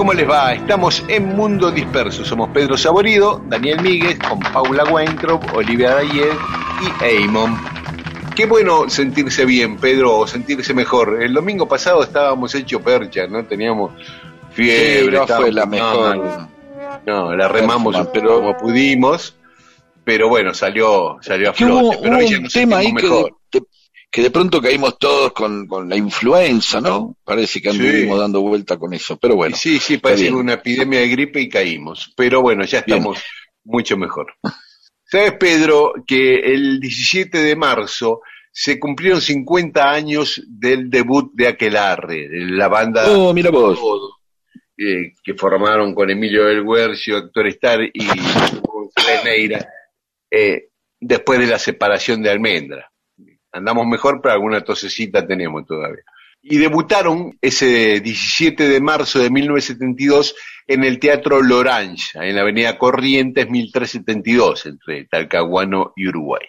¿Cómo 0.00 0.14
les 0.14 0.26
va? 0.26 0.54
Estamos 0.54 1.04
en 1.08 1.36
Mundo 1.36 1.70
Disperso. 1.70 2.24
Somos 2.24 2.48
Pedro 2.54 2.78
Saborido, 2.78 3.42
Daniel 3.48 3.82
Míguez, 3.82 4.18
con 4.18 4.38
Paula 4.40 4.82
Weintraub, 4.84 5.42
Olivia 5.54 5.90
Dayer 5.96 6.32
y 6.80 7.04
Eamon. 7.04 7.54
Qué 8.34 8.46
bueno 8.46 8.88
sentirse 8.88 9.44
bien, 9.44 9.76
Pedro, 9.76 10.16
o 10.20 10.26
sentirse 10.26 10.72
mejor. 10.72 11.22
El 11.22 11.34
domingo 11.34 11.68
pasado 11.68 12.02
estábamos 12.02 12.54
hecho 12.54 12.80
percha, 12.80 13.26
¿no? 13.26 13.44
Teníamos 13.44 13.92
fiebre. 14.52 15.00
Sí, 15.02 15.10
no 15.10 15.20
estábamos- 15.20 15.36
fue 15.44 15.52
la 15.52 15.66
mejor. 15.66 16.16
No, 16.16 17.24
no, 17.26 17.36
la 17.36 17.48
remamos 17.48 17.94
Pero- 17.94 18.10
pero 18.10 18.34
como 18.36 18.56
pudimos. 18.56 19.36
Pero 20.02 20.30
bueno, 20.30 20.54
salió, 20.54 21.18
salió 21.20 21.50
a 21.50 21.52
Que 21.52 21.66
flote. 21.66 21.72
hubo, 21.84 21.90
pero 22.00 22.12
hubo 22.14 22.18
hoy 22.20 22.28
ya 22.30 22.36
un 22.38 22.42
nos 22.44 22.52
tema 22.54 22.76
ahí 22.78 22.86
sentimos 22.86 23.02
que 23.02 23.08
mejor. 23.16 23.24
de- 23.32 23.39
que 24.10 24.22
de 24.22 24.30
pronto 24.30 24.60
caímos 24.60 24.98
todos 24.98 25.32
con, 25.32 25.66
con 25.66 25.88
la 25.88 25.96
influenza, 25.96 26.80
¿no? 26.80 27.16
Parece 27.24 27.62
que 27.62 27.70
Sí. 27.70 27.76
anduvimos 27.78 28.18
dando 28.18 28.40
vuelta 28.40 28.76
con 28.76 28.92
eso, 28.92 29.16
pero 29.18 29.36
bueno. 29.36 29.56
sí, 29.56 29.78
sí, 29.78 30.00
bien. 30.16 30.34
una 30.34 30.54
epidemia 30.54 31.00
de 31.00 31.08
gripe 31.08 31.40
y 31.40 31.48
caímos. 31.48 32.12
Pero 32.16 32.42
bueno, 32.42 32.64
ya 32.64 32.82
Bien. 32.82 32.98
estamos 32.98 33.22
mucho 33.64 33.96
mejor. 33.96 34.34
¿Sabes, 35.04 35.32
Pedro, 35.34 35.92
que 36.06 36.36
el 36.40 36.80
17 36.80 37.38
de 37.38 37.56
marzo 37.56 38.20
se 38.52 38.78
cumplieron 38.80 39.20
50 39.20 39.90
años 39.90 40.42
del 40.48 40.90
debut 40.90 41.30
de 41.34 41.48
Aquelarre, 41.48 42.28
de 42.28 42.40
la 42.46 42.66
banda 42.68 43.04
Oh, 43.10 43.32
mira 43.32 43.50
vos. 43.50 43.78
Eh, 44.76 45.12
que 45.22 45.34
formaron 45.34 45.94
con 45.94 46.10
Emilio 46.10 46.46
del 46.46 46.64
Guercio, 46.64 47.18
Héctor 47.18 47.46
Star 47.48 47.80
y 47.92 48.00
Neira, 49.24 49.68
eh, 50.30 50.68
después 50.98 51.38
de 51.38 51.46
la 51.46 51.58
separación 51.58 52.22
de 52.22 52.30
Almendra. 52.30 52.89
Andamos 53.52 53.86
mejor, 53.86 54.20
pero 54.22 54.34
alguna 54.34 54.62
tosecita 54.62 55.26
tenemos 55.26 55.66
todavía. 55.66 56.04
Y 56.42 56.56
debutaron 56.56 57.36
ese 57.40 58.00
17 58.00 58.68
de 58.68 58.80
marzo 58.80 59.18
de 59.18 59.30
1972 59.30 60.34
en 60.66 60.84
el 60.84 60.98
Teatro 60.98 61.42
Lorange, 61.42 62.12
en 62.14 62.34
la 62.34 62.42
avenida 62.42 62.78
Corrientes 62.78 63.50
1372, 63.50 64.66
entre 64.66 65.04
Talcahuano 65.04 65.92
y 65.96 66.08
Uruguay. 66.08 66.46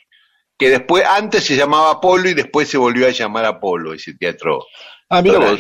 Que 0.57 0.69
después, 0.69 1.03
antes 1.06 1.44
se 1.44 1.56
llamaba 1.56 1.91
Apolo 1.91 2.29
y 2.29 2.34
después 2.34 2.69
se 2.69 2.78
volvió 2.78 3.07
a 3.07 3.12
llamar 3.12 3.45
Apolo, 3.45 3.94
ese 3.94 4.13
teatro 4.13 4.66
Ah, 5.09 5.22
mira 5.22 5.39
vos. 5.39 5.59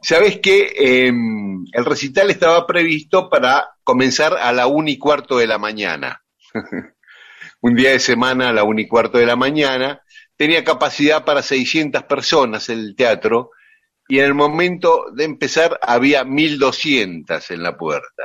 Sabes 0.00 0.38
que 0.38 1.08
el 1.08 1.84
recital 1.84 2.30
estaba 2.30 2.66
previsto 2.66 3.28
para 3.28 3.68
comenzar 3.84 4.34
a 4.34 4.52
la 4.52 4.66
una 4.66 4.90
y 4.90 4.98
cuarto 4.98 5.36
de 5.36 5.46
la 5.46 5.58
mañana. 5.58 6.22
Un 7.60 7.74
día 7.74 7.90
de 7.90 7.98
semana 7.98 8.48
a 8.48 8.52
la 8.52 8.64
una 8.64 8.80
y 8.80 8.88
cuarto 8.88 9.18
de 9.18 9.26
la 9.26 9.36
mañana. 9.36 10.00
Tenía 10.36 10.64
capacidad 10.64 11.24
para 11.24 11.42
600 11.42 12.02
personas 12.04 12.68
el 12.68 12.94
teatro 12.94 13.50
y 14.08 14.18
en 14.18 14.26
el 14.26 14.34
momento 14.34 15.06
de 15.12 15.24
empezar 15.24 15.78
había 15.82 16.24
1200 16.24 17.50
en 17.50 17.62
la 17.62 17.76
puerta. 17.76 18.24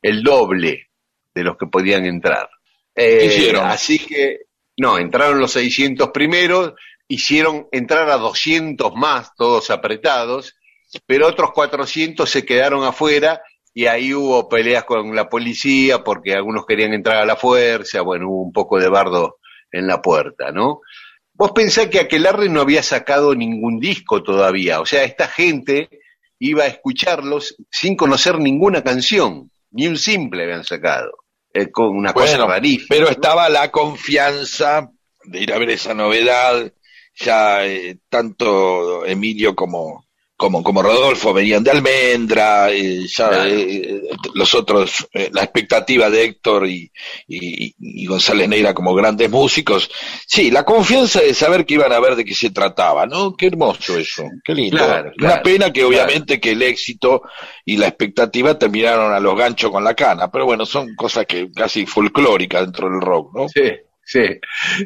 El 0.00 0.22
doble 0.22 0.90
de 1.34 1.44
los 1.44 1.56
que 1.56 1.66
podían 1.66 2.04
entrar. 2.04 2.48
Eh, 2.94 3.18
¿Qué 3.20 3.26
hicieron? 3.26 3.66
Así 3.66 3.98
que, 3.98 4.40
no, 4.76 4.98
entraron 4.98 5.40
los 5.40 5.52
600 5.52 6.10
primeros, 6.10 6.74
hicieron 7.08 7.68
entrar 7.72 8.10
a 8.10 8.16
200 8.16 8.94
más, 8.94 9.34
todos 9.36 9.70
apretados, 9.70 10.56
pero 11.06 11.26
otros 11.26 11.52
400 11.52 12.28
se 12.28 12.44
quedaron 12.44 12.84
afuera 12.84 13.42
y 13.74 13.86
ahí 13.86 14.14
hubo 14.14 14.48
peleas 14.48 14.84
con 14.84 15.14
la 15.14 15.28
policía 15.28 16.02
porque 16.02 16.34
algunos 16.34 16.66
querían 16.66 16.92
entrar 16.92 17.18
a 17.18 17.26
la 17.26 17.36
fuerza, 17.36 18.02
bueno, 18.02 18.28
hubo 18.28 18.42
un 18.42 18.52
poco 18.52 18.78
de 18.78 18.88
bardo 18.88 19.38
en 19.70 19.86
la 19.86 20.00
puerta, 20.00 20.50
¿no? 20.50 20.80
Vos 21.38 21.52
pensás 21.52 21.86
que 21.86 22.00
Aquelarre 22.00 22.48
no 22.48 22.60
había 22.60 22.82
sacado 22.82 23.32
ningún 23.32 23.78
disco 23.78 24.24
todavía, 24.24 24.80
o 24.80 24.86
sea, 24.86 25.04
esta 25.04 25.28
gente 25.28 25.88
iba 26.40 26.64
a 26.64 26.66
escucharlos 26.66 27.54
sin 27.70 27.94
conocer 27.94 28.40
ninguna 28.40 28.82
canción, 28.82 29.48
ni 29.70 29.86
un 29.86 29.98
simple 29.98 30.42
habían 30.42 30.64
sacado, 30.64 31.12
eh, 31.54 31.70
con 31.70 31.96
una 31.96 32.12
cosa 32.12 32.44
rarísima. 32.44 32.86
pero 32.88 33.08
estaba 33.08 33.48
la 33.48 33.70
confianza 33.70 34.90
de 35.26 35.40
ir 35.40 35.52
a 35.52 35.58
ver 35.58 35.70
esa 35.70 35.94
novedad. 35.94 36.72
Ya 37.14 37.64
eh, 37.64 37.98
tanto 38.08 39.06
Emilio 39.06 39.54
como, 39.54 40.07
como, 40.38 40.62
como 40.62 40.82
Rodolfo 40.82 41.34
venían 41.34 41.64
de 41.64 41.72
Almendra, 41.72 42.70
eh, 42.70 43.06
ya 43.08 43.28
Claro. 43.28 43.44
eh, 43.50 44.02
los 44.34 44.54
otros, 44.54 45.06
eh, 45.12 45.28
la 45.32 45.42
expectativa 45.42 46.08
de 46.08 46.24
Héctor 46.24 46.68
y, 46.68 46.90
y, 47.26 47.74
y 47.78 48.06
González 48.06 48.48
Neira 48.48 48.72
como 48.72 48.94
grandes 48.94 49.28
músicos. 49.28 49.90
Sí, 50.26 50.50
la 50.52 50.64
confianza 50.64 51.20
de 51.20 51.34
saber 51.34 51.66
que 51.66 51.74
iban 51.74 51.92
a 51.92 51.98
ver 51.98 52.14
de 52.14 52.24
qué 52.24 52.34
se 52.34 52.50
trataba, 52.50 53.04
¿no? 53.04 53.36
Qué 53.36 53.48
hermoso 53.48 53.98
eso, 53.98 54.22
qué 54.44 54.54
lindo. 54.54 54.76
Claro, 54.78 55.10
Una 55.18 55.28
claro, 55.28 55.42
pena 55.42 55.72
que 55.72 55.84
obviamente 55.84 56.40
que 56.40 56.52
el 56.52 56.62
éxito 56.62 57.22
y 57.64 57.76
la 57.76 57.88
expectativa 57.88 58.56
terminaron 58.56 59.12
a 59.12 59.18
los 59.20 59.36
ganchos 59.36 59.72
con 59.72 59.82
la 59.82 59.94
cana, 59.94 60.30
pero 60.30 60.44
bueno, 60.46 60.64
son 60.64 60.94
cosas 60.94 61.26
que 61.26 61.50
casi 61.52 61.84
folclóricas 61.84 62.62
dentro 62.62 62.88
del 62.88 63.00
rock, 63.00 63.34
¿no? 63.36 63.48
Sí, 63.48 63.72
sí. 64.04 64.20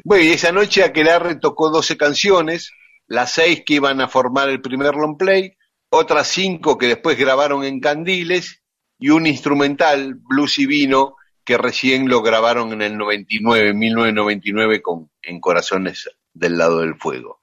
Bueno, 0.03 0.25
y 0.25 0.29
esa 0.31 0.51
noche 0.51 0.83
Aquelarre 0.83 1.37
tocó 1.37 1.69
12 1.69 1.99
canciones, 1.99 2.71
las 3.07 3.33
seis 3.33 3.63
que 3.65 3.75
iban 3.75 4.01
a 4.01 4.09
formar 4.09 4.49
el 4.49 4.61
primer 4.61 4.95
long 4.95 5.17
play, 5.17 5.57
otras 5.91 6.29
cinco 6.29 6.79
que 6.79 6.87
después 6.87 7.19
grabaron 7.19 7.65
en 7.65 7.81
Candiles 7.81 8.63
y 8.99 9.11
un 9.11 9.27
instrumental, 9.27 10.15
Blues 10.15 10.59
y 10.59 10.67
Vino, 10.67 11.17
que 11.45 11.59
recién 11.59 12.09
lo 12.09 12.23
grabaron 12.23 12.73
en 12.73 12.83
el 12.83 12.97
99, 12.97 13.71
en 13.71 13.79
1999 13.79 14.81
con 14.81 15.11
En 15.21 15.41
Corazones 15.41 16.09
del 16.33 16.57
Lado 16.57 16.81
del 16.81 16.95
Fuego. 16.95 17.41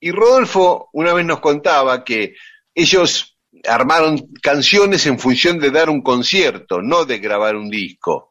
Y 0.00 0.10
Rodolfo 0.10 0.88
una 0.92 1.12
vez 1.12 1.26
nos 1.26 1.40
contaba 1.40 2.04
que 2.04 2.34
ellos 2.74 3.36
armaron 3.68 4.28
canciones 4.42 5.06
en 5.06 5.18
función 5.18 5.58
de 5.58 5.70
dar 5.70 5.90
un 5.90 6.02
concierto, 6.02 6.82
no 6.82 7.04
de 7.04 7.18
grabar 7.18 7.56
un 7.56 7.68
disco. 7.68 8.30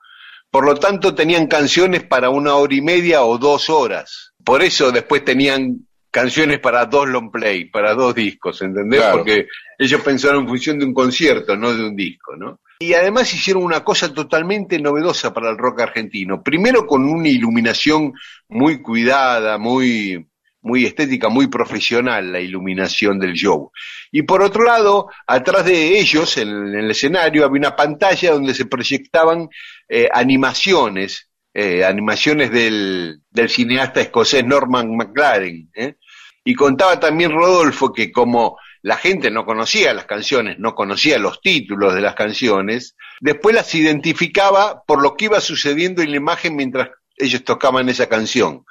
Por 0.49 0.65
lo 0.65 0.75
tanto, 0.75 1.15
tenían 1.15 1.47
canciones 1.47 2.03
para 2.03 2.29
una 2.29 2.55
hora 2.55 2.75
y 2.75 2.81
media 2.81 3.23
o 3.23 3.37
dos 3.37 3.69
horas. 3.69 4.33
Por 4.43 4.61
eso 4.63 4.91
después 4.91 5.23
tenían 5.23 5.87
canciones 6.11 6.59
para 6.59 6.85
dos 6.85 7.07
long 7.07 7.31
play, 7.31 7.65
para 7.65 7.95
dos 7.95 8.13
discos, 8.13 8.61
¿entendés? 8.61 8.99
Claro. 8.99 9.17
Porque 9.19 9.47
ellos 9.79 10.01
pensaron 10.01 10.43
en 10.43 10.49
función 10.49 10.77
de 10.77 10.85
un 10.85 10.93
concierto, 10.93 11.55
no 11.55 11.73
de 11.73 11.85
un 11.85 11.95
disco, 11.95 12.35
¿no? 12.35 12.59
Y 12.79 12.93
además 12.93 13.33
hicieron 13.33 13.63
una 13.63 13.83
cosa 13.83 14.13
totalmente 14.13 14.79
novedosa 14.79 15.33
para 15.33 15.49
el 15.49 15.57
rock 15.57 15.81
argentino. 15.81 16.43
Primero 16.43 16.85
con 16.85 17.05
una 17.05 17.29
iluminación 17.29 18.13
muy 18.49 18.81
cuidada, 18.81 19.57
muy, 19.57 20.27
muy 20.61 20.85
estética, 20.85 21.29
muy 21.29 21.47
profesional 21.47 22.31
la 22.31 22.39
iluminación 22.39 23.19
del 23.19 23.33
show. 23.33 23.71
Y 24.11 24.23
por 24.23 24.41
otro 24.41 24.63
lado, 24.63 25.09
atrás 25.27 25.65
de 25.65 25.99
ellos, 25.99 26.37
en, 26.37 26.49
el 26.49 26.91
escenario, 26.91 27.45
había 27.45 27.59
una 27.59 27.75
pantalla 27.75 28.31
donde 28.31 28.53
se 28.53 28.65
proyectaban 28.65 29.47
eh, 29.87 30.07
animaciones, 30.11 31.29
eh, 31.53 31.83
animaciones 31.83 32.51
del, 32.51 33.21
del, 33.29 33.49
cineasta 33.49 34.01
escocés 34.01 34.45
Norman 34.45 34.95
McLaren. 34.95 35.69
¿eh? 35.75 35.95
Y 36.43 36.55
contaba 36.55 36.99
también 36.99 37.31
Rodolfo 37.31 37.91
que 37.93 38.11
como 38.11 38.57
la 38.81 38.97
gente 38.97 39.29
no 39.29 39.45
conocía 39.45 39.93
las 39.93 40.05
canciones, 40.05 40.57
no 40.59 40.73
conocía 40.73 41.19
los 41.19 41.41
títulos 41.41 41.93
de 41.93 42.01
las 42.01 42.15
canciones, 42.15 42.95
después 43.19 43.53
las 43.53 43.73
identificaba 43.75 44.83
por 44.83 45.01
lo 45.01 45.15
que 45.15 45.25
iba 45.25 45.39
sucediendo 45.39 46.01
en 46.01 46.11
la 46.11 46.17
imagen 46.17 46.55
mientras 46.55 46.89
ellos 47.17 47.43
tocaban 47.43 47.89
esa 47.89 48.07
canción. 48.07 48.65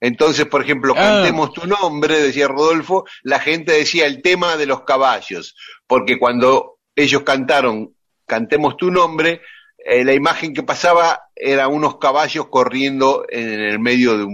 Entonces, 0.00 0.44
por 0.46 0.60
ejemplo, 0.60 0.92
ah. 0.96 1.00
cantemos 1.00 1.52
tu 1.52 1.66
nombre, 1.66 2.20
decía 2.20 2.48
Rodolfo, 2.48 3.06
la 3.22 3.40
gente 3.40 3.72
decía 3.72 4.06
el 4.06 4.20
tema 4.20 4.56
de 4.56 4.66
los 4.66 4.82
caballos, 4.82 5.56
porque 5.86 6.18
cuando 6.18 6.78
ellos 6.94 7.22
cantaron 7.22 7.94
cantemos 8.26 8.76
tu 8.76 8.90
nombre, 8.90 9.40
eh, 9.86 10.02
la 10.02 10.14
imagen 10.14 10.54
que 10.54 10.62
pasaba 10.62 11.28
era 11.36 11.68
unos 11.68 11.98
caballos 11.98 12.48
corriendo 12.48 13.26
en 13.28 13.60
el 13.60 13.78
medio 13.78 14.16
de, 14.16 14.26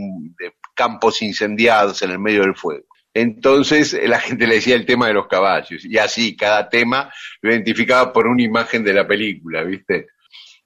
campos 0.77 1.23
incendiados, 1.23 2.01
en 2.03 2.13
el 2.13 2.21
medio 2.21 2.43
del 2.43 2.55
fuego. 2.55 2.85
Entonces 3.13 3.99
la 4.07 4.21
gente 4.21 4.47
le 4.47 4.55
decía 4.55 4.77
el 4.77 4.87
tema 4.87 5.09
de 5.09 5.15
los 5.15 5.27
caballos, 5.27 5.85
y 5.85 5.99
así 5.99 6.37
cada 6.37 6.69
tema 6.69 7.13
lo 7.43 7.51
identificaba 7.53 8.13
por 8.13 8.29
una 8.29 8.43
imagen 8.43 8.85
de 8.85 8.95
la 8.95 9.07
película, 9.07 9.65
¿viste? 9.65 10.07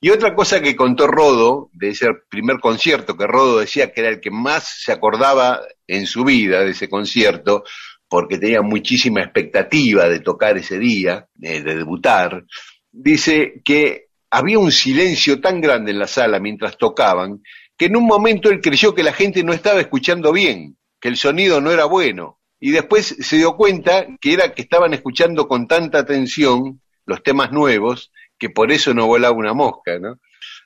Y 0.00 0.10
otra 0.10 0.34
cosa 0.34 0.60
que 0.60 0.76
contó 0.76 1.06
Rodo, 1.06 1.70
de 1.72 1.88
ese 1.88 2.08
primer 2.28 2.60
concierto, 2.60 3.16
que 3.16 3.26
Rodo 3.26 3.60
decía 3.60 3.90
que 3.90 4.02
era 4.02 4.10
el 4.10 4.20
que 4.20 4.30
más 4.30 4.82
se 4.84 4.92
acordaba 4.92 5.62
en 5.86 6.06
su 6.06 6.24
vida 6.24 6.60
de 6.60 6.72
ese 6.72 6.90
concierto, 6.90 7.64
porque 8.06 8.36
tenía 8.36 8.60
muchísima 8.60 9.22
expectativa 9.22 10.06
de 10.10 10.20
tocar 10.20 10.58
ese 10.58 10.78
día, 10.78 11.26
de 11.34 11.62
debutar, 11.62 12.44
dice 12.92 13.62
que 13.64 14.03
había 14.34 14.58
un 14.58 14.72
silencio 14.72 15.40
tan 15.40 15.60
grande 15.60 15.92
en 15.92 16.00
la 16.00 16.08
sala 16.08 16.40
mientras 16.40 16.76
tocaban, 16.76 17.40
que 17.76 17.86
en 17.86 17.94
un 17.94 18.04
momento 18.04 18.50
él 18.50 18.60
creyó 18.60 18.92
que 18.92 19.04
la 19.04 19.12
gente 19.12 19.44
no 19.44 19.52
estaba 19.52 19.80
escuchando 19.80 20.32
bien, 20.32 20.76
que 21.00 21.08
el 21.08 21.16
sonido 21.16 21.60
no 21.60 21.70
era 21.70 21.84
bueno, 21.84 22.40
y 22.58 22.72
después 22.72 23.16
se 23.20 23.36
dio 23.36 23.56
cuenta 23.56 24.06
que 24.20 24.32
era 24.32 24.52
que 24.52 24.62
estaban 24.62 24.92
escuchando 24.92 25.46
con 25.46 25.68
tanta 25.68 26.00
atención 26.00 26.80
los 27.06 27.22
temas 27.22 27.52
nuevos, 27.52 28.10
que 28.36 28.50
por 28.50 28.72
eso 28.72 28.92
no 28.92 29.06
volaba 29.06 29.36
una 29.36 29.54
mosca, 29.54 30.00
¿no? 30.00 30.18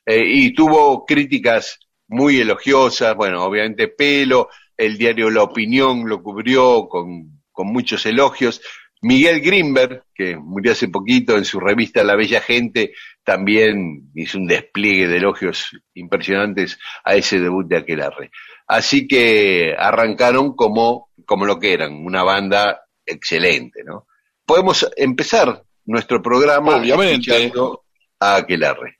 Eh, 0.06 0.24
y 0.26 0.54
tuvo 0.54 1.04
críticas 1.04 1.78
muy 2.06 2.40
elogiosas, 2.40 3.14
bueno, 3.16 3.44
obviamente 3.44 3.88
Pelo, 3.88 4.48
el 4.78 4.96
diario 4.96 5.28
La 5.28 5.42
Opinión 5.42 6.08
lo 6.08 6.22
cubrió 6.22 6.88
con, 6.88 7.42
con 7.52 7.66
muchos 7.66 8.06
elogios. 8.06 8.62
Miguel 9.02 9.40
Grimberg, 9.40 10.04
que 10.14 10.36
murió 10.36 10.72
hace 10.72 10.88
poquito 10.88 11.36
en 11.36 11.44
su 11.44 11.60
revista 11.60 12.02
La 12.02 12.16
Bella 12.16 12.40
Gente, 12.40 12.94
también 13.28 14.10
hizo 14.14 14.38
un 14.38 14.46
despliegue 14.46 15.06
de 15.06 15.18
elogios 15.18 15.78
impresionantes 15.92 16.78
a 17.04 17.14
ese 17.14 17.38
debut 17.38 17.68
de 17.68 17.76
Aquelarre. 17.76 18.30
Así 18.66 19.06
que 19.06 19.74
arrancaron 19.78 20.56
como, 20.56 21.10
como 21.26 21.44
lo 21.44 21.58
que 21.60 21.74
eran, 21.74 21.92
una 22.06 22.22
banda 22.22 22.84
excelente, 23.04 23.84
¿no? 23.84 24.06
Podemos 24.46 24.90
empezar 24.96 25.62
nuestro 25.84 26.22
programa 26.22 26.76
Obviamente. 26.76 27.30
escuchando 27.30 27.84
a 28.18 28.36
Aquelarre. 28.36 28.96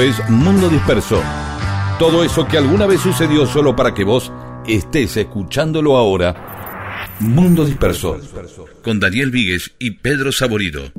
Es 0.00 0.30
Mundo 0.30 0.68
Disperso. 0.68 1.20
Todo 1.98 2.22
eso 2.22 2.46
que 2.46 2.56
alguna 2.56 2.86
vez 2.86 3.00
sucedió 3.00 3.46
solo 3.46 3.74
para 3.74 3.94
que 3.94 4.04
vos 4.04 4.30
estés 4.64 5.16
escuchándolo 5.16 5.96
ahora. 5.96 7.08
Mundo 7.18 7.64
Disperso. 7.64 8.16
Con 8.84 9.00
Daniel 9.00 9.32
Víguez 9.32 9.74
y 9.80 9.90
Pedro 9.90 10.30
Saborido. 10.30 10.92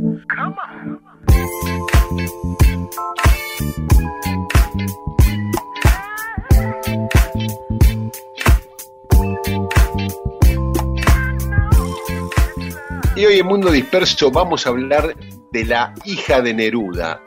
Y 13.16 13.26
hoy 13.26 13.40
en 13.40 13.48
Mundo 13.48 13.72
Disperso 13.72 14.30
vamos 14.30 14.68
a 14.68 14.72
hablar 14.72 15.16
de 15.54 15.66
la 15.66 15.94
hija 16.04 16.42
de 16.42 16.54
Neruda, 16.54 17.24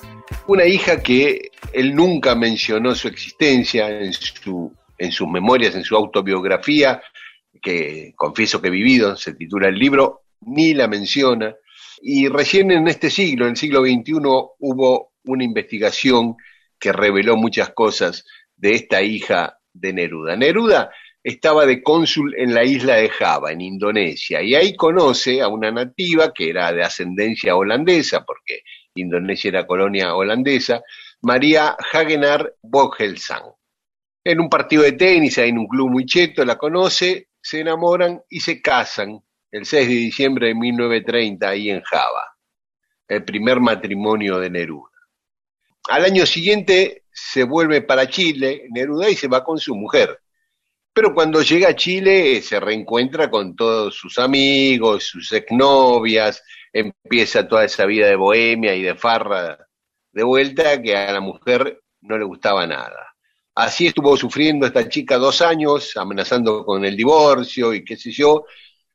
una 0.46 0.66
hija 0.66 1.02
que 1.02 1.51
él 1.72 1.94
nunca 1.94 2.34
mencionó 2.34 2.94
su 2.94 3.08
existencia 3.08 3.88
en, 3.88 4.12
su, 4.12 4.72
en 4.98 5.12
sus 5.12 5.28
memorias, 5.28 5.74
en 5.74 5.84
su 5.84 5.96
autobiografía, 5.96 7.02
que 7.60 8.12
confieso 8.16 8.60
que 8.60 8.68
he 8.68 8.72
vivido, 8.72 9.16
se 9.16 9.34
titula 9.34 9.68
el 9.68 9.78
libro, 9.78 10.22
ni 10.40 10.74
la 10.74 10.88
menciona. 10.88 11.54
Y 12.00 12.28
recién 12.28 12.70
en 12.70 12.88
este 12.88 13.10
siglo, 13.10 13.44
en 13.44 13.52
el 13.52 13.56
siglo 13.56 13.82
XXI, 13.82 14.12
hubo 14.58 15.12
una 15.24 15.44
investigación 15.44 16.36
que 16.78 16.92
reveló 16.92 17.36
muchas 17.36 17.70
cosas 17.70 18.24
de 18.56 18.74
esta 18.74 19.02
hija 19.02 19.58
de 19.72 19.92
Neruda. 19.92 20.36
Neruda 20.36 20.90
estaba 21.22 21.64
de 21.64 21.82
cónsul 21.82 22.34
en 22.36 22.52
la 22.52 22.64
isla 22.64 22.96
de 22.96 23.08
Java, 23.08 23.52
en 23.52 23.60
Indonesia, 23.60 24.42
y 24.42 24.56
ahí 24.56 24.74
conoce 24.74 25.40
a 25.40 25.48
una 25.48 25.70
nativa 25.70 26.32
que 26.34 26.50
era 26.50 26.72
de 26.72 26.82
ascendencia 26.82 27.54
holandesa, 27.54 28.24
porque 28.24 28.62
Indonesia 28.96 29.48
era 29.48 29.66
colonia 29.66 30.14
holandesa, 30.14 30.82
María 31.22 31.76
Hagenar 31.92 32.56
Bogelsang. 32.62 33.54
En 34.24 34.40
un 34.40 34.48
partido 34.48 34.82
de 34.82 34.92
tenis, 34.92 35.38
en 35.38 35.56
un 35.56 35.68
club 35.68 35.88
muy 35.88 36.04
cheto, 36.04 36.44
la 36.44 36.58
conoce, 36.58 37.28
se 37.40 37.60
enamoran 37.60 38.20
y 38.28 38.40
se 38.40 38.60
casan 38.60 39.22
el 39.52 39.64
6 39.64 39.88
de 39.88 39.94
diciembre 39.94 40.48
de 40.48 40.54
1930 40.56 41.48
ahí 41.48 41.70
en 41.70 41.80
Java. 41.82 42.36
El 43.06 43.24
primer 43.24 43.60
matrimonio 43.60 44.40
de 44.40 44.50
Neruda. 44.50 44.90
al 45.90 46.04
año 46.04 46.26
siguiente 46.26 47.04
se 47.12 47.44
vuelve 47.44 47.82
para 47.82 48.08
Chile, 48.08 48.66
Neruda, 48.70 49.08
y 49.08 49.14
se 49.14 49.28
va 49.28 49.44
con 49.44 49.58
su 49.58 49.76
mujer. 49.76 50.20
Pero 50.92 51.14
cuando 51.14 51.40
llega 51.42 51.68
a 51.68 51.76
Chile 51.76 52.42
se 52.42 52.58
reencuentra 52.58 53.30
con 53.30 53.54
todos 53.54 53.94
sus 53.94 54.18
amigos, 54.18 55.04
sus 55.04 55.32
exnovias, 55.32 56.42
empieza 56.72 57.46
toda 57.46 57.64
esa 57.64 57.86
vida 57.86 58.08
de 58.08 58.16
bohemia 58.16 58.74
y 58.74 58.82
de 58.82 58.96
farra 58.96 59.61
de 60.12 60.22
vuelta 60.22 60.80
que 60.80 60.96
a 60.96 61.12
la 61.12 61.20
mujer 61.20 61.80
no 62.02 62.18
le 62.18 62.24
gustaba 62.24 62.66
nada. 62.66 63.14
Así 63.54 63.86
estuvo 63.86 64.16
sufriendo 64.16 64.66
esta 64.66 64.88
chica 64.88 65.18
dos 65.18 65.42
años, 65.42 65.96
amenazando 65.96 66.64
con 66.64 66.84
el 66.84 66.96
divorcio 66.96 67.74
y 67.74 67.84
qué 67.84 67.96
sé 67.96 68.10
yo, 68.10 68.44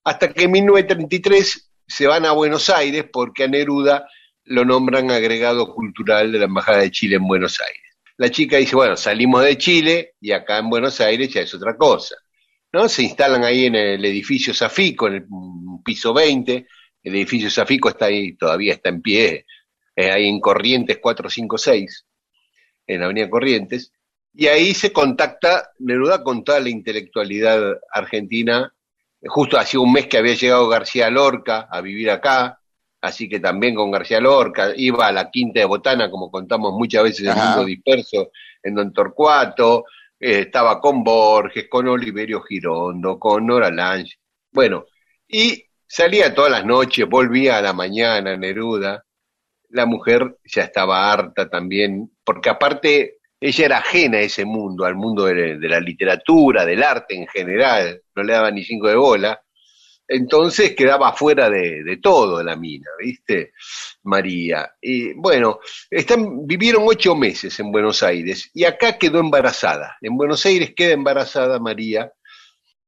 hasta 0.03 0.31
que 0.33 0.43
en 0.43 0.51
1933 0.51 1.71
se 1.87 2.07
van 2.07 2.25
a 2.25 2.31
Buenos 2.31 2.69
Aires 2.69 3.05
porque 3.11 3.43
a 3.43 3.47
Neruda 3.47 4.07
lo 4.45 4.65
nombran 4.65 5.11
agregado 5.11 5.73
cultural 5.73 6.31
de 6.31 6.39
la 6.39 6.45
Embajada 6.45 6.79
de 6.79 6.91
Chile 6.91 7.17
en 7.17 7.27
Buenos 7.27 7.59
Aires. 7.61 7.83
La 8.17 8.31
chica 8.31 8.57
dice, 8.57 8.75
bueno, 8.75 8.97
salimos 8.97 9.43
de 9.43 9.57
Chile 9.57 10.13
y 10.19 10.31
acá 10.31 10.57
en 10.57 10.69
Buenos 10.69 10.99
Aires 11.01 11.31
ya 11.31 11.41
es 11.41 11.53
otra 11.53 11.77
cosa. 11.77 12.15
¿no? 12.73 12.89
Se 12.89 13.03
instalan 13.03 13.43
ahí 13.43 13.65
en 13.65 13.75
el 13.75 14.03
edificio 14.03 14.53
Safico, 14.53 15.07
en 15.07 15.13
el 15.15 15.25
piso 15.83 16.13
20. 16.13 16.67
El 17.03 17.15
edificio 17.15 17.49
Safico 17.49 17.89
está 17.89 18.05
ahí, 18.05 18.35
todavía 18.35 18.73
está 18.73 18.89
en 18.89 19.01
pie, 19.01 19.45
ahí 19.97 20.27
en 20.27 20.39
Corrientes 20.39 20.99
456, 20.99 22.05
en 22.87 22.99
la 22.99 23.05
Avenida 23.05 23.29
Corrientes. 23.29 23.91
Y 24.33 24.47
ahí 24.47 24.73
se 24.73 24.93
contacta 24.93 25.71
Neruda 25.79 26.23
con 26.23 26.43
toda 26.43 26.59
la 26.59 26.69
intelectualidad 26.69 27.79
argentina. 27.91 28.71
Justo 29.25 29.57
hacía 29.57 29.79
un 29.79 29.91
mes 29.91 30.07
que 30.07 30.17
había 30.17 30.35
llegado 30.35 30.67
García 30.67 31.09
Lorca 31.09 31.67
a 31.71 31.81
vivir 31.81 32.11
acá, 32.11 32.59
así 33.01 33.27
que 33.27 33.39
también 33.39 33.73
con 33.73 33.89
García 33.89 34.19
Lorca, 34.19 34.71
iba 34.75 35.07
a 35.07 35.11
la 35.11 35.31
Quinta 35.31 35.59
de 35.59 35.65
Botana, 35.65 36.11
como 36.11 36.29
contamos 36.29 36.73
muchas 36.73 37.03
veces 37.03 37.21
en 37.21 37.37
el 37.37 37.43
mundo 37.43 37.65
disperso, 37.65 38.31
en 38.61 38.75
Don 38.75 38.93
Torcuato, 38.93 39.85
eh, 40.19 40.41
estaba 40.41 40.79
con 40.79 41.03
Borges, 41.03 41.67
con 41.67 41.87
Oliverio 41.87 42.41
Girondo, 42.41 43.17
con 43.17 43.45
Nora 43.45 43.71
Lange, 43.71 44.17
bueno, 44.51 44.85
y 45.27 45.63
salía 45.87 46.33
todas 46.33 46.51
las 46.51 46.65
noches, 46.65 47.07
volvía 47.07 47.57
a 47.57 47.61
la 47.61 47.73
mañana 47.73 48.35
Neruda, 48.35 49.03
la 49.69 49.85
mujer 49.85 50.37
ya 50.43 50.63
estaba 50.63 51.11
harta 51.11 51.49
también, 51.49 52.11
porque 52.23 52.49
aparte 52.49 53.17
ella 53.39 53.65
era 53.65 53.77
ajena 53.77 54.17
a 54.17 54.21
ese 54.21 54.45
mundo, 54.45 54.85
al 54.85 54.95
mundo 54.95 55.25
de, 55.25 55.57
de 55.57 55.69
la 55.69 55.79
literatura, 55.79 56.65
del 56.65 56.83
arte 56.83 57.15
en 57.15 57.27
general, 57.27 58.01
no 58.15 58.23
le 58.23 58.33
daba 58.33 58.51
ni 58.51 58.63
cinco 58.63 58.87
de 58.87 58.95
bola, 58.95 59.41
entonces 60.07 60.73
quedaba 60.75 61.11
fuera 61.13 61.49
de, 61.49 61.99
todo 62.01 62.41
la 62.41 62.55
mina, 62.55 62.89
¿viste? 62.97 63.51
María. 64.03 64.71
Y 64.81 65.13
bueno, 65.13 65.59
están, 65.89 66.47
vivieron 66.47 66.83
ocho 66.85 67.15
meses 67.15 67.59
en 67.59 67.71
Buenos 67.71 68.01
Aires 68.03 68.49
y 68.53 68.63
acá 68.63 68.97
quedó 68.97 69.19
embarazada. 69.19 69.97
En 70.01 70.15
Buenos 70.15 70.45
Aires 70.45 70.73
queda 70.75 70.93
embarazada 70.93 71.59
María, 71.59 72.11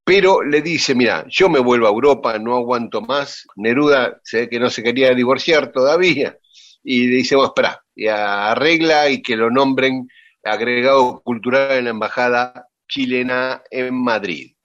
pero 0.03 0.41
le 0.41 0.61
dice, 0.61 0.95
mira, 0.95 1.25
yo 1.27 1.49
me 1.49 1.59
vuelvo 1.59 1.87
a 1.87 1.91
Europa, 1.91 2.39
no 2.39 2.55
aguanto 2.55 3.01
más. 3.01 3.45
Neruda 3.55 4.19
se 4.23 4.47
que 4.47 4.59
no 4.59 4.69
se 4.69 4.81
quería 4.81 5.13
divorciar 5.13 5.71
todavía. 5.71 6.37
Y 6.83 7.07
dice, 7.07 7.35
bueno, 7.35 7.49
espera, 7.49 7.83
y 7.95 8.07
arregla 8.07 9.09
y 9.09 9.21
que 9.21 9.35
lo 9.35 9.49
nombren 9.51 10.07
agregado 10.43 11.21
cultural 11.21 11.77
en 11.77 11.83
la 11.85 11.89
embajada 11.91 12.67
chilena 12.87 13.61
en 13.69 13.93
Madrid. 13.93 14.55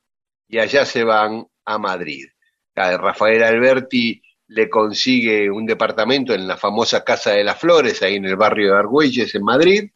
Y 0.49 0.59
allá 0.59 0.85
se 0.87 1.05
van 1.05 1.47
a 1.65 1.79
Madrid. 1.79 2.27
Rafael 2.75 3.43
Alberti 3.43 4.21
le 4.49 4.69
consigue 4.69 5.51
un 5.51 5.65
departamento 5.67 6.35
en 6.35 6.47
la 6.47 6.57
famosa 6.57 7.03
Casa 7.05 7.33
de 7.33 7.45
las 7.45 7.59
Flores, 7.59 8.03
ahí 8.03 8.17
en 8.17 8.27
el 8.27 8.37
barrio 8.37 8.73
de 8.73 8.79
Argüelles, 8.79 9.35
en 9.35 9.43
Madrid, 9.43 9.91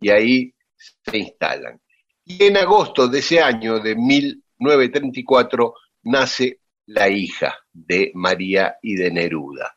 y 0.00 0.10
ahí 0.10 0.54
se 0.76 1.18
instalan. 1.18 1.80
Y 2.24 2.44
en 2.44 2.56
agosto 2.56 3.08
de 3.08 3.18
ese 3.20 3.40
año, 3.40 3.78
de 3.80 3.94
1934, 3.94 5.74
nace 6.04 6.60
la 6.86 7.08
hija 7.08 7.56
de 7.72 8.10
María 8.14 8.76
y 8.82 8.94
de 8.94 9.10
Neruda, 9.10 9.74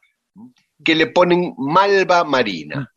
que 0.83 0.95
le 0.95 1.07
ponen 1.07 1.53
Malva 1.57 2.23
Marina. 2.23 2.91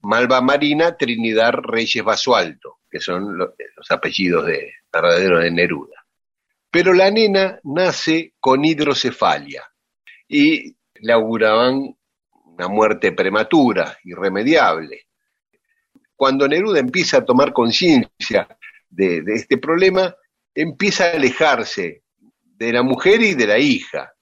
Malva 0.00 0.40
Marina 0.40 0.96
Trinidad 0.96 1.54
Reyes 1.62 2.02
Basualto, 2.04 2.80
que 2.90 2.98
son 2.98 3.38
los, 3.38 3.50
los 3.76 3.90
apellidos 3.90 4.46
de 4.46 4.72
verdadero 4.92 5.38
de 5.38 5.50
Neruda. 5.50 6.04
Pero 6.70 6.92
la 6.92 7.10
nena 7.10 7.60
nace 7.64 8.34
con 8.40 8.64
hidrocefalia 8.64 9.62
y 10.26 10.74
le 10.94 11.12
auguraban 11.12 11.94
una 12.44 12.68
muerte 12.68 13.12
prematura, 13.12 13.98
irremediable. 14.04 15.06
Cuando 16.16 16.46
Neruda 16.46 16.78
empieza 16.78 17.18
a 17.18 17.24
tomar 17.24 17.52
conciencia 17.52 18.48
de, 18.88 19.22
este 19.26 19.58
problema, 19.58 20.14
empieza 20.54 21.06
a 21.06 21.12
alejarse 21.12 22.04
de 22.42 22.72
la 22.72 22.82
mujer 22.82 23.20
y 23.22 23.34
de 23.34 23.46
la 23.46 23.58
hija. 23.58 24.12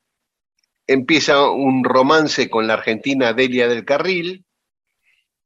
Empieza 0.92 1.48
un 1.48 1.84
romance 1.84 2.50
con 2.50 2.66
la 2.66 2.74
argentina 2.74 3.32
Delia 3.32 3.68
del 3.68 3.84
Carril, 3.84 4.44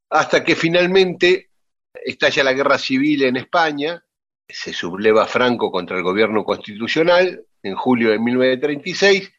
hasta 0.09 0.43
que 0.43 0.57
finalmente 0.57 1.51
estalla 1.93 2.45
la 2.45 2.55
guerra 2.55 2.79
civil 2.79 3.25
en 3.25 3.37
España 3.37 4.03
se 4.49 4.73
subleva 4.73 5.27
Franco 5.27 5.71
contra 5.71 5.99
el 5.99 6.03
gobierno 6.03 6.45
constitucional 6.45 7.45
en 7.63 7.75
julio 7.75 8.11
de 8.11 8.19
1936 8.21 9.33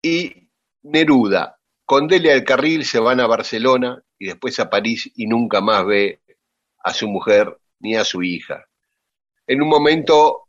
y 0.00 0.48
Neruda 0.82 1.58
con 1.84 2.08
Delia 2.08 2.32
del 2.32 2.44
Carril 2.44 2.86
se 2.86 2.98
van 2.98 3.20
a 3.20 3.26
Barcelona 3.26 4.02
y 4.18 4.28
después 4.28 4.58
a 4.60 4.70
París 4.70 5.12
y 5.14 5.26
nunca 5.26 5.60
más 5.60 5.84
ve 5.84 6.22
a 6.82 6.94
su 6.94 7.06
mujer 7.06 7.58
ni 7.80 7.96
a 7.96 8.04
su 8.04 8.22
hija. 8.22 8.66
En 9.46 9.60
un 9.60 9.68
momento 9.68 10.41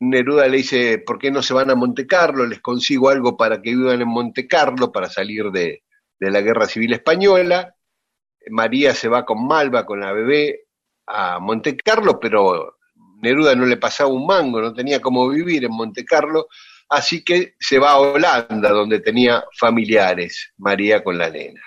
Neruda 0.00 0.48
le 0.48 0.56
dice, 0.58 0.98
¿por 0.98 1.18
qué 1.18 1.30
no 1.30 1.42
se 1.42 1.52
van 1.52 1.70
a 1.70 1.74
Monte 1.74 2.06
Carlo? 2.06 2.46
Les 2.46 2.60
consigo 2.60 3.10
algo 3.10 3.36
para 3.36 3.60
que 3.60 3.70
vivan 3.76 4.00
en 4.00 4.08
Monte 4.08 4.48
Carlo 4.48 4.90
para 4.90 5.10
salir 5.10 5.50
de, 5.50 5.84
la 6.18 6.40
guerra 6.40 6.66
civil 6.66 6.94
española. 6.94 7.74
María 8.48 8.94
se 8.94 9.08
va 9.08 9.26
con 9.26 9.46
Malva, 9.46 9.84
con 9.84 10.00
la 10.00 10.12
bebé, 10.12 10.62
a 11.06 11.38
Monte 11.38 11.76
Carlo, 11.76 12.18
pero 12.18 12.78
Neruda 13.20 13.54
no 13.54 13.66
le 13.66 13.76
pasaba 13.76 14.08
un 14.08 14.26
mango, 14.26 14.62
no 14.62 14.72
tenía 14.72 15.00
cómo 15.00 15.28
vivir 15.28 15.64
en 15.64 15.72
Monte 15.72 16.04
Carlo, 16.06 16.48
así 16.88 17.22
que 17.22 17.54
se 17.58 17.78
va 17.78 17.90
a 17.90 17.98
Holanda, 17.98 18.70
donde 18.70 19.00
tenía 19.00 19.44
familiares, 19.58 20.52
María 20.56 21.04
con 21.04 21.18
la 21.18 21.28
nena. 21.28 21.60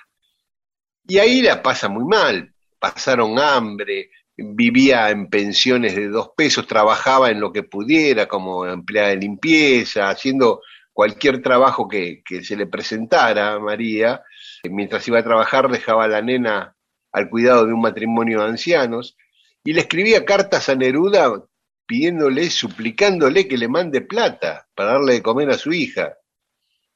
Y 1.08 1.20
ahí 1.20 1.42
la 1.44 1.62
pasa 1.62 1.88
muy 1.88 2.06
mal, 2.06 2.52
pasaron 2.80 3.38
hambre, 3.38 4.10
vivía 4.38 5.10
en 5.10 5.30
pensiones 5.30 5.96
de 5.96 6.08
dos 6.08 6.30
pesos, 6.36 6.68
trabajaba 6.68 7.30
en 7.30 7.40
lo 7.40 7.52
que 7.52 7.64
pudiera 7.64 8.28
como 8.28 8.66
empleada 8.66 9.10
de 9.10 9.18
limpieza, 9.18 10.10
haciendo 10.10 10.62
cualquier 10.92 11.42
trabajo 11.42 11.88
que, 11.88 12.22
que 12.26 12.44
se 12.44 12.56
le 12.56 12.68
presentara 12.68 13.54
a 13.54 13.60
María. 13.60 14.24
Mientras 14.70 15.08
iba 15.08 15.20
a 15.20 15.24
trabajar 15.24 15.70
dejaba 15.70 16.06
a 16.06 16.08
la 16.08 16.22
nena 16.22 16.76
al 17.12 17.30
cuidado 17.30 17.66
de 17.66 17.74
un 17.74 17.82
matrimonio 17.82 18.42
de 18.42 18.48
ancianos 18.48 19.16
y 19.64 19.74
le 19.74 19.82
escribía 19.82 20.26
cartas 20.26 20.70
a 20.70 20.76
Neruda 20.76 21.32
pidiéndole, 21.86 22.50
suplicándole 22.50 23.48
que 23.48 23.58
le 23.58 23.68
mande 23.68 24.02
plata 24.02 24.68
para 24.74 24.94
darle 24.94 25.14
de 25.14 25.22
comer 25.22 25.50
a 25.50 25.58
su 25.58 25.72
hija. 25.74 26.18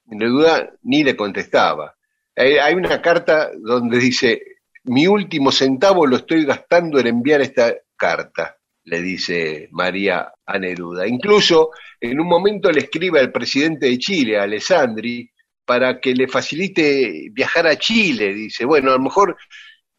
Neruda 0.06 0.72
ni 0.84 1.04
le 1.04 1.16
contestaba. 1.16 1.96
Hay 2.36 2.74
una 2.76 3.02
carta 3.02 3.50
donde 3.58 3.98
dice, 3.98 4.42
mi 4.88 5.08
último 5.08 5.52
centavo 5.52 6.06
lo 6.06 6.18
estoy 6.18 6.46
gastando 6.46 7.00
en 7.00 7.08
enviar 7.08 7.42
esta 7.42 7.74
carta, 7.96 8.58
le 8.84 9.02
dice 9.02 9.68
María 9.72 10.34
a 10.46 10.60
Neruda. 10.60 11.08
Incluso 11.08 11.72
en 12.00 12.20
un 12.20 12.28
momento 12.28 12.72
le 12.72 12.82
escribe 12.82 13.20
al 13.20 13.32
presidente 13.32 13.88
de 13.88 13.98
Chile, 13.98 14.40
Alessandri, 14.40 15.30
para 15.66 16.00
que 16.00 16.14
le 16.14 16.28
facilite 16.28 17.30
viajar 17.32 17.68
a 17.68 17.78
Chile. 17.78 18.34
Dice, 18.34 18.66
bueno, 18.66 18.92
a 18.92 18.94
lo 18.94 19.04
mejor 19.04 19.38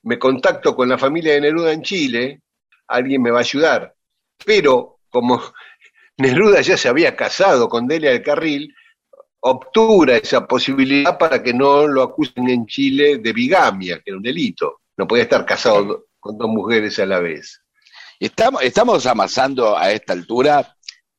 me 0.02 0.18
contacto 0.18 0.74
con 0.74 0.88
la 0.88 0.96
familia 0.96 1.34
de 1.34 1.42
Neruda 1.42 1.72
en 1.72 1.82
Chile 1.82 2.40
alguien 2.88 3.22
me 3.22 3.30
va 3.30 3.38
a 3.38 3.42
ayudar. 3.42 3.94
Pero 4.44 5.00
como 5.10 5.40
Neruda 6.16 6.60
ya 6.62 6.76
se 6.76 6.88
había 6.88 7.14
casado 7.14 7.68
con 7.68 7.86
Delia 7.86 8.10
del 8.10 8.22
Carril, 8.22 8.74
obtura 9.40 10.16
esa 10.16 10.46
posibilidad 10.46 11.16
para 11.16 11.42
que 11.42 11.54
no 11.54 11.86
lo 11.86 12.02
acusen 12.02 12.48
en 12.48 12.66
Chile 12.66 13.18
de 13.18 13.32
bigamia, 13.32 13.96
que 13.96 14.10
era 14.10 14.16
un 14.16 14.22
delito. 14.22 14.80
No 14.96 15.06
podía 15.06 15.24
estar 15.24 15.44
casado 15.46 16.06
con 16.18 16.36
dos 16.36 16.48
mujeres 16.48 16.98
a 16.98 17.06
la 17.06 17.20
vez. 17.20 17.60
Estamos, 18.18 18.62
estamos 18.62 19.06
amasando 19.06 19.78
a 19.78 19.92
esta 19.92 20.12
altura 20.12 20.76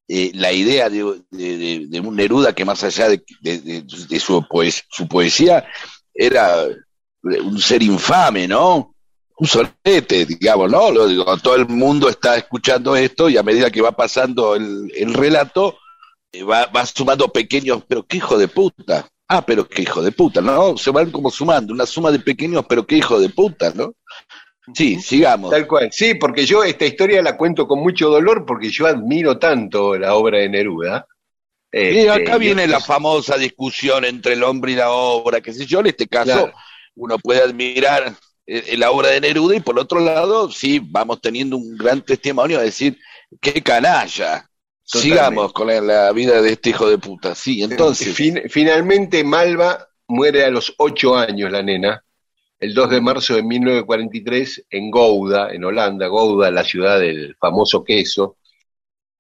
eh, 0.08 0.32
la 0.34 0.52
idea 0.52 0.90
de, 0.90 1.04
un 1.04 2.16
Neruda 2.16 2.54
que 2.54 2.66
más 2.66 2.84
allá 2.84 3.08
de, 3.10 3.86
su, 4.20 4.46
su 4.90 5.08
poesía 5.08 5.66
era 6.14 6.66
un 7.24 7.60
ser 7.60 7.84
infame, 7.84 8.48
¿no? 8.48 8.96
un 9.40 9.48
solete, 9.48 10.26
digamos, 10.26 10.70
¿no? 10.70 10.92
Lo 10.92 11.08
digo, 11.08 11.38
todo 11.38 11.56
el 11.56 11.68
mundo 11.68 12.10
está 12.10 12.36
escuchando 12.36 12.96
esto 12.96 13.30
y 13.30 13.38
a 13.38 13.44
medida 13.44 13.72
que 13.72 13.82
va 13.82 13.94
pasando 13.94 14.56
el, 14.56 15.14
relato, 15.14 15.70
eh, 15.70 15.78
va, 16.48 16.66
va, 16.68 16.86
sumando 16.86 17.28
pequeños, 17.32 17.84
pero 17.88 18.06
qué 18.06 18.18
hijo 18.18 18.38
de 18.38 18.48
puta. 18.48 19.08
Ah, 19.28 19.46
pero 19.46 19.68
qué 19.68 19.84
hijo 19.84 20.02
de 20.02 20.12
puta, 20.12 20.42
¿no? 20.42 20.76
Se 20.78 20.90
van 20.90 21.12
como 21.12 21.30
sumando, 21.30 21.74
una 21.74 21.86
suma 21.86 22.12
de 22.12 22.20
pequeños, 22.20 22.66
pero 22.68 22.86
qué 22.86 22.98
hijo 22.98 23.20
de 23.20 23.30
puta, 23.30 23.72
¿no? 23.76 23.94
Sí, 24.74 25.00
sigamos. 25.00 25.52
Tal 25.52 25.68
cual. 25.68 25.90
Sí, 25.92 26.16
porque 26.16 26.46
yo 26.46 26.64
esta 26.64 26.86
historia 26.86 27.22
la 27.22 27.38
cuento 27.38 27.68
con 27.68 27.80
mucho 27.80 28.10
dolor 28.10 28.46
porque 28.46 28.70
yo 28.70 28.88
admiro 28.88 29.38
tanto 29.38 29.98
la 29.98 30.16
obra 30.16 30.40
de 30.40 30.50
Neruda. 30.50 31.08
y 31.72 32.08
acá 32.08 32.34
este, 32.34 32.38
viene 32.40 32.68
la 32.68 32.80
famosa 32.80 33.38
discusión 33.38 34.06
entre 34.06 34.34
el 34.34 34.44
hombre 34.44 34.74
y 34.74 34.76
la 34.76 34.92
obra, 34.92 35.42
que 35.42 35.54
sé 35.54 35.66
yo, 35.66 35.80
en 35.80 35.88
este 35.88 36.08
caso 36.08 36.52
uno 36.96 37.18
puede 37.18 37.42
admirar 37.42 38.14
eh, 38.46 38.76
la 38.78 38.92
obra 38.92 39.10
de 39.10 39.22
Neruda 39.22 39.56
y 39.56 39.62
por 39.62 39.80
otro 39.80 40.00
lado, 40.00 40.52
sí, 40.52 40.82
vamos 40.84 41.22
teniendo 41.22 41.58
un 41.58 41.78
gran 41.78 42.02
testimonio 42.02 42.60
a 42.60 42.64
decir, 42.64 42.98
qué 43.40 43.62
canalla. 43.62 44.50
Sigamos 44.98 45.54
con 45.54 45.68
la, 45.68 46.12
vida 46.14 46.42
de 46.42 46.54
este 46.54 46.72
hijo 46.72 46.90
de 46.90 46.98
puta. 46.98 47.36
Sí, 47.36 47.62
entonces. 47.62 48.16
finalmente 48.50 49.24
Malva 49.24 49.88
muere 50.08 50.44
a 50.44 50.50
los 50.50 50.74
ocho 50.80 51.16
años, 51.16 51.52
la 51.52 51.62
nena, 51.62 52.04
el 52.60 52.74
2 52.74 52.90
de 52.90 53.02
marzo 53.02 53.36
de 53.36 53.44
1943 53.44 54.66
en 54.72 54.90
Gouda, 54.90 55.54
en 55.54 55.64
Holanda, 55.64 56.08
Gouda, 56.08 56.50
la 56.50 56.64
ciudad 56.64 57.00
del 57.00 57.36
famoso 57.40 57.84
queso. 57.84 58.38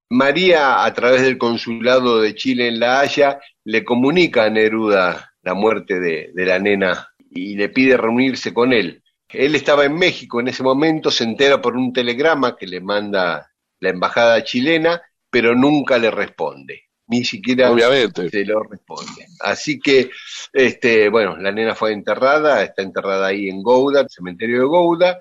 María, 0.09 0.83
a 0.83 0.91
través 0.91 1.21
del 1.21 1.37
consulado 1.37 2.19
de 2.19 2.33
Chile 2.33 2.67
en 2.67 2.79
La 2.79 3.01
Haya, 3.01 3.39
le 3.63 3.85
comunica 3.85 4.45
a 4.45 4.49
Neruda 4.49 5.33
la 5.43 5.53
muerte 5.53 5.99
de, 5.99 6.31
de 6.33 6.45
la 6.47 6.57
nena 6.57 7.09
y 7.29 7.55
le 7.55 7.69
pide 7.69 7.95
reunirse 7.95 8.55
con 8.55 8.73
él. 8.73 9.03
Él 9.29 9.53
estaba 9.53 9.85
en 9.85 9.93
México 9.93 10.39
en 10.39 10.47
ese 10.47 10.63
momento, 10.63 11.11
se 11.11 11.25
entera 11.25 11.61
por 11.61 11.77
un 11.77 11.93
telegrama 11.93 12.57
que 12.57 12.65
le 12.65 12.81
manda 12.81 13.51
la 13.79 13.89
embajada 13.89 14.43
chilena, 14.43 14.99
pero 15.29 15.55
nunca 15.55 15.97
le 15.97 16.11
responde. 16.11 16.89
Ni 17.07 17.23
siquiera 17.23 17.73
se 18.13 18.45
lo 18.45 18.63
responde. 18.63 19.25
Así 19.39 19.79
que, 19.79 20.11
este, 20.53 21.09
bueno, 21.09 21.37
la 21.37 21.51
nena 21.51 21.73
fue 21.73 21.91
enterrada, 21.91 22.63
está 22.63 22.83
enterrada 22.83 23.27
ahí 23.27 23.49
en 23.49 23.63
Gouda, 23.63 24.01
el 24.01 24.09
cementerio 24.09 24.59
de 24.59 24.65
Gouda, 24.65 25.19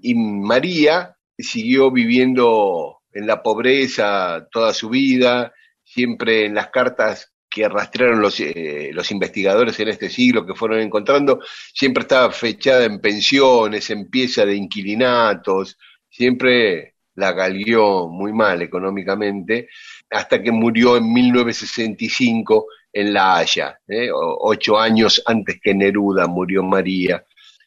y 0.00 0.14
María 0.16 1.16
siguió 1.38 1.92
viviendo 1.92 2.98
en 3.12 3.28
la 3.28 3.42
pobreza 3.42 4.48
toda 4.50 4.74
su 4.74 4.88
vida, 4.88 5.52
siempre 5.84 6.46
en 6.46 6.54
las 6.54 6.68
cartas 6.70 7.32
que 7.48 7.68
rastrearon 7.68 8.20
los, 8.20 8.40
eh, 8.40 8.90
los 8.92 9.10
investigadores 9.10 9.78
en 9.80 9.88
este 9.88 10.10
siglo 10.10 10.44
que 10.44 10.54
fueron 10.54 10.80
encontrando, 10.80 11.40
siempre 11.72 12.02
estaba 12.02 12.30
fechada 12.32 12.84
en 12.84 13.00
pensiones, 13.00 13.88
en 13.90 14.10
pieza 14.10 14.44
de 14.44 14.56
inquilinatos, 14.56 15.78
siempre 16.10 16.96
la 17.18 17.32
galió 17.32 18.06
muy 18.06 18.32
mal 18.32 18.62
económicamente, 18.62 19.68
hasta 20.08 20.40
que 20.40 20.52
murió 20.52 20.96
en 20.96 21.12
1965 21.12 22.66
en 22.92 23.12
La 23.12 23.36
Haya, 23.36 23.80
¿eh? 23.88 24.08
ocho 24.12 24.78
años 24.78 25.20
antes 25.26 25.58
que 25.60 25.74
Neruda 25.74 26.28
murió 26.28 26.62
María 26.62 27.24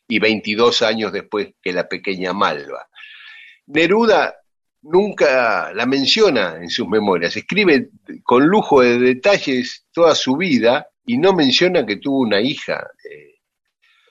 y 0.07 0.19
22 0.19 0.81
años 0.83 1.11
después 1.11 1.53
que 1.61 1.73
la 1.73 1.87
pequeña 1.87 2.31
Malva. 2.31 2.87
Neruda 3.67 4.35
nunca 4.83 5.73
la 5.73 5.85
menciona 5.85 6.55
en 6.55 6.69
sus 6.69 6.87
memorias, 6.87 7.35
escribe 7.35 7.89
con 8.23 8.45
lujo 8.45 8.81
de 8.81 8.99
detalles 8.99 9.85
toda 9.91 10.15
su 10.15 10.37
vida 10.37 10.87
y 11.05 11.17
no 11.17 11.33
menciona 11.33 11.85
que 11.85 11.97
tuvo 11.97 12.19
una 12.19 12.39
hija. 12.39 12.87
Eh. 13.03 13.35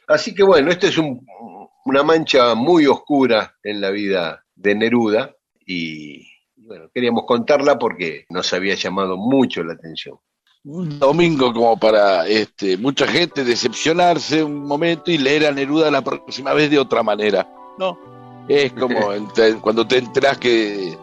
Así 0.07 0.35
que 0.35 0.43
bueno, 0.43 0.71
esto 0.71 0.87
es 0.87 0.99
una 0.99 2.03
mancha 2.03 2.55
muy 2.55 2.87
oscura 2.87 3.57
en 3.63 3.81
la 3.81 3.91
vida 3.91 4.45
de 4.61 4.75
Neruda 4.75 5.35
y, 5.67 6.27
bueno, 6.57 6.91
queríamos 6.93 7.25
contarla 7.27 7.79
porque 7.79 8.27
nos 8.29 8.53
había 8.53 8.75
llamado 8.75 9.17
mucho 9.17 9.65
la 9.65 9.75
atención. 9.75 10.19
Un 10.63 10.99
domingo 10.99 11.55
como 11.55 11.79
para 11.79 12.27
este, 12.27 12.77
mucha 12.77 13.07
gente 13.07 13.45
decepcionarse 13.45 14.45
un 14.45 14.67
momento 14.67 15.11
y 15.11 15.17
leer 15.17 15.47
a 15.47 15.53
Neruda 15.53 15.91
la 15.91 16.03
próxima 16.03 16.53
vez 16.53 16.71
de 16.71 16.79
otra 16.79 17.03
manera, 17.03 17.51
¿no? 17.79 17.99
Es 18.47 18.73
como 18.75 18.99
cuando 19.63 19.87
te 19.87 19.99
enteras 19.99 20.37
que, 20.37 20.99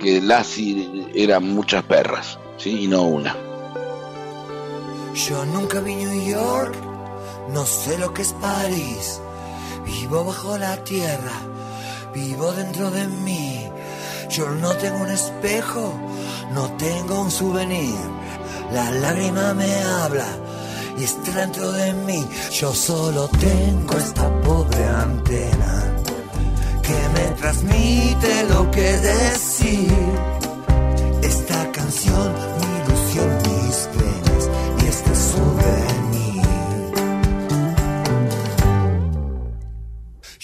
que 0.00 0.22
Lassie 0.22 1.08
eran 1.14 1.54
muchas 1.54 1.84
perras, 1.84 2.38
¿sí? 2.56 2.84
Y 2.84 2.86
no 2.86 3.02
una. 3.02 3.36
Yo 5.14 5.44
nunca 5.46 5.80
vi 5.80 5.94
New 5.94 6.30
York, 6.30 6.74
no 7.50 7.66
sé 7.66 7.98
lo 7.98 8.14
que 8.14 8.22
es 8.22 8.32
París. 8.34 9.20
Vivo 9.84 10.24
bajo 10.24 10.56
la 10.56 10.82
tierra, 10.84 11.32
vivo 12.16 12.50
dentro 12.52 12.90
de 12.90 13.06
mí. 13.06 13.68
Yo 14.30 14.48
no 14.62 14.70
tengo 14.76 14.98
un 15.06 15.10
espejo, 15.10 15.84
no 16.54 16.64
tengo 16.84 17.20
un 17.20 17.30
souvenir. 17.30 17.94
La 18.72 18.90
lágrima 18.90 19.52
me 19.52 19.70
habla 20.00 20.28
y 20.98 21.04
está 21.04 21.30
dentro 21.42 21.72
de 21.72 21.92
mí. 22.06 22.26
Yo 22.58 22.72
solo 22.74 23.28
tengo 23.28 23.92
esta 23.98 24.26
pobre 24.40 24.84
antena 25.08 25.74
que 26.86 26.98
me 27.14 27.26
transmite 27.40 28.32
lo 28.52 28.70
que 28.70 28.88
decir. 29.12 29.92
Esta 31.22 31.60
canción, 31.72 32.28
mi 32.58 32.70
ilusión, 32.80 33.28
mis 33.46 33.76
penas 33.96 34.42
y 34.80 34.86
este 34.88 35.12
souvenir. 35.14 35.95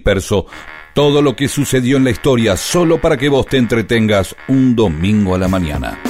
disperso, 0.00 0.46
todo 0.94 1.20
lo 1.20 1.36
que 1.36 1.46
sucedió 1.46 1.98
en 1.98 2.04
la 2.04 2.10
historia 2.10 2.56
solo 2.56 3.00
para 3.00 3.18
que 3.18 3.28
vos 3.28 3.46
te 3.46 3.58
entretengas 3.58 4.34
un 4.48 4.74
domingo 4.74 5.34
a 5.34 5.38
la 5.38 5.46
mañana. 5.46 6.00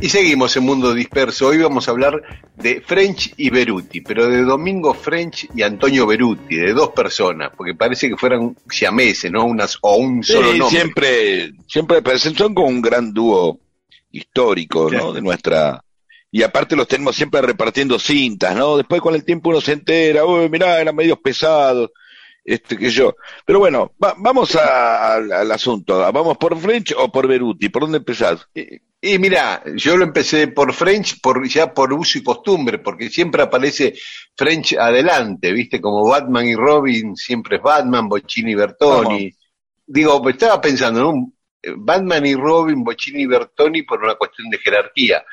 Y 0.00 0.08
seguimos 0.08 0.56
en 0.56 0.64
Mundo 0.64 0.92
Disperso. 0.92 1.48
Hoy 1.48 1.58
vamos 1.58 1.88
a 1.88 1.92
hablar 1.92 2.22
de 2.56 2.80
French 2.80 3.32
y 3.36 3.50
Beruti, 3.50 4.02
pero 4.02 4.28
de 4.28 4.42
Domingo 4.42 4.92
French 4.92 5.48
y 5.54 5.62
Antonio 5.62 6.06
Beruti, 6.06 6.56
de 6.56 6.74
dos 6.74 6.90
personas, 6.90 7.50
porque 7.56 7.74
parece 7.74 8.08
que 8.08 8.16
fueran 8.16 8.56
siameses, 8.68 9.30
¿no? 9.32 9.46
Unas, 9.46 9.78
o 9.80 9.96
un 9.96 10.22
solo 10.22 10.52
nombre. 10.54 10.68
Siempre, 10.68 11.52
siempre 11.66 12.02
presentan 12.02 12.52
como 12.52 12.68
un 12.68 12.82
gran 12.82 13.12
dúo 13.12 13.58
histórico, 14.12 14.90
¿no? 14.90 15.12
De 15.12 15.22
nuestra 15.22 15.82
y 16.36 16.42
aparte 16.42 16.76
los 16.76 16.86
tenemos 16.86 17.16
siempre 17.16 17.40
repartiendo 17.40 17.98
cintas, 17.98 18.54
¿no? 18.54 18.76
Después 18.76 19.00
con 19.00 19.14
el 19.14 19.24
tiempo 19.24 19.48
uno 19.48 19.62
se 19.62 19.72
entera, 19.72 20.26
uy, 20.26 20.50
mirá, 20.50 20.78
eran 20.78 20.94
medios 20.94 21.18
pesados, 21.18 21.92
este 22.44 22.76
que 22.76 22.90
yo. 22.90 23.16
Pero 23.46 23.58
bueno, 23.58 23.94
vamos 23.96 24.54
al 24.54 25.50
asunto. 25.50 25.98
¿Vamos 26.12 26.36
por 26.36 26.54
French 26.58 26.94
o 26.94 27.10
por 27.10 27.26
Beruti? 27.26 27.70
¿Por 27.70 27.84
dónde 27.84 27.96
empezás? 27.96 28.46
Y, 28.54 29.18
mira, 29.18 29.62
yo 29.76 29.96
lo 29.96 30.04
empecé 30.04 30.48
por 30.48 30.74
French, 30.74 31.22
por, 31.22 31.48
ya 31.48 31.72
por 31.72 31.90
uso 31.94 32.18
y 32.18 32.22
costumbre, 32.22 32.80
porque 32.80 33.08
siempre 33.08 33.42
aparece 33.42 33.94
French 34.36 34.74
adelante, 34.74 35.50
¿viste? 35.52 35.80
Como 35.80 36.06
Batman 36.06 36.46
y 36.46 36.54
Robin, 36.54 37.16
siempre 37.16 37.56
es 37.56 37.62
Batman, 37.62 38.10
Bochini 38.10 38.52
y 38.52 38.56
Bertoni. 38.56 39.32
Digo, 39.86 40.28
estaba 40.28 40.60
pensando, 40.60 41.00
¿no? 41.00 41.32
Batman 41.78 42.26
y 42.26 42.34
Robin, 42.34 42.84
Bochini 42.84 43.22
y 43.22 43.26
Bertoni 43.26 43.84
por 43.84 44.04
una 44.04 44.16
cuestión 44.16 44.50
de 44.50 44.58
jerarquía. 44.58 45.24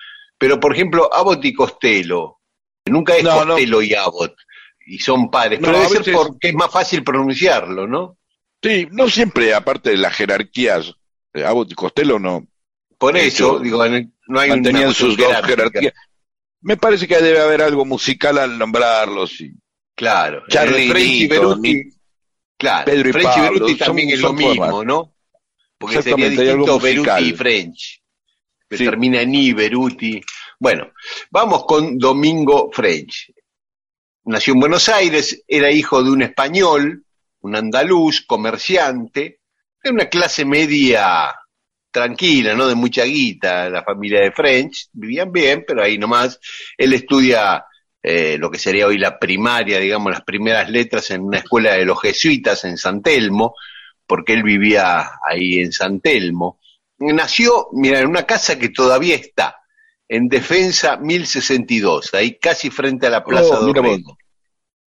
Pero, 0.43 0.59
por 0.59 0.73
ejemplo, 0.73 1.09
Abbott 1.13 1.45
y 1.45 1.53
Costello, 1.53 2.41
nunca 2.85 3.15
es 3.15 3.23
Costello 3.23 3.81
y 3.81 3.93
Abbott 3.93 4.35
y 4.85 4.99
son 4.99 5.31
pares, 5.31 5.57
pero 5.61 5.79
debe 5.79 6.03
ser 6.03 6.13
porque 6.13 6.49
es 6.49 6.53
más 6.53 6.69
fácil 6.69 7.01
pronunciarlo, 7.01 7.87
¿no? 7.87 8.17
Sí, 8.61 8.85
no 8.91 9.07
siempre, 9.07 9.53
aparte 9.53 9.91
de 9.91 9.97
las 9.99 10.13
jerarquías, 10.13 10.93
eh, 11.33 11.45
Abbott 11.45 11.71
y 11.71 11.75
Costello 11.75 12.19
no. 12.19 12.45
Por 12.97 13.15
eso, 13.15 13.57
digo, 13.57 13.85
no 14.27 14.37
hay 14.37 14.49
mantenían 14.49 14.93
sus 14.93 15.15
dos 15.15 15.33
jerarquías. 15.45 15.93
Me 16.59 16.75
parece 16.75 17.07
que 17.07 17.21
debe 17.21 17.39
haber 17.39 17.61
algo 17.61 17.85
musical 17.85 18.37
al 18.37 18.59
nombrarlos. 18.59 19.39
Y... 19.39 19.53
Claro, 19.95 20.43
Charlie 20.49 21.23
y 21.23 21.27
Beruti, 21.27 21.83
claro, 22.57 22.83
Pedro 22.83 23.07
y 23.07 23.13
French 23.13 23.37
y 23.37 23.39
Beruti 23.39 23.75
también 23.75 24.09
es 24.09 24.19
lo 24.19 24.33
mismo, 24.33 24.83
¿no? 24.83 25.15
Porque 25.77 26.01
sería 26.01 26.27
distinto 26.27 26.81
Beruti 26.81 27.23
y 27.23 27.31
French. 27.31 28.02
Termina 28.77 29.21
en 29.21 29.35
I, 29.35 29.53
Beruti. 29.53 30.21
Bueno, 30.59 30.91
vamos 31.31 31.65
con 31.65 31.97
Domingo 31.97 32.69
French 32.71 33.33
nació 34.25 34.53
en 34.53 34.59
Buenos 34.59 34.89
Aires, 34.89 35.43
era 35.47 35.71
hijo 35.71 36.03
de 36.03 36.11
un 36.11 36.21
español, 36.21 37.03
un 37.41 37.55
andaluz, 37.55 38.21
comerciante, 38.25 39.39
de 39.83 39.89
una 39.89 40.05
clase 40.05 40.45
media 40.45 41.33
tranquila, 41.91 42.55
¿no? 42.55 42.67
De 42.67 42.75
mucha 42.75 43.03
guita, 43.03 43.69
la 43.69 43.83
familia 43.83 44.21
de 44.21 44.31
French, 44.31 44.87
vivían 44.93 45.31
bien, 45.31 45.63
pero 45.67 45.83
ahí 45.83 45.97
nomás, 45.97 46.39
él 46.77 46.93
estudia 46.93 47.65
eh, 48.01 48.37
lo 48.39 48.49
que 48.49 48.59
sería 48.59 48.87
hoy 48.87 48.97
la 48.97 49.19
primaria, 49.19 49.79
digamos, 49.79 50.11
las 50.11 50.23
primeras 50.23 50.69
letras 50.69 51.11
en 51.11 51.21
una 51.21 51.39
escuela 51.39 51.73
de 51.73 51.85
los 51.85 52.01
jesuitas 52.01 52.63
en 52.63 52.77
San 52.77 53.01
Telmo, 53.01 53.55
porque 54.07 54.33
él 54.33 54.43
vivía 54.43 55.11
ahí 55.27 55.59
en 55.59 55.71
San 55.71 55.99
Telmo. 55.99 56.59
Nació, 56.99 57.67
mira, 57.73 57.99
en 57.99 58.07
una 58.07 58.23
casa 58.23 58.57
que 58.57 58.69
todavía 58.69 59.15
está, 59.15 59.57
en 60.07 60.27
Defensa 60.27 60.97
1062, 60.97 62.13
ahí 62.13 62.37
casi 62.39 62.69
frente 62.69 63.07
a 63.07 63.09
la 63.09 63.23
Plaza 63.23 63.59
oh, 63.59 63.65
Dorrego. 63.65 64.17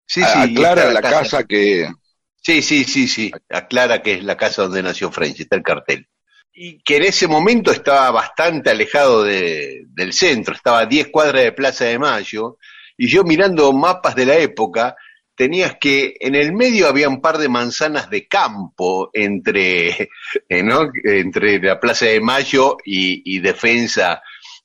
Sí, 0.06 0.22
sí, 0.22 0.58
aclara 0.58 0.92
la, 0.94 1.02
casa, 1.02 1.44
que... 1.44 1.90
Sí, 2.36 2.62
sí, 2.62 2.84
sí, 2.84 3.08
sí, 3.08 3.32
aclara 3.50 4.04
que 4.04 4.14
es 4.14 4.24
la 4.24 4.38
casa 4.38 4.64
donde 4.64 4.84
nació 4.84 5.12
French, 5.12 5.42
está 5.42 5.56
el 5.56 5.64
cartel. 5.64 6.08
Y 6.54 6.82
que 6.84 6.98
en 6.98 7.04
ese 7.04 7.28
momento 7.28 7.72
estaba 7.72 8.12
bastante 8.12 8.70
alejado 8.70 9.24
de, 9.24 9.86
del 9.88 10.14
centro, 10.14 10.54
estaba 10.54 10.82
a 10.82 10.86
10 10.86 11.08
cuadras 11.08 11.44
de 11.44 11.52
Plaza 11.52 11.86
de 11.86 12.00
Mayo, 12.00 12.58
y 12.98 13.08
yo 13.08 13.24
mirando 13.24 13.74
mapas 13.74 14.16
de 14.16 14.26
la 14.26 14.38
época, 14.38 14.96
tenías 15.36 15.78
que 15.80 16.16
en 16.20 16.36
el 16.36 16.54
medio 16.54 16.88
había 16.88 17.10
un 17.10 17.22
par 17.22 17.38
de 17.38 17.50
manzanas 17.50 18.10
de 18.10 18.28
campo 18.28 19.10
entre, 19.14 20.10
¿no? 20.64 20.90
entre 21.04 21.60
la 21.60 21.80
Plaza 21.80 22.06
de 22.06 22.22
Mayo 22.22 22.78
y, 22.84 23.36
y 23.36 23.40
Defensa 23.40 24.22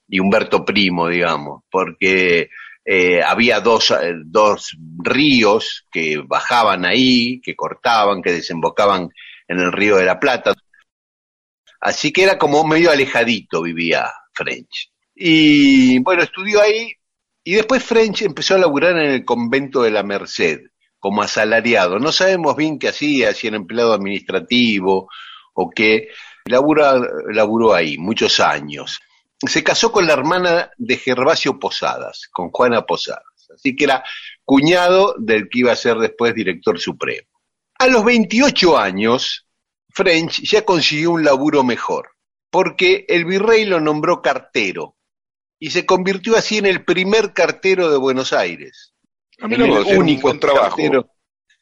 y 0.08 0.18
Humberto 0.18 0.64
Primo, 0.64 1.08
digamos, 1.08 1.62
porque 1.70 2.50
eh, 2.84 3.22
había 3.22 3.60
dos, 3.60 3.90
eh, 3.92 4.14
dos 4.24 4.76
ríos 4.98 5.86
que 5.92 6.18
bajaban 6.18 6.84
ahí, 6.84 7.40
que 7.40 7.54
cortaban, 7.54 8.22
que 8.22 8.32
desembocaban 8.32 9.10
en 9.46 9.60
el 9.60 9.72
río 9.72 9.96
de 9.96 10.06
la 10.06 10.18
Plata. 10.18 10.54
Así 11.80 12.12
que 12.12 12.24
era 12.24 12.38
como 12.38 12.64
medio 12.64 12.90
alejadito 12.90 13.62
vivía 13.62 14.10
French. 14.32 14.90
Y 15.14 15.98
bueno, 16.00 16.22
estudió 16.22 16.60
ahí 16.62 16.92
y 17.44 17.54
después 17.54 17.82
French 17.82 18.22
empezó 18.22 18.54
a 18.54 18.58
laburar 18.58 18.96
en 18.98 19.10
el 19.10 19.24
convento 19.24 19.82
de 19.82 19.90
la 19.90 20.02
Merced 20.02 20.60
como 20.98 21.22
asalariado. 21.22 21.98
No 21.98 22.12
sabemos 22.12 22.56
bien 22.56 22.78
qué 22.78 22.88
hacía, 22.88 23.32
si 23.32 23.46
era 23.46 23.56
empleado 23.56 23.92
administrativo 23.94 25.08
o 25.54 25.70
qué. 25.70 26.08
Laburó 26.44 27.74
ahí 27.74 27.96
muchos 27.98 28.40
años 28.40 29.00
se 29.48 29.64
casó 29.64 29.90
con 29.90 30.06
la 30.06 30.12
hermana 30.12 30.70
de 30.76 30.96
Gervasio 30.96 31.58
Posadas, 31.58 32.28
con 32.30 32.50
Juana 32.50 32.84
Posadas. 32.84 33.24
Así 33.54 33.74
que 33.74 33.84
era 33.84 34.04
cuñado 34.44 35.14
del 35.18 35.48
que 35.48 35.60
iba 35.60 35.72
a 35.72 35.76
ser 35.76 35.96
después 35.98 36.34
director 36.34 36.78
supremo. 36.78 37.28
A 37.78 37.86
los 37.86 38.04
28 38.04 38.78
años, 38.78 39.46
French 39.88 40.42
ya 40.42 40.64
consiguió 40.64 41.12
un 41.12 41.24
laburo 41.24 41.64
mejor, 41.64 42.10
porque 42.50 43.06
el 43.08 43.24
virrey 43.24 43.64
lo 43.64 43.80
nombró 43.80 44.20
cartero 44.20 44.96
y 45.60 45.70
se 45.70 45.86
convirtió 45.86 46.36
así 46.36 46.58
en 46.58 46.66
el 46.66 46.84
primer 46.84 47.34
cartero 47.34 47.90
de 47.90 47.98
Buenos 47.98 48.32
Aires. 48.32 48.94
A 49.40 49.46
mí 49.46 49.56
no, 49.56 49.82
el 49.82 49.98
único 49.98 50.36
trabajo. 50.38 50.76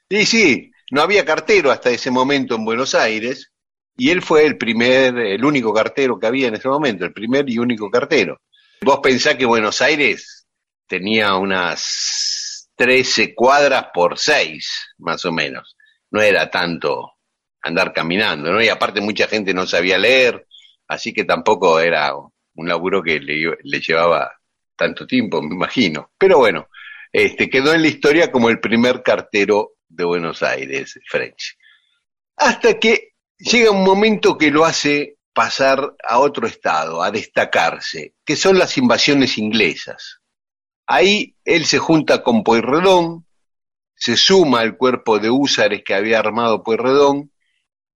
Sí, 0.09 0.25
sí, 0.25 0.71
no 0.93 1.03
había 1.03 1.25
cartero 1.25 1.71
hasta 1.71 1.91
ese 1.91 2.11
momento 2.11 2.55
en 2.55 2.65
Buenos 2.65 2.95
Aires 2.95 3.53
y 3.97 4.11
él 4.11 4.23
fue 4.23 4.47
el 4.47 4.57
primer, 4.57 5.19
el 5.19 5.45
único 5.45 5.75
cartero 5.75 6.19
que 6.19 6.29
había 6.29 6.47
en 6.47 6.55
ese 6.55 6.69
momento, 6.69 7.05
el 7.05 7.13
primer 7.13 7.51
y 7.51 7.59
único 7.59 7.91
cartero. 7.91 8.41
Vos 8.81 9.01
pensás 9.03 9.35
que 9.35 9.45
Buenos 9.45 9.83
Aires 9.83 10.47
tenía 10.87 11.35
unas 11.35 12.71
13 12.77 13.35
cuadras 13.35 13.87
por 13.93 14.17
6, 14.17 14.95
más 14.99 15.25
o 15.25 15.33
menos. 15.33 15.77
No 16.13 16.23
era 16.23 16.49
tanto 16.49 17.15
andar 17.61 17.93
caminando, 17.93 18.53
¿no? 18.53 18.63
Y 18.63 18.69
aparte 18.69 19.01
mucha 19.01 19.27
gente 19.27 19.53
no 19.53 19.67
sabía 19.67 19.99
leer, 19.99 20.47
así 20.87 21.13
que 21.13 21.25
tampoco 21.25 21.81
era 21.81 22.13
un 22.59 22.69
laburo 22.69 23.03
que 23.03 23.21
le, 23.21 23.57
le 23.63 23.81
llevaba 23.81 24.33
tanto 24.77 25.07
tiempo, 25.07 25.41
me 25.41 25.55
imagino. 25.55 26.11
Pero 26.19 26.39
bueno, 26.39 26.69
este, 27.13 27.49
quedó 27.49 27.73
en 27.73 27.83
la 27.83 27.89
historia 27.89 28.31
como 28.33 28.51
el 28.51 28.61
primer 28.61 29.03
cartero 29.03 29.75
de 29.89 30.05
Buenos 30.05 30.43
Aires, 30.43 30.99
French. 31.09 31.57
Hasta 32.37 32.79
que 32.79 33.13
llega 33.39 33.71
un 33.71 33.85
momento 33.85 34.37
que 34.37 34.51
lo 34.51 34.65
hace 34.65 35.19
pasar 35.33 35.95
a 36.07 36.19
otro 36.19 36.49
estado, 36.49 37.03
a 37.03 37.13
destacarse, 37.13 38.15
que 38.25 38.35
son 38.35 38.59
las 38.59 38.77
invasiones 38.77 39.39
inglesas. 39.39 40.19
Ahí 40.85 41.37
él 41.45 41.65
se 41.65 41.79
junta 41.79 42.25
con 42.25 42.43
Pueyrredón, 42.43 43.25
se 43.95 44.17
suma 44.17 44.61
al 44.61 44.77
cuerpo 44.77 45.21
de 45.21 45.31
húsares 45.31 45.83
que 45.85 45.95
había 45.95 46.19
armado 46.19 46.65
Pueyrredón 46.65 47.31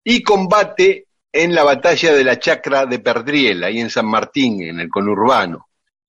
y 0.04 0.22
combate 0.22 1.08
en 1.32 1.56
la 1.56 1.64
batalla 1.64 2.14
de 2.14 2.24
la 2.24 2.40
chacra 2.40 2.86
de 2.86 3.00
Perdriel, 3.00 3.64
ahí 3.64 3.80
en 3.80 3.90
San 3.90 4.06
Martín, 4.06 4.62
en 4.62 4.80
el 4.80 4.90
conurbano. 4.90 5.68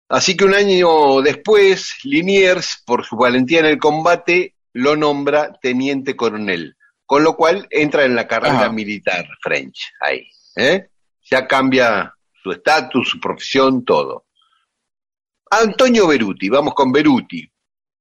Así 0.09 0.37
que 0.37 0.45
un 0.45 0.55
año 0.55 1.23
después, 1.23 1.95
Liniers, 2.05 2.83
por 2.85 3.05
su 3.05 3.17
valentía 3.17 3.61
en 3.61 3.67
el 3.67 3.79
combate, 3.79 4.57
lo 4.73 4.97
nombra 4.97 5.53
teniente 5.61 6.17
coronel 6.17 6.77
con 7.13 7.25
lo 7.25 7.37
cual 7.37 7.67
entra 7.69 8.07
en 8.07 8.15
la 8.15 8.27
carrera 8.27 8.71
militar 8.71 9.27
French 9.43 9.93
ahí. 10.01 10.27
¿eh? 10.57 10.89
Ya 11.31 11.47
cambia 11.47 12.11
su 12.43 12.53
estatus, 12.53 13.11
su 13.11 13.21
profesión, 13.21 13.85
todo. 13.85 14.25
Antonio 15.51 16.07
Beruti, 16.07 16.49
vamos 16.49 16.73
con 16.73 16.91
Beruti. 16.91 17.47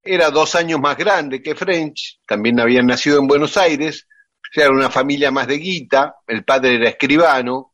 Era 0.02 0.32
dos 0.32 0.56
años 0.56 0.80
más 0.80 0.96
grande 0.96 1.44
que 1.44 1.56
French, 1.56 2.22
también 2.26 2.62
había 2.62 2.82
nacido 2.82 3.20
en 3.20 3.28
Buenos 3.28 3.58
Aires, 3.58 4.08
era 4.54 4.72
una 4.72 4.90
familia 4.90 5.32
más 5.32 5.48
de 5.48 5.58
guita, 5.58 6.16
el 6.28 6.44
padre 6.44 6.76
era 6.76 6.90
escribano, 6.90 7.74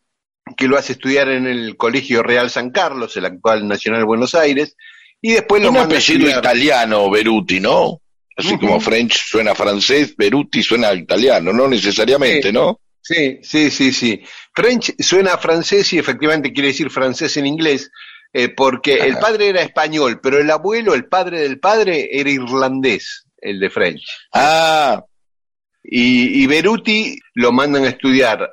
que 0.56 0.68
lo 0.68 0.78
hace 0.78 0.94
estudiar 0.94 1.30
en 1.30 1.48
el 1.48 1.76
Colegio 1.76 2.24
Real 2.24 2.50
San 2.50 2.70
Carlos, 2.72 3.18
el 3.18 3.26
actual 3.26 3.68
Nacional 3.68 4.02
de 4.02 4.06
Buenos 4.06 4.36
Aires, 4.36 4.76
y 5.22 5.34
después 5.34 5.62
lo 5.62 5.72
un 5.72 5.78
apellido 5.78 6.30
italiano 6.30 7.10
Beruti, 7.10 7.60
¿no? 7.60 8.02
Así 8.36 8.58
como 8.60 8.80
French 8.80 9.18
suena 9.26 9.56
francés, 9.56 10.16
Beruti 10.16 10.62
suena 10.62 10.94
italiano, 10.94 11.52
no 11.52 11.68
necesariamente, 11.68 12.54
¿no? 12.54 12.80
Sí, 13.02 13.40
sí, 13.42 13.72
sí, 13.72 13.92
sí. 13.92 14.22
French 14.54 14.94
suena 15.00 15.38
francés 15.38 15.92
y 15.94 15.98
efectivamente 15.98 16.54
quiere 16.54 16.70
decir 16.70 16.92
francés 16.92 17.36
en 17.38 17.48
inglés, 17.48 17.90
eh, 18.34 18.50
porque 18.50 18.96
el 18.98 19.18
padre 19.18 19.50
era 19.50 19.62
español, 19.62 20.20
pero 20.22 20.40
el 20.40 20.52
abuelo, 20.52 20.94
el 20.94 21.06
padre 21.06 21.40
del 21.40 21.60
padre, 21.60 22.10
era 22.12 22.30
irlandés, 22.30 23.26
el 23.42 23.60
de 23.60 23.70
French. 23.72 24.04
Ah. 24.34 25.04
Y, 25.90 26.46
Beruti 26.48 27.18
lo 27.34 27.54
mandan 27.54 27.86
a 27.86 27.90
estudiar 27.90 28.50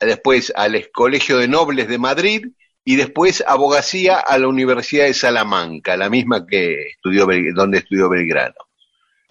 después 0.00 0.52
al 0.56 0.90
Colegio 0.92 1.38
de 1.38 1.46
Nobles 1.46 1.88
de 1.88 1.98
Madrid 1.98 2.46
y 2.84 2.96
después 2.96 3.44
abogacía 3.46 4.18
a 4.18 4.38
la 4.38 4.48
Universidad 4.48 5.04
de 5.04 5.14
Salamanca, 5.14 5.96
la 5.96 6.10
misma 6.10 6.46
que 6.46 6.88
estudió, 6.88 7.26
donde 7.54 7.78
estudió 7.78 8.08
Belgrano 8.08 8.68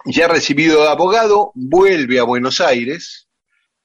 ya 0.04 0.28
recibido 0.28 0.82
de 0.82 0.88
abogado, 0.88 1.52
vuelve 1.54 2.18
a 2.18 2.24
Buenos 2.24 2.60
Aires, 2.60 3.28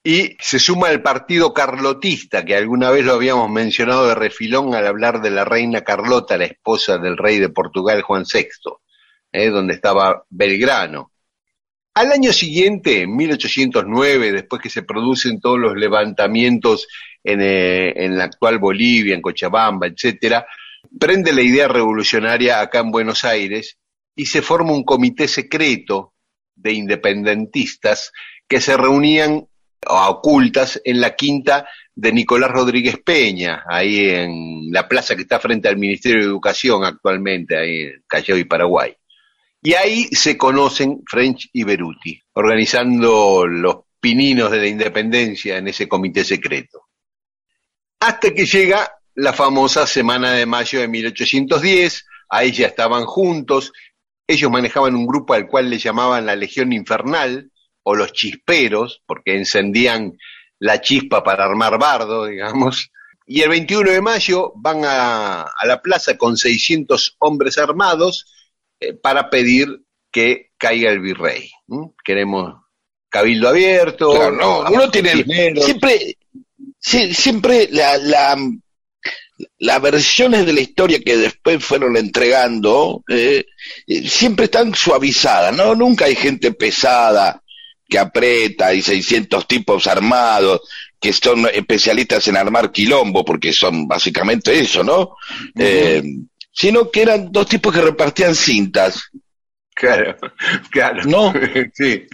y 0.04 0.36
se 0.40 0.60
suma 0.60 0.90
al 0.90 1.02
partido 1.02 1.54
carlotista, 1.54 2.44
que 2.44 2.56
alguna 2.56 2.90
vez 2.92 3.06
lo 3.06 3.14
habíamos 3.14 3.50
mencionado 3.50 4.08
de 4.08 4.16
refilón 4.16 4.76
al 4.76 4.86
hablar 4.86 5.22
de 5.22 5.32
la 5.32 5.46
reina 5.46 5.82
Carlota, 5.82 6.38
la 6.38 6.46
esposa 6.46 6.98
del 6.98 7.18
rey 7.18 7.40
de 7.40 7.50
Portugal 7.50 8.02
Juan 8.02 8.26
VI, 8.32 8.48
eh, 9.32 9.50
donde 9.50 9.74
estaba 9.74 10.26
Belgrano. 10.30 11.13
Al 11.96 12.12
año 12.12 12.34
siguiente, 12.34 13.02
en 13.02 13.16
1809, 13.16 14.32
después 14.32 14.62
que 14.62 14.70
se 14.70 14.82
producen 14.82 15.40
todos 15.40 15.60
los 15.60 15.76
levantamientos 15.76 16.88
en, 17.24 17.42
eh, 17.42 17.94
en 18.04 18.18
la 18.18 18.24
actual 18.24 18.58
Bolivia, 18.58 19.14
en 19.14 19.22
Cochabamba, 19.22 19.88
etcétera, 19.88 20.46
prende 21.00 21.34
la 21.34 21.42
idea 21.42 21.68
revolucionaria 21.68 22.62
acá 22.62 22.80
en 22.80 22.92
Buenos 22.92 23.24
Aires 23.24 23.78
y 24.16 24.26
se 24.26 24.42
forma 24.42 24.74
un 24.74 24.84
comité 24.84 25.28
secreto 25.28 26.14
de 26.56 26.74
independentistas 26.74 28.12
que 28.48 28.60
se 28.60 28.78
reunían 28.78 29.48
a 29.86 30.10
ocultas 30.10 30.82
en 30.86 31.02
la 31.02 31.16
quinta 31.16 31.68
de 31.96 32.12
Nicolás 32.12 32.52
Rodríguez 32.52 32.98
Peña, 33.04 33.64
ahí 33.68 34.10
en 34.10 34.72
la 34.72 34.88
plaza 34.88 35.16
que 35.16 35.24
está 35.24 35.40
frente 35.40 35.68
al 35.68 35.78
Ministerio 35.78 36.22
de 36.22 36.28
Educación 36.28 36.84
actualmente, 36.84 37.58
ahí 37.58 37.82
en 37.82 38.04
Callao 38.08 38.38
y 38.38 38.46
Paraguay. 38.46 38.96
Y 39.64 39.74
ahí 39.74 40.04
se 40.12 40.38
conocen 40.38 41.04
French 41.08 41.50
y 41.54 41.64
Beruti, 41.64 42.22
organizando 42.34 43.48
los 43.48 43.78
pininos 44.00 44.52
de 44.52 44.58
la 44.58 44.68
independencia 44.68 45.58
en 45.58 45.70
ese 45.70 45.88
comité 45.88 46.26
secreto. 46.26 46.90
Hasta 48.02 48.34
que 48.34 48.46
llega 48.46 48.92
la 49.16 49.32
famosa 49.32 49.88
Semana 49.88 50.34
de 50.34 50.46
Mayo 50.46 50.82
de 50.82 50.90
1810, 50.90 52.06
ahí 52.30 52.52
ya 52.52 52.68
estaban 52.68 53.06
juntos, 53.06 53.72
ellos 54.28 54.52
manejaban 54.52 54.96
un 54.96 55.08
grupo 55.08 55.34
al 55.34 55.48
cual 55.48 55.70
le 55.70 55.78
llamaban 55.78 56.26
la 56.26 56.36
Legión 56.36 56.74
Infernal, 56.74 57.50
o 57.84 57.96
los 57.96 58.14
chisperos, 58.14 59.04
porque 59.06 59.38
encendían 59.38 60.18
la 60.60 60.82
chispa 60.82 61.24
para 61.24 61.46
armar 61.46 61.78
bardo, 61.78 62.26
digamos. 62.28 62.90
Y 63.26 63.42
el 63.42 63.50
21 63.50 63.92
de 63.92 64.02
mayo 64.02 64.52
van 64.56 64.82
a, 64.84 65.46
la 65.64 65.82
plaza 65.82 66.18
con 66.18 66.36
600 66.36 67.16
hombres 67.20 67.58
armados 67.58 68.26
para 69.02 69.30
pedir 69.30 69.84
que 70.12 70.52
caiga 70.58 70.92
el 70.92 71.00
virrey. 71.00 71.50
Queremos 72.04 72.54
cabildo 73.10 73.50
abierto. 73.50 74.32
no, 74.32 74.62
uno 74.62 74.90
tiene 74.90 75.24
siempre, 75.56 76.18
siempre 76.80 77.68
la, 77.72 77.98
la, 77.98 78.38
las 79.60 79.82
versiones 79.82 80.46
de 80.46 80.54
la 80.54 80.62
historia 80.62 81.00
que 81.00 81.18
después 81.18 81.64
fueron 81.64 81.98
entregando 81.98 83.04
eh, 83.08 83.46
eh, 83.88 84.10
siempre 84.10 84.46
están 84.46 84.74
suavizadas, 84.76 85.56
¿no? 85.56 85.76
Nunca 85.76 86.06
hay 86.06 86.16
gente 86.16 86.52
pesada 86.54 87.42
que 87.88 88.00
aprieta 88.00 88.74
y 88.74 88.82
600 88.82 89.48
tipos 89.48 89.88
armados 89.88 90.62
que 91.00 91.12
son 91.12 91.48
especialistas 91.54 92.28
en 92.30 92.38
armar 92.38 92.72
quilombo, 92.72 93.26
porque 93.26 93.52
son 93.52 93.88
básicamente 93.88 94.58
eso, 94.58 94.84
¿no? 94.84 95.18
eh, 95.58 96.02
sino 96.54 96.90
que 96.90 97.02
eran 97.02 97.32
dos 97.32 97.48
tipos 97.48 97.74
que 97.74 97.82
repartían 97.82 98.36
cintas. 98.36 99.10
Claro, 99.76 100.16
claro. 100.70 101.02
¿No? 101.06 101.34
sí. 101.74 102.08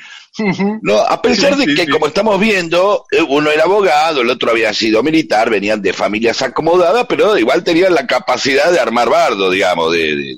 No, 0.82 1.00
a 1.00 1.22
pesar 1.22 1.58
de 1.58 1.76
que, 1.76 1.88
como 1.90 2.08
estamos 2.08 2.40
viendo, 2.40 3.06
eh, 3.12 3.22
uno 3.22 3.52
era 3.52 3.64
abogado, 3.64 4.22
el 4.22 4.30
otro 4.30 4.52
había 4.52 4.74
sido 4.74 5.04
militar, 5.04 5.50
venían 5.50 5.82
de 5.82 5.92
familias 5.92 6.42
acomodadas, 6.42 7.06
pero 7.10 7.38
igual 7.38 7.64
tenían 7.64 7.94
la 7.94 8.08
capacidad 8.08 8.72
de 8.72 8.80
armar 8.80 9.10
bardo, 9.10 9.50
digamos, 9.50 9.92
de, 9.92 10.16
de, 10.16 10.36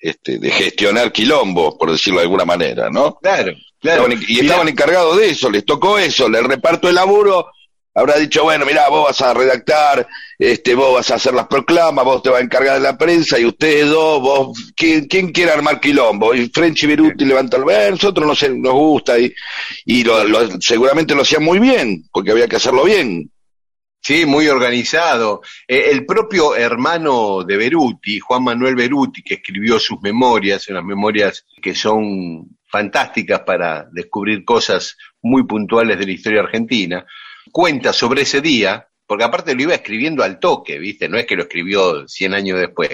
este, 0.00 0.38
de 0.38 0.50
gestionar 0.50 1.12
quilombo, 1.12 1.78
por 1.78 1.92
decirlo 1.92 2.18
de 2.18 2.24
alguna 2.24 2.44
manera, 2.44 2.90
¿no? 2.90 3.18
Claro, 3.22 3.52
claro. 3.80 4.08
y 4.26 4.40
estaban 4.40 4.68
encargados 4.68 5.16
de 5.16 5.30
eso, 5.30 5.48
les 5.48 5.64
tocó 5.64 5.96
eso, 5.96 6.28
les 6.28 6.42
reparto 6.42 6.88
el 6.88 6.96
laburo 6.96 7.46
habrá 7.96 8.18
dicho, 8.18 8.44
bueno, 8.44 8.66
mira, 8.66 8.88
vos 8.90 9.06
vas 9.06 9.20
a 9.22 9.32
redactar, 9.32 10.06
este, 10.38 10.74
vos 10.74 10.94
vas 10.94 11.10
a 11.10 11.14
hacer 11.14 11.32
las 11.32 11.46
proclamas, 11.46 12.04
vos 12.04 12.22
te 12.22 12.28
vas 12.28 12.40
a 12.40 12.44
encargar 12.44 12.74
de 12.74 12.80
la 12.80 12.98
prensa 12.98 13.38
y 13.38 13.46
ustedes 13.46 13.88
dos, 13.88 14.20
vos, 14.20 14.72
¿quién, 14.76 15.06
quién 15.06 15.32
quiere 15.32 15.52
armar 15.52 15.80
quilombo? 15.80 16.34
Y 16.34 16.50
French 16.50 16.84
y 16.84 16.88
Beruti 16.88 17.24
levantan, 17.24 17.64
bueno, 17.64 17.92
nosotros 17.92 18.26
no 18.26 18.34
sé, 18.34 18.50
nos 18.50 18.74
gusta 18.74 19.18
y, 19.18 19.34
y 19.86 20.04
lo, 20.04 20.24
lo, 20.24 20.60
seguramente 20.60 21.14
lo 21.14 21.22
hacían 21.22 21.42
muy 21.42 21.58
bien, 21.58 22.04
porque 22.12 22.32
había 22.32 22.46
que 22.46 22.56
hacerlo 22.56 22.84
bien. 22.84 23.30
Sí, 24.02 24.26
muy 24.26 24.46
organizado. 24.46 25.40
Eh, 25.66 25.88
el 25.90 26.04
propio 26.04 26.54
hermano 26.54 27.42
de 27.44 27.56
Beruti, 27.56 28.20
Juan 28.20 28.44
Manuel 28.44 28.76
Beruti, 28.76 29.22
que 29.22 29.34
escribió 29.34 29.80
sus 29.80 30.00
memorias, 30.02 30.68
unas 30.68 30.84
memorias 30.84 31.46
que 31.60 31.74
son 31.74 32.56
fantásticas 32.70 33.40
para 33.40 33.88
descubrir 33.90 34.44
cosas 34.44 34.96
muy 35.22 35.44
puntuales 35.44 35.98
de 35.98 36.06
la 36.06 36.12
historia 36.12 36.40
argentina, 36.42 37.04
cuenta 37.56 37.94
sobre 37.94 38.20
ese 38.20 38.42
día, 38.42 38.86
porque 39.06 39.24
aparte 39.24 39.54
lo 39.54 39.62
iba 39.62 39.74
escribiendo 39.74 40.22
al 40.22 40.38
toque, 40.38 40.78
¿viste? 40.78 41.08
No 41.08 41.16
es 41.16 41.24
que 41.24 41.36
lo 41.36 41.44
escribió 41.44 42.06
100 42.06 42.34
años 42.34 42.60
después. 42.60 42.90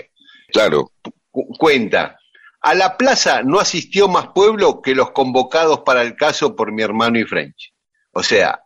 Claro. 0.52 0.92
Cu 1.32 1.48
cuenta, 1.58 2.16
a 2.60 2.72
la 2.72 2.96
plaza 2.96 3.42
no 3.42 3.58
asistió 3.58 4.06
más 4.06 4.28
pueblo 4.28 4.80
que 4.80 4.94
los 4.94 5.10
convocados 5.10 5.80
para 5.80 6.02
el 6.02 6.14
caso 6.14 6.54
por 6.54 6.70
mi 6.70 6.80
hermano 6.80 7.18
y 7.18 7.24
French. 7.24 7.74
O 8.12 8.22
sea, 8.22 8.62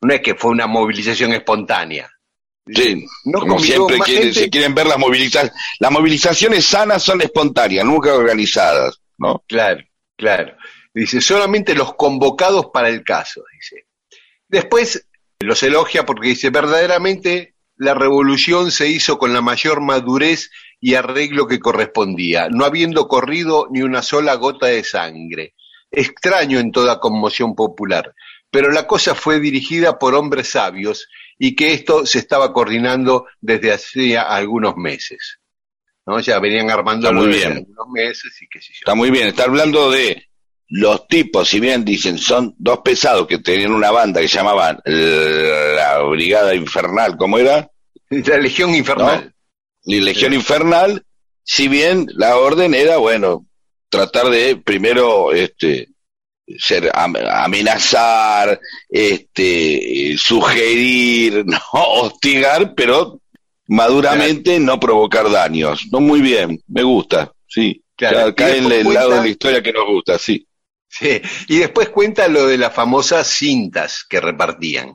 no 0.00 0.12
es 0.12 0.22
que 0.22 0.34
fue 0.34 0.50
una 0.50 0.66
movilización 0.66 1.32
espontánea. 1.32 2.10
Sí, 2.66 3.06
no 3.26 3.38
como 3.38 3.60
siempre 3.60 4.00
quieren, 4.00 4.34
se 4.34 4.50
quieren 4.50 4.74
ver 4.74 4.88
las 4.88 4.98
movilizaciones. 4.98 5.52
Las 5.78 5.92
movilizaciones 5.92 6.64
sanas 6.64 7.00
son 7.00 7.20
espontáneas, 7.20 7.84
nunca 7.84 8.12
organizadas, 8.12 9.00
¿no? 9.18 9.44
Claro, 9.46 9.84
claro. 10.16 10.56
Dice, 10.92 11.20
solamente 11.20 11.76
los 11.76 11.94
convocados 11.94 12.70
para 12.72 12.88
el 12.88 13.04
caso, 13.04 13.44
dice. 13.52 13.86
Después 14.48 15.06
los 15.42 15.62
elogia 15.62 16.04
porque 16.04 16.28
dice, 16.28 16.50
verdaderamente 16.50 17.54
la 17.76 17.94
revolución 17.94 18.70
se 18.70 18.88
hizo 18.88 19.18
con 19.18 19.32
la 19.32 19.40
mayor 19.40 19.80
madurez 19.80 20.50
y 20.80 20.94
arreglo 20.94 21.46
que 21.46 21.60
correspondía, 21.60 22.48
no 22.50 22.64
habiendo 22.64 23.08
corrido 23.08 23.68
ni 23.70 23.82
una 23.82 24.02
sola 24.02 24.34
gota 24.34 24.66
de 24.66 24.84
sangre. 24.84 25.54
Extraño 25.90 26.58
en 26.58 26.72
toda 26.72 27.00
conmoción 27.00 27.54
popular, 27.54 28.14
pero 28.50 28.70
la 28.70 28.86
cosa 28.86 29.14
fue 29.14 29.40
dirigida 29.40 29.98
por 29.98 30.14
hombres 30.14 30.50
sabios 30.50 31.08
y 31.38 31.54
que 31.54 31.72
esto 31.72 32.06
se 32.06 32.18
estaba 32.18 32.52
coordinando 32.52 33.26
desde 33.40 33.72
hacía 33.72 34.22
algunos 34.22 34.76
meses. 34.76 35.38
¿no? 36.06 36.20
Ya 36.20 36.38
venían 36.38 36.70
armando 36.70 37.12
bien. 37.26 37.52
algunos 37.52 37.88
meses 37.92 38.40
y 38.40 38.48
qué 38.48 38.60
sé 38.60 38.72
yo. 38.72 38.78
Está 38.80 38.94
muy 38.94 39.10
bien, 39.10 39.28
está 39.28 39.44
hablando 39.44 39.90
de 39.90 40.28
los 40.74 41.06
tipos, 41.06 41.48
si 41.48 41.60
bien 41.60 41.84
dicen 41.84 42.16
son 42.16 42.54
dos 42.56 42.78
pesados 42.82 43.26
que 43.26 43.36
tenían 43.36 43.72
una 43.72 43.90
banda 43.90 44.22
que 44.22 44.26
llamaban 44.26 44.80
la 44.86 45.98
Brigada 45.98 46.54
Infernal, 46.54 47.18
¿cómo 47.18 47.38
era? 47.38 47.70
La 48.08 48.38
Legión 48.38 48.74
Infernal. 48.74 49.34
¿No? 49.84 49.94
Y 49.94 50.00
Legión 50.00 50.30
sí. 50.30 50.36
Infernal, 50.36 51.04
si 51.44 51.68
bien 51.68 52.06
la 52.14 52.38
orden 52.38 52.72
era, 52.72 52.96
bueno, 52.96 53.46
tratar 53.90 54.30
de 54.30 54.56
primero 54.56 55.32
este 55.32 55.90
ser 56.58 56.90
amenazar, 56.94 58.58
este 58.88 60.14
sugerir, 60.16 61.44
no 61.46 61.60
hostigar, 61.72 62.74
pero 62.74 63.20
maduramente 63.66 64.56
claro. 64.56 64.64
no 64.64 64.80
provocar 64.80 65.30
daños. 65.30 65.82
No 65.92 66.00
muy 66.00 66.22
bien, 66.22 66.62
me 66.66 66.82
gusta, 66.82 67.30
sí. 67.46 67.82
Claro, 67.94 68.34
cae 68.34 68.56
en 68.56 68.72
el 68.72 68.92
lado 68.92 69.10
de 69.10 69.20
la 69.20 69.28
historia 69.28 69.62
que 69.62 69.72
nos 69.72 69.86
gusta, 69.86 70.18
sí. 70.18 70.46
Sí, 70.92 71.22
y 71.48 71.58
después 71.58 71.88
cuenta 71.88 72.28
lo 72.28 72.46
de 72.46 72.58
las 72.58 72.74
famosas 72.74 73.26
cintas 73.26 74.04
que 74.06 74.20
repartían. 74.20 74.94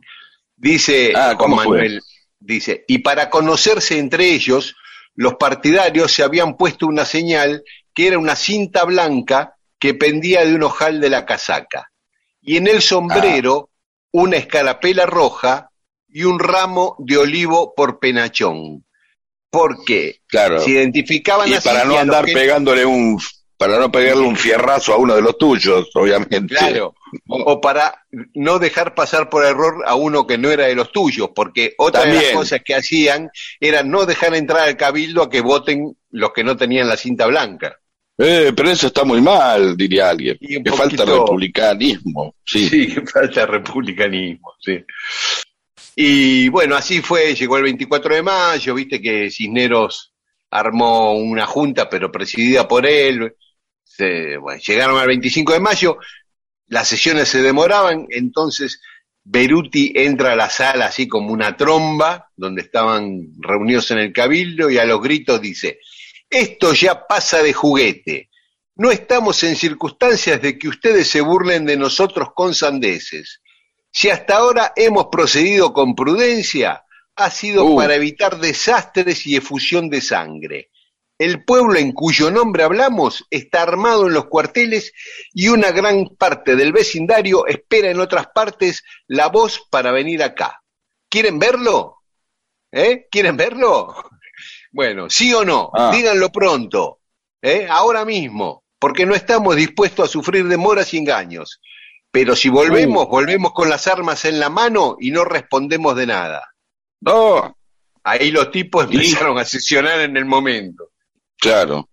Dice 0.56 1.12
ah, 1.16 1.34
Juan 1.36 1.56
Manuel, 1.56 2.02
dice, 2.40 2.86
y 2.88 3.00
para 3.00 3.32
conocerse 3.32 3.98
entre 3.98 4.30
ellos, 4.32 4.76
los 5.16 5.36
partidarios 5.36 6.12
se 6.12 6.22
habían 6.22 6.56
puesto 6.56 6.86
una 6.86 7.04
señal 7.04 7.64
que 7.96 8.08
era 8.08 8.20
una 8.20 8.36
cinta 8.36 8.84
blanca 8.84 9.56
que 9.80 9.96
pendía 9.96 10.46
de 10.46 10.54
un 10.54 10.64
ojal 10.64 11.02
de 11.02 11.10
la 11.10 11.26
casaca, 11.26 11.92
y 12.42 12.58
en 12.58 12.68
el 12.68 12.84
sombrero 12.84 13.70
ah. 13.72 14.08
una 14.12 14.38
escarapela 14.38 15.08
roja 15.08 15.72
y 16.08 16.26
un 16.26 16.38
ramo 16.38 16.96
de 17.00 17.18
olivo 17.18 17.74
por 17.76 18.00
penachón. 18.00 18.86
Porque 19.50 20.22
claro. 20.28 20.60
se 20.60 20.72
identificaban 20.72 21.50
y 21.50 21.54
así 21.54 21.68
para 21.68 21.86
no 21.86 21.98
andar 21.98 22.26
que... 22.26 22.34
pegándole 22.34 22.86
un 22.86 23.20
para 23.58 23.80
no 23.80 23.92
pegarle 23.92 24.24
un 24.24 24.38
fierrazo 24.38 24.94
a 24.94 24.98
uno 24.98 25.16
de 25.16 25.22
los 25.22 25.38
tuyos, 25.38 25.90
obviamente. 25.96 26.56
Claro, 26.56 26.94
o, 27.28 27.60
para 27.60 28.06
no 28.36 28.60
dejar 28.60 28.94
pasar 28.94 29.30
por 29.30 29.44
error 29.44 29.84
a 29.86 29.96
uno 29.96 30.28
que 30.28 30.38
no 30.38 30.52
era 30.52 30.68
de 30.68 30.76
los 30.76 30.92
tuyos, 30.92 31.32
porque 31.36 31.74
otra 31.78 32.02
También. 32.02 32.22
de 32.22 32.28
las 32.28 32.36
cosas 32.36 32.62
que 32.64 32.76
hacían 32.76 33.32
era 33.60 33.82
no 33.84 34.06
dejar 34.06 34.36
entrar 34.36 34.68
al 34.68 34.78
cabildo 34.78 35.24
a 35.24 35.30
que 35.30 35.42
voten 35.42 35.98
los 36.12 36.32
que 36.34 36.44
no 36.44 36.56
tenían 36.56 36.88
la 36.88 36.98
cinta 36.98 37.26
blanca. 37.26 37.78
Eh, 38.20 38.52
pero 38.56 38.70
eso 38.70 38.88
está 38.88 39.04
muy 39.04 39.22
mal, 39.22 39.76
diría 39.76 40.10
alguien. 40.10 40.38
Que 40.40 40.60
poquito... 40.60 40.76
falta 40.76 41.06
republicanismo. 41.06 42.36
Sí. 42.46 42.68
sí, 42.68 42.88
que 42.94 43.06
falta 43.12 43.46
republicanismo, 43.46 44.54
sí. 44.60 44.84
Y 45.96 46.50
bueno, 46.50 46.76
así 46.76 47.02
fue, 47.02 47.34
llegó 47.34 47.58
el 47.58 47.64
24 47.64 48.16
de 48.16 48.22
mayo, 48.22 48.76
viste 48.76 49.02
que 49.02 49.32
Cisneros 49.32 50.14
armó 50.52 51.14
una 51.14 51.46
junta, 51.46 51.90
pero 51.90 52.12
presidida 52.12 52.68
por 52.68 52.86
él, 52.86 53.36
bueno, 54.40 54.62
llegaron 54.66 54.98
al 55.00 55.08
25 55.08 55.54
de 55.54 55.60
mayo, 55.60 55.98
las 56.68 56.88
sesiones 56.88 57.30
se 57.30 57.42
demoraban, 57.42 58.06
entonces 58.10 58.82
Beruti 59.24 59.94
entra 59.96 60.34
a 60.34 60.36
la 60.36 60.50
sala 60.50 60.86
así 60.86 61.08
como 61.08 61.34
una 61.34 61.58
tromba, 61.58 62.30
donde 62.36 62.62
estaban 62.62 63.34
reunidos 63.40 63.92
en 63.92 64.00
el 64.00 64.14
cabildo, 64.14 64.70
y 64.70 64.78
a 64.78 64.86
los 64.86 65.02
gritos 65.02 65.42
dice, 65.42 65.80
esto 66.30 66.74
ya 66.74 67.06
pasa 67.08 67.42
de 67.42 67.54
juguete. 67.54 68.30
No 68.76 68.92
estamos 68.92 69.44
en 69.44 69.56
circunstancias 69.56 70.42
de 70.42 70.58
que 70.58 70.68
ustedes 70.68 71.10
se 71.10 71.22
burlen 71.22 71.66
de 71.66 71.78
nosotros 71.78 72.30
con 72.36 72.54
sandeces. 72.54 73.42
Si 73.92 74.10
hasta 74.10 74.36
ahora 74.36 74.74
hemos 74.76 75.08
procedido 75.12 75.74
con 75.74 75.96
prudencia, 75.96 76.84
ha 77.16 77.32
sido 77.32 77.66
Uh. 77.66 77.76
para 77.76 77.96
evitar 77.96 78.40
desastres 78.40 79.26
y 79.26 79.36
efusión 79.36 79.90
de 79.90 80.02
sangre. 80.02 80.70
El 81.20 81.44
pueblo 81.44 81.80
en 81.80 81.94
cuyo 81.94 82.30
nombre 82.30 82.64
hablamos 82.64 83.26
está 83.32 83.64
armado 83.64 84.08
en 84.08 84.14
los 84.14 84.26
cuarteles 84.28 84.94
y 85.34 85.48
una 85.48 85.72
gran 85.72 86.06
parte 86.18 86.56
del 86.56 86.72
vecindario 86.72 87.48
espera 87.48 87.90
en 87.90 88.00
otras 88.00 88.28
partes 88.28 88.84
la 89.08 89.28
voz 89.28 89.66
para 89.72 89.92
venir 89.92 90.22
acá. 90.22 90.62
¿Quieren 91.10 91.40
verlo? 91.40 92.04
¿Eh? 92.72 93.08
¿Quieren 93.10 93.36
verlo? 93.38 93.96
Bueno, 94.72 95.10
sí 95.10 95.34
o 95.34 95.44
no, 95.44 95.72
Ah. 95.74 95.92
díganlo 95.92 96.32
pronto, 96.32 97.00
¿eh? 97.42 97.66
ahora 97.68 98.06
mismo, 98.06 98.64
porque 98.78 99.06
no 99.08 99.16
estamos 99.16 99.56
dispuestos 99.56 100.08
a 100.08 100.12
sufrir 100.12 100.48
demoras 100.48 100.94
y 100.94 100.98
engaños. 100.98 101.60
Pero 102.12 102.36
si 102.36 102.50
volvemos, 102.50 103.08
volvemos 103.08 103.54
con 103.54 103.70
las 103.70 103.88
armas 103.88 104.26
en 104.26 104.40
la 104.40 104.50
mano 104.50 104.98
y 105.00 105.10
no 105.12 105.26
respondemos 105.26 105.96
de 105.96 106.06
nada. 106.06 106.54
No, 107.02 107.58
Ahí 108.04 108.32
los 108.32 108.52
tipos 108.52 108.86
empezaron 108.86 109.38
a 109.38 109.44
sesionar 109.44 110.00
en 110.00 110.16
el 110.16 110.24
momento. 110.24 110.92
Claro. 111.40 111.90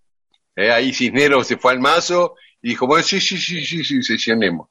Eh, 0.55 0.71
ahí 0.71 0.93
Cisneros 0.93 1.47
se 1.47 1.57
fue 1.57 1.73
al 1.73 1.79
mazo 1.79 2.35
y 2.61 2.69
dijo, 2.69 2.87
bueno, 2.87 3.03
sí, 3.03 3.19
sí, 3.19 3.37
sí, 3.37 3.65
sí, 3.65 3.83
sí, 3.83 4.01
sesionemos. 4.01 4.69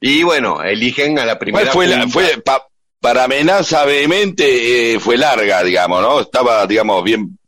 Y 0.00 0.22
bueno, 0.22 0.62
eligen 0.62 1.18
a 1.18 1.24
la 1.26 1.38
primera. 1.38 1.64
¿Cuál 1.70 1.72
fue 1.72 1.86
la, 1.86 2.02
junta. 2.02 2.12
fue 2.12 2.42
pa- 2.42 2.66
para 3.00 3.24
amenaza 3.24 3.84
vehemente 3.84 4.94
eh, 4.94 5.00
fue 5.00 5.16
larga, 5.16 5.62
digamos, 5.62 6.00
¿no? 6.02 6.20
Estaba, 6.20 6.66
digamos, 6.66 7.04
bien, 7.04 7.38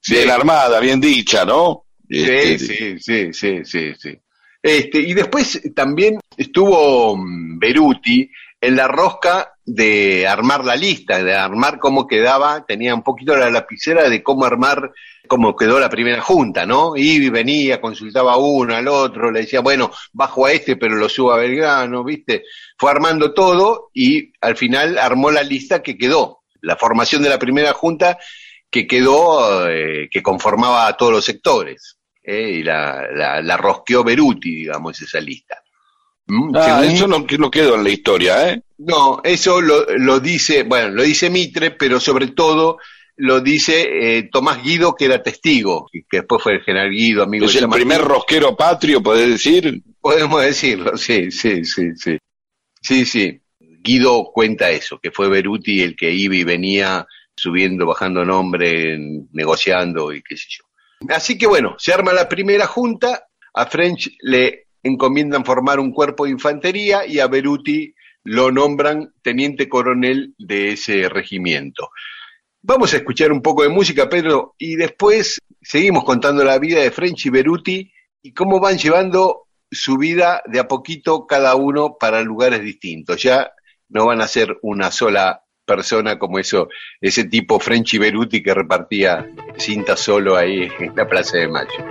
Sí. 0.00 0.14
bien 0.14 0.30
armada, 0.30 0.80
bien 0.80 1.00
dicha, 1.00 1.44
¿no? 1.44 1.84
Sí, 2.08 2.24
Este, 2.24 2.58
sí, 2.58 2.98
sí, 2.98 3.32
sí, 3.32 3.64
sí, 3.64 3.92
sí. 3.98 4.18
Este, 4.62 4.98
y 5.00 5.12
después 5.14 5.60
también 5.74 6.18
estuvo 6.36 7.16
mm, 7.16 7.58
Beruti 7.58 8.30
en 8.60 8.76
la 8.76 8.88
rosca 8.88 9.52
de 9.74 10.26
armar 10.26 10.64
la 10.64 10.76
lista, 10.76 11.22
de 11.22 11.34
armar 11.34 11.78
cómo 11.78 12.06
quedaba, 12.06 12.64
tenía 12.66 12.94
un 12.94 13.02
poquito 13.02 13.36
la 13.36 13.50
lapicera 13.50 14.08
de 14.08 14.22
cómo 14.22 14.44
armar, 14.46 14.92
cómo 15.26 15.54
quedó 15.54 15.78
la 15.78 15.90
primera 15.90 16.22
junta, 16.22 16.64
¿no? 16.64 16.96
Y 16.96 17.28
venía, 17.28 17.80
consultaba 17.80 18.32
a 18.32 18.38
uno, 18.38 18.74
al 18.74 18.88
otro, 18.88 19.30
le 19.30 19.40
decía, 19.40 19.60
bueno, 19.60 19.90
bajo 20.12 20.46
a 20.46 20.52
este, 20.52 20.76
pero 20.76 20.96
lo 20.96 21.08
subo 21.08 21.32
a 21.32 21.36
Belgrano, 21.38 22.02
¿viste? 22.02 22.44
Fue 22.78 22.90
armando 22.90 23.34
todo 23.34 23.90
y 23.92 24.32
al 24.40 24.56
final 24.56 24.96
armó 24.98 25.30
la 25.30 25.42
lista 25.42 25.82
que 25.82 25.98
quedó. 25.98 26.40
La 26.62 26.76
formación 26.76 27.22
de 27.22 27.28
la 27.28 27.38
primera 27.38 27.72
junta 27.72 28.18
que 28.70 28.86
quedó, 28.86 29.68
eh, 29.68 30.08
que 30.10 30.22
conformaba 30.22 30.86
a 30.86 30.96
todos 30.96 31.12
los 31.12 31.24
sectores. 31.24 31.98
eh, 32.22 32.50
y 32.60 32.62
la, 32.62 33.06
la, 33.12 33.40
la 33.42 33.56
rosqueó 33.56 34.02
Beruti, 34.04 34.54
digamos, 34.54 35.00
esa 35.00 35.20
lista. 35.20 35.62
¿Mm? 36.28 36.54
Ah, 36.54 36.84
eso 36.84 37.06
no, 37.06 37.26
que 37.26 37.38
no 37.38 37.50
quedó 37.50 37.74
en 37.74 37.84
la 37.84 37.90
historia, 37.90 38.50
¿eh? 38.50 38.62
no, 38.78 39.20
eso 39.24 39.60
lo, 39.60 39.86
lo 39.96 40.20
dice, 40.20 40.62
bueno, 40.62 40.90
lo 40.90 41.02
dice 41.02 41.30
Mitre, 41.30 41.72
pero 41.72 41.98
sobre 41.98 42.28
todo 42.28 42.78
lo 43.16 43.40
dice 43.40 44.18
eh, 44.18 44.28
Tomás 44.30 44.62
Guido, 44.62 44.94
que 44.94 45.06
era 45.06 45.22
testigo, 45.22 45.88
y 45.92 46.02
que 46.02 46.18
después 46.18 46.42
fue 46.42 46.54
el 46.54 46.60
general 46.60 46.90
Guido, 46.90 47.24
amigo 47.24 47.46
Es 47.46 47.54
de 47.54 47.60
el 47.60 47.68
primer 47.68 48.00
rosquero 48.00 48.56
patrio, 48.56 49.02
podés 49.02 49.28
decir. 49.28 49.82
Podemos 50.00 50.42
decirlo, 50.42 50.96
sí, 50.96 51.30
sí, 51.32 51.64
sí, 51.64 51.96
sí. 51.96 52.18
Sí, 52.80 53.04
sí. 53.04 53.40
Guido 53.58 54.30
cuenta 54.32 54.70
eso, 54.70 55.00
que 55.02 55.10
fue 55.10 55.28
Beruti 55.28 55.82
el 55.82 55.96
que 55.96 56.12
iba 56.12 56.36
y 56.36 56.44
venía 56.44 57.04
subiendo, 57.36 57.86
bajando 57.86 58.24
nombre, 58.24 58.98
negociando 59.32 60.12
y 60.12 60.22
qué 60.22 60.36
sé 60.36 60.46
yo. 60.50 60.64
Así 61.08 61.36
que 61.36 61.46
bueno, 61.46 61.74
se 61.78 61.92
arma 61.92 62.12
la 62.12 62.28
primera 62.28 62.66
junta, 62.66 63.26
a 63.54 63.66
French 63.66 64.16
le 64.20 64.67
encomiendan 64.82 65.44
formar 65.44 65.80
un 65.80 65.92
cuerpo 65.92 66.24
de 66.24 66.32
infantería 66.32 67.06
y 67.06 67.20
a 67.20 67.26
Beruti 67.26 67.94
lo 68.24 68.50
nombran 68.50 69.12
teniente 69.22 69.68
coronel 69.68 70.34
de 70.38 70.72
ese 70.72 71.08
regimiento. 71.08 71.90
Vamos 72.60 72.92
a 72.92 72.98
escuchar 72.98 73.32
un 73.32 73.40
poco 73.40 73.62
de 73.62 73.68
música, 73.68 74.08
Pedro, 74.08 74.54
y 74.58 74.76
después 74.76 75.38
seguimos 75.62 76.04
contando 76.04 76.44
la 76.44 76.58
vida 76.58 76.80
de 76.80 76.90
French 76.90 77.26
y 77.26 77.30
Beruti 77.30 77.92
y 78.22 78.32
cómo 78.32 78.60
van 78.60 78.78
llevando 78.78 79.46
su 79.70 79.96
vida 79.96 80.42
de 80.46 80.60
a 80.60 80.68
poquito 80.68 81.26
cada 81.26 81.54
uno 81.54 81.96
para 81.98 82.20
lugares 82.22 82.62
distintos. 82.62 83.22
Ya 83.22 83.52
no 83.88 84.06
van 84.06 84.20
a 84.20 84.28
ser 84.28 84.58
una 84.62 84.90
sola 84.90 85.42
persona 85.68 86.18
como 86.18 86.38
eso, 86.38 86.68
ese 87.00 87.24
tipo 87.24 87.60
Frenchy 87.60 87.98
Beruti 87.98 88.42
que 88.42 88.54
repartía 88.54 89.30
cinta 89.56 89.94
solo 89.96 90.36
ahí 90.36 90.68
en 90.80 90.96
la 90.96 91.06
Plaza 91.06 91.36
de 91.36 91.46
Mayo. 91.46 91.84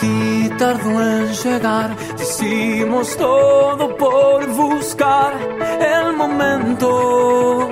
Si 0.00 0.50
tardó 0.58 0.90
en 1.00 1.32
llegar, 1.32 1.96
hicimos 2.20 3.16
todo 3.16 3.96
por 3.96 4.46
buscar 4.48 5.32
el 5.80 6.16
momento. 6.16 7.70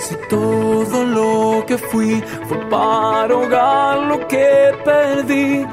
Si 0.00 0.16
todo 0.28 1.04
lo 1.04 1.64
que 1.64 1.78
fui 1.78 2.20
fue 2.48 2.58
para 2.68 3.32
ahogar 3.32 3.98
lo 4.08 4.26
que 4.26 4.74
perdí 4.84 5.64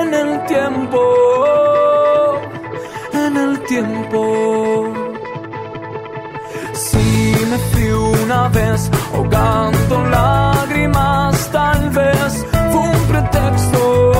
en 0.00 0.14
el 0.14 0.46
tiempo, 0.46 2.40
en 3.12 3.36
el 3.36 3.60
tiempo. 3.64 5.03
Una 7.54 8.48
vez 8.48 8.90
ahogando 9.12 10.04
lágrimas, 10.06 11.48
tal 11.52 11.88
vez 11.90 12.44
fue 12.72 12.80
un 12.80 13.06
pretexto, 13.06 14.12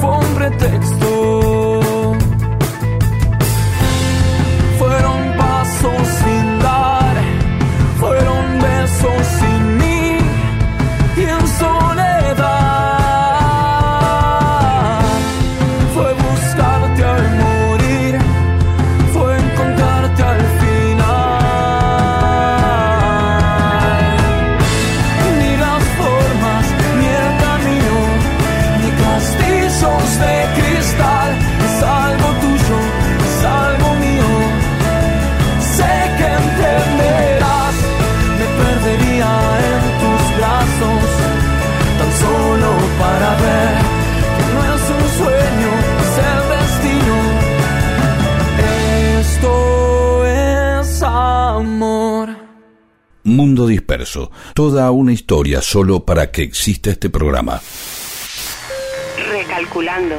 fue 0.00 0.10
un 0.10 0.34
pretexto. 0.34 1.01
Toda 54.54 54.90
una 54.90 55.12
historia 55.12 55.60
solo 55.60 56.04
para 56.04 56.30
que 56.30 56.42
exista 56.42 56.90
este 56.90 57.10
programa. 57.10 57.60
Recalculando. 59.30 60.16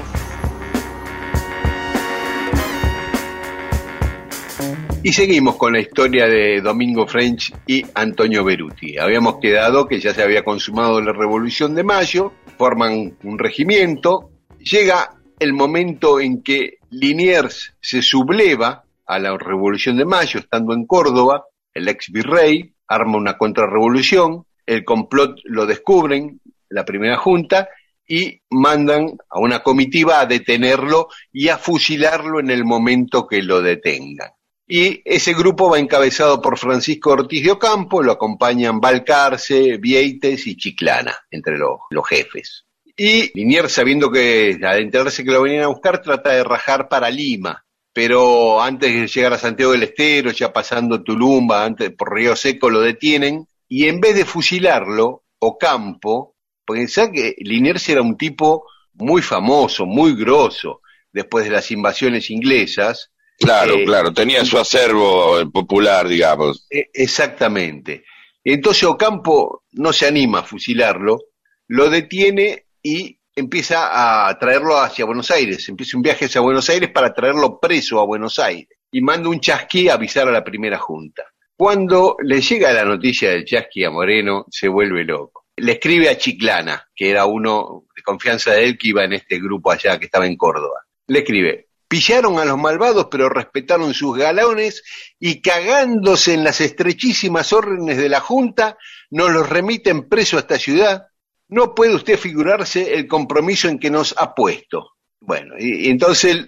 Y 5.05 5.11
seguimos 5.11 5.57
con 5.57 5.73
la 5.73 5.81
historia 5.81 6.27
de 6.27 6.61
Domingo 6.61 7.05
French 7.05 7.53
y 7.67 7.85
Antonio 7.93 8.45
Beruti. 8.45 8.97
Habíamos 8.97 9.37
quedado 9.41 9.85
que 9.85 9.99
ya 9.99 10.13
se 10.13 10.23
había 10.23 10.45
consumado 10.45 11.01
la 11.01 11.11
Revolución 11.11 11.75
de 11.75 11.83
Mayo, 11.83 12.31
forman 12.57 13.17
un 13.23 13.37
regimiento, 13.37 14.29
llega 14.59 15.09
el 15.39 15.51
momento 15.51 16.21
en 16.21 16.41
que 16.41 16.77
Liniers 16.89 17.73
se 17.81 18.01
subleva 18.01 18.85
a 19.05 19.19
la 19.19 19.37
Revolución 19.37 19.97
de 19.97 20.05
Mayo, 20.05 20.39
estando 20.39 20.73
en 20.73 20.85
Córdoba, 20.85 21.43
el 21.73 21.89
ex 21.89 22.09
virrey 22.09 22.72
arma 22.93 23.17
una 23.17 23.37
contrarrevolución, 23.37 24.45
el 24.65 24.83
complot 24.83 25.39
lo 25.45 25.65
descubren, 25.65 26.41
la 26.69 26.85
primera 26.85 27.17
junta, 27.17 27.69
y 28.07 28.41
mandan 28.49 29.17
a 29.29 29.39
una 29.39 29.61
comitiva 29.61 30.19
a 30.19 30.25
detenerlo 30.25 31.07
y 31.31 31.49
a 31.49 31.57
fusilarlo 31.57 32.39
en 32.39 32.49
el 32.49 32.65
momento 32.65 33.27
que 33.27 33.41
lo 33.41 33.61
detengan. 33.61 34.31
Y 34.67 35.01
ese 35.05 35.33
grupo 35.33 35.69
va 35.69 35.79
encabezado 35.79 36.41
por 36.41 36.57
Francisco 36.57 37.11
Ortiz 37.11 37.43
de 37.43 37.51
Ocampo, 37.51 38.01
lo 38.01 38.13
acompañan 38.13 38.79
Balcarce, 38.79 39.77
Vieites 39.77 40.47
y 40.47 40.55
Chiclana, 40.55 41.15
entre 41.29 41.57
los, 41.57 41.81
los 41.89 42.07
jefes. 42.07 42.65
Y 42.95 43.31
Liniers, 43.37 43.73
sabiendo 43.73 44.11
que 44.11 44.59
al 44.63 44.79
enterarse 44.79 45.23
que 45.23 45.31
lo 45.31 45.41
venían 45.41 45.63
a 45.63 45.67
buscar, 45.67 46.01
trata 46.01 46.31
de 46.31 46.43
rajar 46.43 46.87
para 46.87 47.09
Lima. 47.09 47.65
Pero 47.93 48.61
antes 48.61 48.91
de 48.93 49.07
llegar 49.07 49.33
a 49.33 49.37
Santiago 49.37 49.71
del 49.71 49.83
Estero, 49.83 50.31
ya 50.31 50.51
pasando 50.51 51.03
Tulumba, 51.03 51.63
antes 51.63 51.91
por 51.91 52.13
Río 52.13 52.35
Seco, 52.35 52.69
lo 52.69 52.81
detienen 52.81 53.47
y 53.69 53.87
en 53.87 53.99
vez 54.01 54.15
de 54.15 54.25
fusilarlo, 54.25 55.23
Ocampo, 55.39 56.35
pensá 56.65 57.11
que 57.11 57.35
Liniers 57.39 57.87
era 57.89 58.01
un 58.01 58.17
tipo 58.17 58.65
muy 58.93 59.21
famoso, 59.21 59.85
muy 59.85 60.15
grosso, 60.15 60.81
después 61.11 61.45
de 61.45 61.51
las 61.51 61.69
invasiones 61.71 62.29
inglesas. 62.29 63.11
Claro, 63.39 63.75
Eh, 63.75 63.85
claro, 63.85 64.13
tenía 64.13 64.43
su 64.45 64.57
acervo 64.57 65.49
popular, 65.51 66.07
digamos. 66.07 66.65
E- 66.69 66.89
Exactamente. 66.93 68.03
Entonces 68.43 68.83
Ocampo 68.83 69.63
no 69.73 69.93
se 69.93 70.07
anima 70.07 70.39
a 70.39 70.43
fusilarlo, 70.43 71.19
lo 71.67 71.89
detiene 71.89 72.65
y 72.81 73.19
empieza 73.35 74.27
a 74.27 74.37
traerlo 74.37 74.77
hacia 74.77 75.05
Buenos 75.05 75.31
Aires. 75.31 75.67
Empieza 75.69 75.97
un 75.97 76.03
viaje 76.03 76.25
hacia 76.25 76.41
Buenos 76.41 76.69
Aires 76.69 76.91
para 76.91 77.13
traerlo 77.13 77.59
preso 77.59 77.99
a 77.99 78.05
Buenos 78.05 78.39
Aires. 78.39 78.77
Y 78.91 79.01
manda 79.01 79.29
un 79.29 79.39
chasqui 79.39 79.89
a 79.89 79.95
avisar 79.95 80.27
a 80.27 80.31
la 80.31 80.43
primera 80.43 80.77
junta. 80.77 81.23
Cuando 81.55 82.15
le 82.23 82.41
llega 82.41 82.73
la 82.73 82.85
noticia 82.85 83.29
del 83.29 83.45
chasqui 83.45 83.83
a 83.83 83.91
Moreno, 83.91 84.45
se 84.49 84.67
vuelve 84.67 85.03
loco. 85.03 85.45
Le 85.55 85.73
escribe 85.73 86.09
a 86.09 86.17
Chiclana, 86.17 86.89
que 86.95 87.09
era 87.09 87.25
uno 87.25 87.85
de 87.95 88.01
confianza 88.01 88.51
de 88.51 88.65
él 88.65 88.77
que 88.77 88.89
iba 88.89 89.03
en 89.03 89.13
este 89.13 89.39
grupo 89.39 89.71
allá 89.71 89.99
que 89.99 90.05
estaba 90.05 90.25
en 90.25 90.35
Córdoba. 90.35 90.81
Le 91.07 91.19
escribe, 91.19 91.69
pillaron 91.87 92.39
a 92.39 92.45
los 92.45 92.57
malvados 92.57 93.07
pero 93.11 93.29
respetaron 93.29 93.93
sus 93.93 94.17
galones 94.17 94.83
y 95.19 95.41
cagándose 95.41 96.33
en 96.33 96.43
las 96.43 96.59
estrechísimas 96.59 97.53
órdenes 97.53 97.97
de 97.97 98.09
la 98.09 98.19
Junta, 98.19 98.77
nos 99.11 99.31
los 99.31 99.47
remiten 99.47 100.09
preso 100.09 100.37
a 100.37 100.39
esta 100.39 100.57
ciudad. 100.57 101.03
No 101.49 101.75
puede 101.75 101.95
usted 101.95 102.17
figurarse 102.17 102.93
el 102.93 103.07
compromiso 103.07 103.67
en 103.67 103.79
que 103.79 103.89
nos 103.89 104.15
ha 104.17 104.33
puesto. 104.33 104.91
Bueno, 105.19 105.55
y, 105.57 105.87
y 105.87 105.89
entonces 105.89 106.45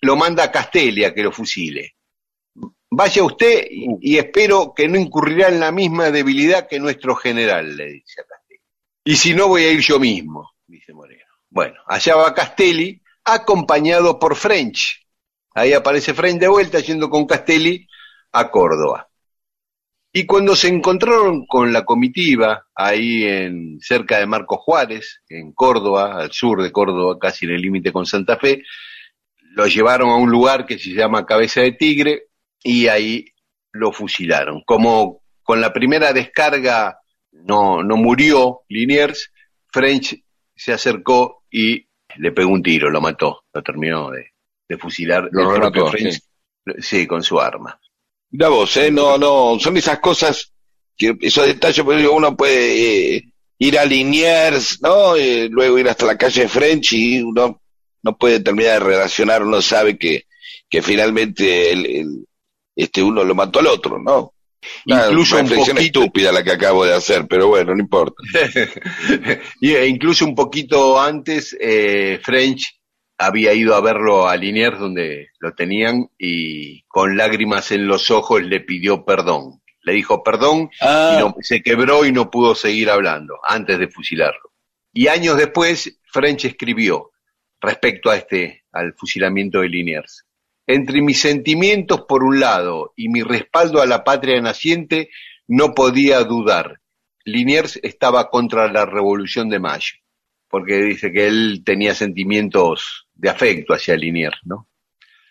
lo 0.00 0.16
manda 0.16 0.44
a 0.44 0.52
Castelia 0.52 1.14
que 1.14 1.22
lo 1.22 1.32
fusile. 1.32 1.96
Vaya 2.90 3.24
usted 3.24 3.66
y, 3.70 3.86
y 4.00 4.18
espero 4.18 4.72
que 4.74 4.86
no 4.86 4.98
incurrirá 4.98 5.48
en 5.48 5.60
la 5.60 5.72
misma 5.72 6.10
debilidad 6.10 6.68
que 6.68 6.78
nuestro 6.78 7.16
general, 7.16 7.76
le 7.76 7.86
dice 7.86 8.20
a 8.20 8.24
Castelli. 8.24 8.60
Y 9.04 9.16
si 9.16 9.34
no, 9.34 9.48
voy 9.48 9.64
a 9.64 9.72
ir 9.72 9.80
yo 9.80 9.98
mismo, 9.98 10.52
dice 10.66 10.92
Moreno. 10.92 11.24
Bueno, 11.50 11.80
allá 11.86 12.16
va 12.16 12.34
Castelli, 12.34 13.02
acompañado 13.24 14.18
por 14.18 14.36
French. 14.36 15.00
Ahí 15.54 15.72
aparece 15.72 16.14
French 16.14 16.40
de 16.40 16.48
vuelta 16.48 16.80
yendo 16.80 17.08
con 17.08 17.26
Castelli 17.26 17.86
a 18.32 18.50
Córdoba. 18.50 19.08
Y 20.16 20.26
cuando 20.26 20.54
se 20.54 20.68
encontraron 20.68 21.44
con 21.44 21.72
la 21.72 21.84
comitiva, 21.84 22.68
ahí 22.72 23.24
en 23.24 23.80
cerca 23.80 24.20
de 24.20 24.26
Marcos 24.26 24.60
Juárez, 24.60 25.22
en 25.28 25.52
Córdoba, 25.52 26.20
al 26.20 26.30
sur 26.30 26.62
de 26.62 26.70
Córdoba, 26.70 27.18
casi 27.18 27.46
en 27.46 27.50
el 27.50 27.60
límite 27.60 27.90
con 27.90 28.06
Santa 28.06 28.36
Fe, 28.36 28.62
lo 29.56 29.66
llevaron 29.66 30.10
a 30.10 30.16
un 30.16 30.30
lugar 30.30 30.66
que 30.66 30.78
se 30.78 30.90
llama 30.90 31.26
Cabeza 31.26 31.62
de 31.62 31.72
Tigre 31.72 32.28
y 32.62 32.86
ahí 32.86 33.24
lo 33.72 33.90
fusilaron. 33.90 34.62
Como 34.64 35.22
con 35.42 35.60
la 35.60 35.72
primera 35.72 36.12
descarga 36.12 37.00
no, 37.32 37.82
no 37.82 37.96
murió 37.96 38.60
Liniers, 38.68 39.32
French 39.72 40.22
se 40.54 40.72
acercó 40.72 41.42
y 41.50 41.88
le 42.18 42.30
pegó 42.30 42.52
un 42.52 42.62
tiro, 42.62 42.88
lo 42.88 43.00
mató, 43.00 43.46
lo 43.52 43.62
terminó 43.64 44.12
de, 44.12 44.26
de 44.68 44.78
fusilar 44.78 45.28
Lo 45.32 45.52
el 45.52 45.60
propio 45.60 45.88
French, 45.88 46.22
sí, 46.78 47.04
con 47.04 47.24
su 47.24 47.40
arma. 47.40 47.80
Mira 48.36 48.48
vos, 48.48 48.76
¿eh? 48.78 48.90
No, 48.90 49.16
no, 49.16 49.56
son 49.60 49.76
esas 49.76 50.00
cosas, 50.00 50.50
que 50.96 51.14
esos 51.20 51.46
detalles, 51.46 51.84
porque 51.84 52.08
uno 52.08 52.36
puede 52.36 53.14
eh, 53.16 53.22
ir 53.60 53.78
a 53.78 53.84
Liniers, 53.84 54.82
¿no? 54.82 55.14
Eh, 55.14 55.46
luego 55.48 55.78
ir 55.78 55.88
hasta 55.88 56.04
la 56.04 56.18
calle 56.18 56.48
French 56.48 56.94
y 56.94 57.22
uno 57.22 57.60
no 58.02 58.16
puede 58.18 58.40
terminar 58.40 58.80
de 58.82 58.88
relacionar, 58.88 59.44
uno 59.44 59.62
sabe 59.62 59.96
que, 59.96 60.24
que 60.68 60.82
finalmente 60.82 61.70
el, 61.70 61.86
el- 61.86 62.26
este 62.76 63.04
uno 63.04 63.22
lo 63.22 63.36
mató 63.36 63.60
al 63.60 63.68
otro, 63.68 64.00
¿no? 64.02 64.34
Una 64.86 65.06
Incluso 65.06 65.36
un 65.36 65.42
reflexión 65.42 65.76
poquito- 65.76 66.00
estúpida 66.00 66.32
la 66.32 66.42
que 66.42 66.50
acabo 66.50 66.84
de 66.84 66.92
hacer, 66.94 67.26
pero 67.28 67.46
bueno, 67.46 67.72
no 67.72 67.80
importa. 67.80 68.16
y, 69.60 69.74
e 69.74 69.86
incluso 69.86 70.24
un 70.24 70.34
poquito 70.34 71.00
antes, 71.00 71.56
eh, 71.60 72.18
French 72.20 72.74
había 73.18 73.52
ido 73.54 73.74
a 73.74 73.80
verlo 73.80 74.28
a 74.28 74.36
Liniers 74.36 74.78
donde 74.78 75.28
lo 75.38 75.54
tenían 75.54 76.10
y 76.18 76.82
con 76.84 77.16
lágrimas 77.16 77.70
en 77.72 77.86
los 77.86 78.10
ojos 78.10 78.42
le 78.42 78.60
pidió 78.60 79.04
perdón. 79.04 79.60
Le 79.82 79.92
dijo 79.92 80.22
perdón 80.22 80.70
Ah, 80.80 81.16
y 81.16 81.20
no- 81.20 81.34
se 81.40 81.62
quebró 81.62 82.04
y 82.06 82.12
no 82.12 82.30
pudo 82.30 82.54
seguir 82.54 82.90
hablando 82.90 83.38
antes 83.46 83.78
de 83.78 83.88
fusilarlo. 83.88 84.52
Y 84.92 85.08
años 85.08 85.36
después, 85.36 85.98
French 86.04 86.44
escribió 86.46 87.10
respecto 87.60 88.10
a 88.10 88.16
este, 88.16 88.64
al 88.72 88.94
fusilamiento 88.94 89.60
de 89.60 89.68
Liniers. 89.68 90.24
Entre 90.66 91.02
mis 91.02 91.20
sentimientos 91.20 92.02
por 92.08 92.22
un 92.24 92.40
lado 92.40 92.92
y 92.96 93.08
mi 93.08 93.22
respaldo 93.22 93.82
a 93.82 93.86
la 93.86 94.02
patria 94.04 94.40
naciente, 94.40 95.10
no 95.46 95.74
podía 95.74 96.20
dudar. 96.24 96.80
Liniers 97.26 97.78
estaba 97.82 98.30
contra 98.30 98.70
la 98.72 98.86
Revolución 98.86 99.48
de 99.50 99.58
Mayo, 99.58 99.94
porque 100.48 100.76
dice 100.82 101.12
que 101.12 101.26
él 101.26 101.62
tenía 101.64 101.94
sentimientos 101.94 103.03
de 103.14 103.30
afecto 103.30 103.74
hacia 103.74 103.96
Liniers, 103.96 104.38
¿no? 104.44 104.68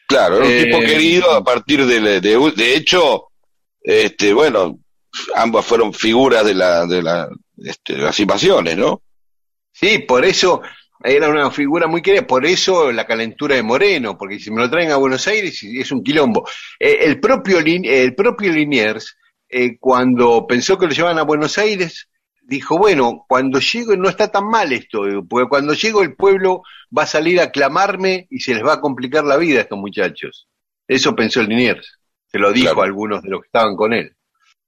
Claro, 0.08 0.38
era 0.38 0.46
un 0.46 0.52
Eh, 0.52 0.64
tipo 0.66 0.80
querido 0.80 1.32
a 1.32 1.44
partir 1.44 1.86
de, 1.86 2.20
de, 2.22 2.52
de 2.56 2.76
hecho, 2.76 3.30
este, 3.82 4.34
bueno, 4.34 4.80
ambas 5.36 5.66
fueron 5.66 5.94
figuras 5.94 6.46
de 6.46 6.54
la, 6.54 6.86
de 6.86 7.02
la, 7.02 7.30
este, 7.58 7.98
las 7.98 8.20
invasiones, 8.20 8.78
¿no? 8.78 9.02
Sí, 9.72 10.00
por 10.00 10.24
eso 10.26 10.62
era 11.04 11.30
una 11.30 11.52
figura 11.52 11.88
muy 11.88 12.02
querida, 12.02 12.26
por 12.26 12.46
eso 12.46 12.92
la 12.92 13.06
calentura 13.06 13.56
de 13.56 13.64
Moreno, 13.64 14.18
porque 14.18 14.40
si 14.40 14.52
me 14.52 14.62
lo 14.62 14.70
traen 14.70 14.92
a 14.92 14.98
Buenos 14.98 15.28
Aires 15.28 15.62
es 15.64 15.92
un 15.92 16.04
quilombo. 16.04 16.48
Eh, 16.80 17.00
el, 17.02 17.20
propio 17.20 17.60
el 17.60 18.16
propio 18.16 18.52
Liniers, 18.52 19.18
eh, 19.50 19.78
cuando 19.80 20.46
pensó 20.48 20.78
que 20.78 20.88
lo 20.88 20.94
llevaban 20.94 21.20
a 21.20 21.24
Buenos 21.24 21.58
Aires, 21.58 22.08
dijo, 22.46 22.78
bueno, 22.78 23.26
cuando 23.28 23.60
llego 23.60 23.96
no 23.96 24.10
está 24.10 24.32
tan 24.32 24.48
mal 24.48 24.72
esto, 24.72 25.04
porque 25.28 25.50
cuando 25.50 25.74
llego 25.74 26.02
el 26.02 26.16
pueblo 26.16 26.64
va 26.96 27.04
a 27.04 27.08
salir 27.08 27.39
a 27.39 27.52
clamarme 27.52 28.28
y 28.30 28.39
se 28.39 28.54
les 28.54 28.64
va 28.64 28.74
a 28.74 28.82
complicar 28.82 29.24
la 29.24 29.38
vida 29.38 29.60
a 29.60 29.62
estos 29.64 29.78
muchachos. 29.80 30.48
Eso 30.88 31.16
pensó 31.16 31.41
Liniers, 31.41 32.00
se 32.28 32.39
lo 32.39 32.52
dijo 32.52 32.68
Claro. 32.68 32.82
a 32.82 32.86
algunos 32.86 33.24
de 33.24 33.30
los 33.30 33.41
que 33.41 33.48
estaban 33.48 33.76
con 33.76 33.94
él. 33.94 34.16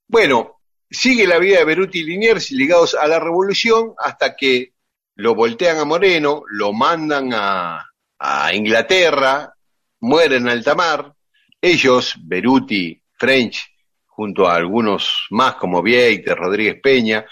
Bueno, 0.07 0.61
sigue 0.89 1.28
la 1.28 1.38
vida 1.39 1.59
de 1.59 1.65
Beruti 1.65 1.99
y 1.99 2.03
Liniers 2.03 2.51
ligados 2.51 2.95
a 2.95 3.07
la 3.07 3.19
revolución 3.19 3.93
hasta 3.97 4.36
que 4.36 4.73
lo 5.15 5.36
voltean 5.36 5.78
a 5.78 5.86
Moreno, 5.86 6.43
lo 6.49 6.73
mandan 6.73 7.32
a, 7.34 7.86
a 8.19 8.53
Inglaterra, 8.53 9.53
muere 10.01 10.38
en 10.38 10.47
alta 10.47 10.76
mar. 10.76 11.13
Ellos, 11.61 12.15
Beruti, 12.23 13.01
French, 13.17 13.65
junto 14.05 14.47
a 14.47 14.55
algunos 14.55 15.26
más 15.32 15.55
como 15.55 15.82
Vieiter, 15.82 16.38
Rodríguez 16.38 16.80
Peña, 16.82 17.26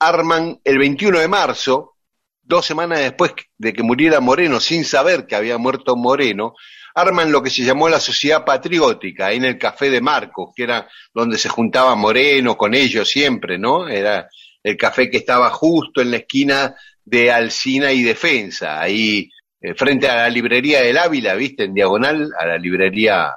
arman 0.00 0.58
el 0.64 0.78
21 0.78 1.20
de 1.20 1.28
marzo, 1.28 1.96
dos 2.42 2.66
semanas 2.66 2.98
después 3.00 3.32
de 3.58 3.72
que 3.72 3.82
muriera 3.82 4.18
Moreno, 4.20 4.58
sin 4.58 4.84
saber 4.84 5.26
que 5.26 5.36
había 5.36 5.58
muerto 5.58 5.94
Moreno, 5.94 6.54
arman 6.94 7.30
lo 7.30 7.42
que 7.42 7.50
se 7.50 7.62
llamó 7.62 7.88
la 7.88 8.00
Sociedad 8.00 8.44
Patriótica, 8.44 9.26
ahí 9.26 9.36
en 9.36 9.44
el 9.44 9.58
Café 9.58 9.90
de 9.90 10.00
Marcos, 10.00 10.52
que 10.56 10.64
era 10.64 10.88
donde 11.14 11.38
se 11.38 11.48
juntaba 11.48 11.94
Moreno 11.94 12.56
con 12.56 12.74
ellos 12.74 13.08
siempre, 13.08 13.58
¿no? 13.58 13.86
Era 13.86 14.28
el 14.62 14.76
café 14.76 15.10
que 15.10 15.18
estaba 15.18 15.50
justo 15.50 16.00
en 16.00 16.10
la 16.10 16.18
esquina 16.18 16.74
de 17.04 17.30
Alcina 17.30 17.92
y 17.92 18.02
Defensa, 18.02 18.80
ahí 18.80 19.30
eh, 19.60 19.74
frente 19.74 20.08
a 20.08 20.16
la 20.16 20.30
librería 20.30 20.80
del 20.82 20.98
Ávila, 20.98 21.34
¿viste? 21.34 21.64
En 21.64 21.74
diagonal 21.74 22.32
a 22.38 22.46
la 22.46 22.58
librería 22.58 23.36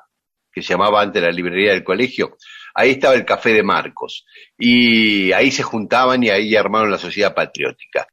que 0.52 0.62
se 0.62 0.70
llamaba 0.70 1.02
antes 1.02 1.22
la 1.22 1.32
librería 1.32 1.72
del 1.72 1.84
colegio. 1.84 2.38
Ahí 2.74 2.92
estaba 2.92 3.14
el 3.14 3.26
café 3.26 3.54
de 3.54 3.64
Marcos. 3.64 4.26
Y 4.58 5.32
ahí 5.32 5.52
se 5.52 5.64
juntaban 5.64 6.24
y 6.24 6.30
ahí 6.30 6.56
armaron 6.56 6.92
la 6.92 6.98
sociedad 6.98 7.34
patriótica. 7.34 8.08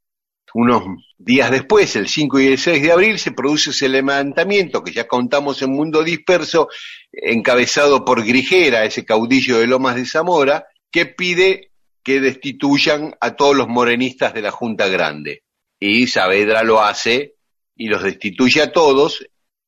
Unos 0.52 0.82
días 1.16 1.50
después, 1.50 1.94
el 1.96 2.08
5 2.08 2.40
y 2.40 2.46
el 2.48 2.58
6 2.58 2.82
de 2.82 2.92
abril, 2.92 3.18
se 3.18 3.32
produce 3.32 3.70
ese 3.70 3.88
levantamiento 3.88 4.82
que 4.82 4.92
ya 4.92 5.06
contamos 5.06 5.62
en 5.62 5.70
Mundo 5.70 6.02
Disperso, 6.02 6.68
encabezado 7.12 8.04
por 8.04 8.24
Grigera, 8.24 8.84
ese 8.84 9.04
caudillo 9.04 9.58
de 9.60 9.68
Lomas 9.68 9.94
de 9.94 10.06
Zamora, 10.06 10.66
que 10.90 11.06
pide 11.06 11.70
que 12.02 12.20
destituyan 12.20 13.14
a 13.20 13.36
todos 13.36 13.54
los 13.54 13.68
morenistas 13.68 14.34
de 14.34 14.42
la 14.42 14.50
Junta 14.50 14.88
Grande. 14.88 15.44
Y 15.78 16.08
Saavedra 16.08 16.62
lo 16.62 16.82
hace 16.82 17.34
y 17.76 17.88
los 17.88 18.02
destituye 18.02 18.62
a 18.62 18.72
todos 18.72 19.24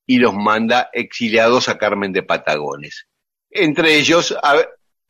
y 0.06 0.18
los 0.18 0.34
manda 0.34 0.90
exiliados 0.92 1.68
a 1.68 1.78
Carmen 1.78 2.12
de 2.12 2.22
Patagones. 2.22 3.06
Entre 3.50 3.96
ellos 3.96 4.34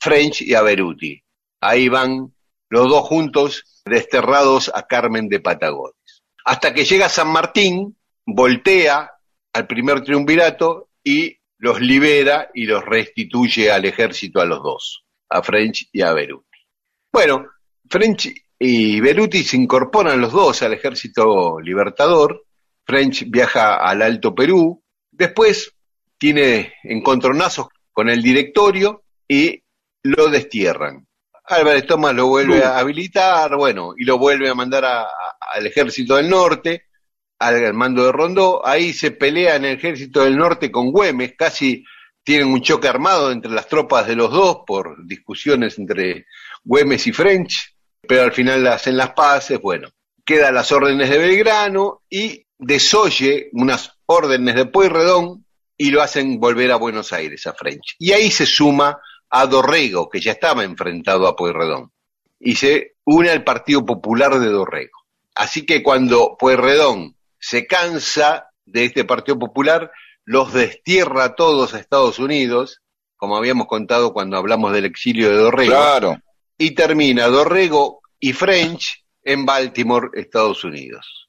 French 0.03 0.43
y 0.43 0.55
a 0.55 0.63
Beruti. 0.63 1.23
Ahí 1.61 1.89
van 1.89 2.35
los 2.69 2.89
dos 2.89 3.03
juntos 3.07 3.83
desterrados 3.85 4.69
a 4.75 4.89
Carmen 4.89 5.29
de 5.29 5.39
Patagones. 5.39 6.25
Hasta 6.45 6.75
que 6.75 6.85
llega 6.85 7.09
San 7.09 7.29
Martín, 7.29 7.97
voltea 8.27 9.13
al 9.53 9.67
primer 9.69 10.03
triunvirato 10.03 10.89
y 11.05 11.37
los 11.59 11.81
libera 11.81 12.51
y 12.53 12.67
los 12.67 12.85
restituye 12.85 13.71
al 13.71 13.85
ejército 13.85 14.41
a 14.41 14.45
los 14.45 14.61
dos, 14.61 15.05
a 15.29 15.41
French 15.41 15.89
y 15.93 16.03
a 16.03 16.13
Beruti. 16.13 16.59
Bueno, 17.13 17.47
French 17.89 18.35
y 18.59 18.99
Beruti 18.99 19.45
se 19.45 19.57
incorporan 19.57 20.21
los 20.21 20.33
dos 20.33 20.63
al 20.63 20.73
ejército 20.73 21.61
libertador. 21.61 22.45
French 22.85 23.31
viaja 23.31 23.77
al 23.77 24.03
Alto 24.03 24.35
Perú. 24.35 24.83
Después 25.13 25.73
tiene 26.19 26.75
encontronazos 26.83 27.69
con 27.93 28.09
el 28.09 28.21
directorio 28.21 29.05
y 29.29 29.63
lo 30.05 30.29
destierran. 30.29 31.07
Álvarez 31.45 31.87
Tomás 31.87 32.15
lo 32.15 32.27
vuelve 32.29 32.63
a 32.65 32.79
habilitar, 32.79 33.57
bueno, 33.57 33.95
y 33.97 34.05
lo 34.05 34.17
vuelve 34.19 34.49
a 34.49 34.55
mandar 34.55 34.85
a- 34.85 35.03
a- 35.03 35.37
al 35.55 35.67
ejército 35.67 36.17
del 36.17 36.29
norte, 36.31 36.87
al, 37.39 37.75
mando 37.75 38.05
de 38.05 38.13
Rondó. 38.13 38.65
Ahí 38.67 38.93
se 38.93 39.11
pelea 39.11 39.57
en 39.57 39.65
el 39.65 39.77
ejército 39.77 40.23
del 40.25 40.37
norte 40.37 40.71
con 40.71 40.93
Güemes, 40.93 41.35
casi 41.37 41.85
tienen 42.25 42.49
un 42.49 42.63
choque 42.63 42.87
armado 42.87 43.33
entre 43.33 43.51
las 43.51 43.67
tropas 43.67 44.07
de 44.07 44.15
los 44.15 44.31
dos 44.31 44.59
por 44.65 45.05
discusiones 45.07 45.77
entre 45.79 46.27
Güemes 46.63 47.07
y 47.09 47.13
French, 47.13 47.75
pero 48.07 48.23
al 48.23 48.33
final 48.33 48.65
hacen 48.69 48.97
las 48.97 49.11
paces, 49.11 49.61
bueno, 49.61 49.89
quedan 50.25 50.55
las 50.55 50.71
órdenes 50.71 51.11
de 51.11 51.19
Belgrano 51.19 52.03
y 52.09 52.47
desoye 52.57 53.49
unas 53.53 53.93
órdenes 54.07 54.55
de 54.55 54.67
Pueyrredón 54.67 55.45
y 55.77 55.91
lo 55.91 56.01
hacen 56.01 56.39
volver 56.39 56.71
a 56.71 56.77
Buenos 56.77 57.13
Aires, 57.13 57.45
a 57.49 57.55
French. 57.55 57.97
Y 57.99 58.13
ahí 58.13 58.31
se 58.31 58.47
suma 58.47 59.01
a 59.35 59.47
Dorrego, 59.47 60.09
que 60.11 60.21
ya 60.21 60.33
estaba 60.33 60.63
enfrentado 60.63 61.27
a 61.27 61.35
Pueyrredón, 61.35 61.91
y 62.39 62.55
se 62.57 62.95
une 63.05 63.31
al 63.31 63.43
Partido 63.45 63.85
Popular 63.85 64.39
de 64.39 64.49
Dorrego. 64.49 64.99
Así 65.35 65.65
que 65.65 65.83
cuando 65.83 66.37
Pueyrredón 66.39 67.17
se 67.41 67.67
cansa 67.67 68.51
de 68.67 68.85
este 68.85 69.05
Partido 69.05 69.39
Popular, 69.39 69.91
los 70.25 70.53
destierra 70.53 71.25
a 71.25 71.35
todos 71.35 71.73
a 71.75 71.79
Estados 71.81 72.19
Unidos, 72.19 72.83
como 73.17 73.37
habíamos 73.37 73.67
contado 73.69 74.13
cuando 74.13 74.37
hablamos 74.37 74.73
del 74.73 74.85
exilio 74.85 75.31
de 75.31 75.37
Dorrego, 75.37 75.73
Claro. 75.73 76.19
y 76.59 76.73
termina 76.73 77.27
Dorrego 77.29 78.03
y 78.21 78.35
French 78.35 79.03
en 79.25 79.47
Baltimore, 79.47 80.09
Estados 80.15 80.63
Unidos. 80.63 81.29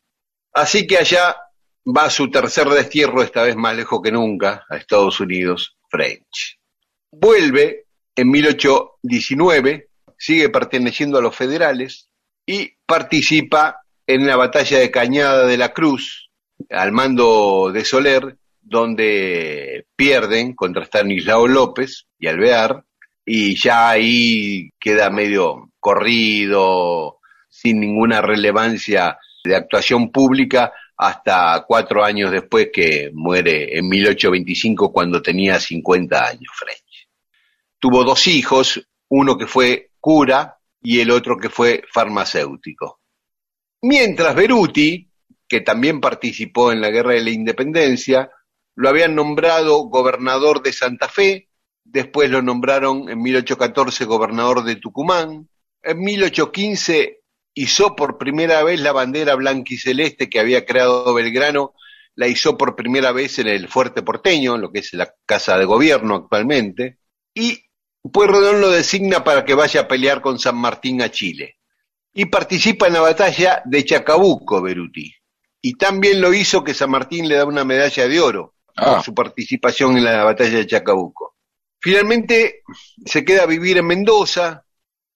Así 0.51 0.85
que 0.85 0.97
allá 0.97 1.37
va 1.85 2.09
su 2.09 2.29
tercer 2.29 2.67
destierro, 2.69 3.23
esta 3.23 3.43
vez 3.43 3.55
más 3.55 3.75
lejos 3.77 4.01
que 4.03 4.11
nunca, 4.11 4.65
a 4.69 4.75
Estados 4.75 5.19
Unidos, 5.21 5.77
French. 5.89 6.59
Vuelve 7.11 7.82
en 8.15 8.29
1819, 8.29 9.87
sigue 10.17 10.49
perteneciendo 10.49 11.17
a 11.17 11.21
los 11.21 11.35
federales 11.35 12.09
y 12.45 12.71
participa 12.85 13.81
en 14.07 14.27
la 14.27 14.35
batalla 14.35 14.79
de 14.79 14.91
Cañada 14.91 15.47
de 15.47 15.57
la 15.57 15.73
Cruz, 15.73 16.29
al 16.69 16.91
mando 16.91 17.71
de 17.73 17.85
Soler, 17.85 18.37
donde 18.61 19.85
pierden 19.95 20.53
contra 20.53 20.85
Stanislao 20.85 21.47
López 21.47 22.05
y 22.19 22.27
Alvear, 22.27 22.83
y 23.25 23.55
ya 23.55 23.89
ahí 23.89 24.69
queda 24.79 25.09
medio 25.09 25.71
corrido, 25.79 27.19
sin 27.49 27.79
ninguna 27.79 28.21
relevancia 28.21 29.17
de 29.43 29.55
actuación 29.55 30.11
pública, 30.11 30.73
hasta 30.97 31.63
cuatro 31.67 32.03
años 32.03 32.31
después 32.31 32.69
que 32.71 33.11
muere 33.13 33.77
en 33.77 33.87
1825 33.87 34.91
cuando 34.91 35.21
tenía 35.21 35.59
50 35.59 36.25
años. 36.25 36.51
Tuvo 37.83 38.05
dos 38.05 38.27
hijos, 38.27 38.81
uno 39.09 39.37
que 39.37 39.45
fue 39.45 39.91
cura 39.99 40.57
y 40.81 41.01
el 41.01 41.11
otro 41.11 41.35
que 41.37 41.49
fue 41.49 41.83
farmacéutico. 41.91 43.01
Mientras 43.81 44.33
Beruti, 44.33 45.11
que 45.45 45.59
también 45.59 45.99
participó 45.99 46.71
en 46.71 46.79
la 46.79 46.89
Guerra 46.89 47.11
de 47.11 47.25
la 47.25 47.31
Independencia, 47.31 48.31
lo 48.75 48.87
habían 48.87 49.15
nombrado 49.15 49.79
gobernador 49.89 50.63
de 50.63 50.71
Santa 50.71 51.09
Fe, 51.09 51.49
después 51.83 52.29
lo 52.29 52.41
nombraron 52.41 53.09
en 53.09 53.21
1814 53.21 54.05
gobernador 54.05 54.63
de 54.63 54.77
Tucumán, 54.77 55.49
en 55.81 55.99
1815 55.99 57.19
hizo 57.53 57.97
por 57.97 58.17
primera 58.17 58.63
vez 58.63 58.79
la 58.79 58.93
bandera 58.93 59.35
blanca 59.35 59.73
y 59.73 59.77
celeste 59.77 60.29
que 60.29 60.39
había 60.39 60.65
creado 60.65 61.13
Belgrano, 61.13 61.73
la 62.15 62.29
hizo 62.29 62.57
por 62.57 62.77
primera 62.77 63.11
vez 63.11 63.39
en 63.39 63.49
el 63.49 63.67
Fuerte 63.67 64.03
Porteño, 64.03 64.57
lo 64.57 64.71
que 64.71 64.79
es 64.79 64.93
la 64.93 65.13
Casa 65.25 65.57
de 65.57 65.65
Gobierno 65.65 66.15
actualmente, 66.15 66.99
y 67.35 67.59
Pueyrredón 68.11 68.61
lo 68.61 68.69
designa 68.69 69.23
para 69.23 69.45
que 69.45 69.53
vaya 69.53 69.81
a 69.81 69.87
pelear 69.87 70.21
con 70.21 70.37
San 70.39 70.55
Martín 70.57 71.01
a 71.01 71.09
Chile. 71.09 71.57
Y 72.13 72.25
participa 72.25 72.87
en 72.87 72.93
la 72.93 73.01
batalla 73.01 73.61
de 73.65 73.83
Chacabuco, 73.85 74.61
Beruti. 74.61 75.13
Y 75.61 75.73
también 75.75 76.19
lo 76.21 76.33
hizo 76.33 76.63
que 76.63 76.73
San 76.73 76.91
Martín 76.91 77.27
le 77.27 77.35
da 77.35 77.45
una 77.45 77.63
medalla 77.63 78.07
de 78.07 78.19
oro 78.19 78.53
Ah. 78.75 78.95
por 78.95 79.03
su 79.03 79.13
participación 79.13 79.97
en 79.97 80.03
la 80.03 80.23
batalla 80.23 80.57
de 80.57 80.67
Chacabuco. 80.67 81.35
Finalmente 81.79 82.61
se 83.05 83.23
queda 83.23 83.43
a 83.43 83.47
vivir 83.47 83.77
en 83.77 83.85
Mendoza, 83.85 84.65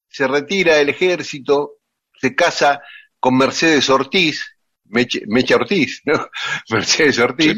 se 0.10 0.28
retira 0.28 0.76
del 0.76 0.90
ejército, 0.90 1.78
se 2.20 2.36
casa 2.36 2.82
con 3.20 3.36
Mercedes 3.38 3.90
Ortiz, 3.90 4.46
Meche- 4.86 5.24
Mecha 5.28 5.56
Ortiz, 5.56 6.02
¿no? 6.06 6.30
Mercedes 6.70 7.18
Ortiz, 7.20 7.56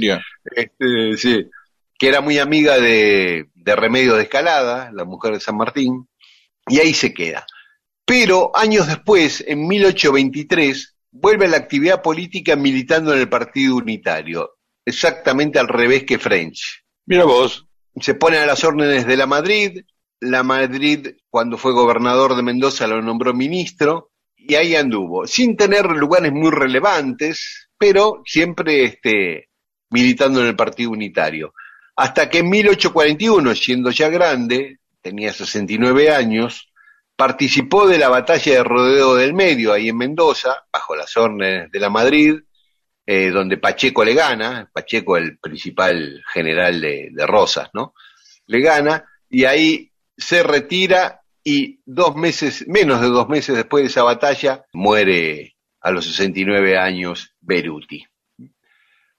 este, 0.56 1.18
sí, 1.18 1.46
que 1.98 2.08
era 2.08 2.22
muy 2.22 2.40
amiga 2.40 2.80
de, 2.80 3.50
de 3.70 3.76
Remedio 3.76 4.16
de 4.16 4.24
Escalada, 4.24 4.92
la 4.94 5.06
mujer 5.06 5.34
de 5.34 5.40
San 5.40 5.56
Martín, 5.56 6.08
y 6.68 6.80
ahí 6.80 6.94
se 6.94 7.14
queda. 7.14 7.46
Pero 8.06 8.52
años 8.56 8.88
después, 8.88 9.44
en 9.48 9.68
1823, 9.68 10.96
vuelve 11.12 11.46
a 11.46 11.50
la 11.50 11.58
actividad 11.58 12.02
política 12.02 12.56
militando 12.56 13.14
en 13.14 13.20
el 13.20 13.30
Partido 13.30 13.76
Unitario, 13.76 14.58
exactamente 14.86 15.60
al 15.60 15.68
revés 15.68 16.04
que 16.04 16.18
French. 16.18 16.84
Mira 17.06 17.26
vos. 17.26 17.66
Se 18.02 18.14
pone 18.14 18.38
a 18.38 18.46
las 18.46 18.64
órdenes 18.64 19.06
de 19.06 19.18
la 19.18 19.26
Madrid, 19.26 19.82
la 20.22 20.44
Madrid 20.44 21.16
cuando 21.30 21.58
fue 21.58 21.74
gobernador 21.74 22.36
de 22.36 22.44
Mendoza 22.44 22.88
lo 22.88 23.02
nombró 23.02 23.34
ministro, 23.34 24.12
y 24.36 24.56
ahí 24.56 24.76
anduvo, 24.76 25.28
sin 25.28 25.58
tener 25.58 25.86
lugares 25.86 26.32
muy 26.32 26.50
relevantes, 26.50 27.70
pero 27.78 28.22
siempre 28.26 28.86
este, 28.86 29.50
militando 29.90 30.40
en 30.40 30.48
el 30.48 30.56
Partido 30.56 30.92
Unitario. 30.92 31.54
Hasta 32.00 32.30
que 32.30 32.38
en 32.38 32.50
1841, 32.50 33.56
siendo 33.56 33.92
ya 33.92 34.08
grande, 34.08 34.80
tenía 35.02 35.34
69 35.34 36.12
años, 36.12 36.72
participó 37.18 37.90
de 37.90 37.98
la 37.98 38.08
batalla 38.08 38.54
de 38.54 38.64
Rodeo 38.64 39.16
del 39.16 39.34
Medio, 39.34 39.74
ahí 39.74 39.90
en 39.90 39.98
Mendoza, 39.98 40.64
bajo 40.72 40.96
las 40.96 41.18
órdenes 41.18 41.70
de 41.70 41.80
la 41.82 41.90
Madrid, 41.90 42.40
eh, 43.06 43.32
donde 43.32 43.58
Pacheco 43.58 44.06
le 44.06 44.14
gana, 44.14 44.70
Pacheco 44.72 45.18
el 45.18 45.40
principal 45.40 46.24
general 46.32 46.80
de, 46.80 47.10
de 47.12 47.28
Rosas, 47.28 47.70
¿no? 47.74 47.94
Le 48.46 48.62
gana, 48.62 49.04
y 49.30 49.44
ahí 49.44 49.92
se 50.16 50.42
retira 50.42 51.20
y 51.44 51.82
dos 51.86 52.16
meses, 52.16 52.66
menos 52.70 53.02
de 53.02 53.08
dos 53.08 53.28
meses 53.28 53.58
después 53.58 53.84
de 53.84 53.90
esa 53.90 54.04
batalla, 54.04 54.64
muere 54.72 55.58
a 55.82 55.92
los 55.92 56.06
69 56.06 56.78
años 56.78 57.36
Beruti. 57.42 58.06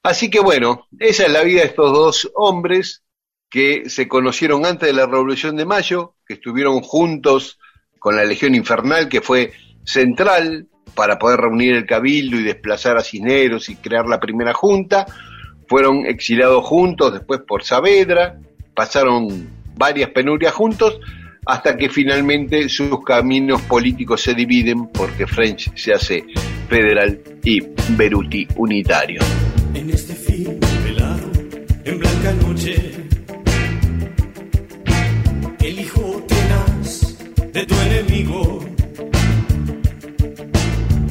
Así 0.02 0.30
que 0.30 0.40
bueno, 0.40 0.86
esa 0.98 1.26
es 1.26 1.32
la 1.32 1.42
vida 1.42 1.60
de 1.60 1.66
estos 1.68 1.92
dos 1.92 2.30
hombres 2.34 3.02
que 3.50 3.90
se 3.90 4.08
conocieron 4.08 4.64
antes 4.64 4.88
de 4.88 4.94
la 4.94 5.06
Revolución 5.06 5.56
de 5.56 5.66
Mayo, 5.66 6.14
que 6.26 6.34
estuvieron 6.34 6.80
juntos 6.80 7.58
con 7.98 8.16
la 8.16 8.24
Legión 8.24 8.54
Infernal, 8.54 9.08
que 9.08 9.20
fue 9.20 9.52
central 9.84 10.68
para 10.94 11.18
poder 11.18 11.40
reunir 11.40 11.74
el 11.74 11.86
cabildo 11.86 12.38
y 12.38 12.44
desplazar 12.44 12.96
a 12.96 13.02
Cisneros 13.02 13.68
y 13.68 13.76
crear 13.76 14.06
la 14.06 14.20
primera 14.20 14.54
junta. 14.54 15.06
Fueron 15.68 16.06
exiliados 16.06 16.64
juntos 16.64 17.12
después 17.12 17.40
por 17.46 17.62
Saavedra, 17.62 18.38
pasaron 18.74 19.50
varias 19.76 20.10
penurias 20.10 20.54
juntos, 20.54 20.98
hasta 21.44 21.76
que 21.76 21.88
finalmente 21.88 22.68
sus 22.68 23.04
caminos 23.04 23.60
políticos 23.62 24.22
se 24.22 24.34
dividen 24.34 24.88
porque 24.88 25.26
French 25.26 25.74
se 25.76 25.92
hace 25.92 26.24
federal 26.68 27.20
y 27.42 27.60
Beruti 27.96 28.46
unitario. 28.56 29.20
En 29.74 29.90
este 29.90 30.14
film 30.14 30.58
velado, 30.84 31.30
en 31.84 31.98
blanca 31.98 32.32
noche, 32.32 32.92
el 35.60 35.80
hijo 35.80 36.22
tenaz 36.28 37.16
de 37.52 37.66
tu 37.66 37.74
enemigo, 37.74 38.64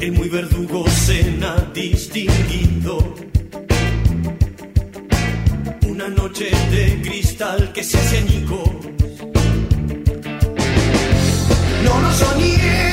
el 0.00 0.12
muy 0.12 0.28
verdugo 0.28 0.84
cena 0.88 1.56
distinguido. 1.74 3.14
Una 5.88 6.08
noche 6.08 6.50
de 6.70 7.00
cristal 7.02 7.72
que 7.72 7.82
se 7.82 7.98
hace 7.98 8.18
añicos. 8.18 8.70
No 11.84 12.00
lo 12.00 12.12
soñé. 12.12 12.89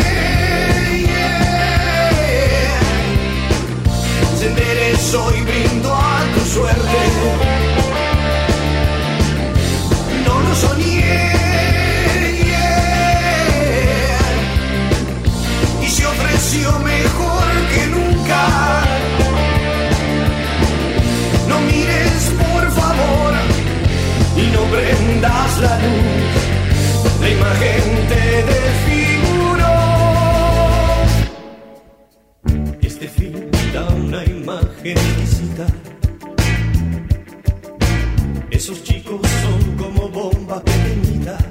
Enderezó 5.07 5.33
y 5.35 5.41
brindo 5.41 5.93
a 5.93 6.19
tu 6.33 6.45
suerte. 6.45 6.99
No 10.25 10.39
lo 10.41 10.55
soñé. 10.55 11.31
Y 15.81 15.87
se 15.87 16.05
ofreció 16.05 16.79
mejor 16.79 17.45
que 17.73 17.87
nunca. 17.87 18.83
No 21.47 21.59
mires, 21.61 22.31
por 22.37 22.71
favor, 22.71 23.33
y 24.35 24.51
no 24.51 24.61
prendas 24.63 25.59
la 25.59 25.77
luz. 25.79 27.21
La 27.21 27.29
imagen 27.29 28.07
te 28.09 28.43
desfiguró. 28.43 29.06
que. 34.83 34.95
Esos 38.51 38.83
chicos 38.83 39.21
son 39.43 39.75
como 39.77 40.09
bombas 40.09 40.61
pequeñitas. 40.61 41.43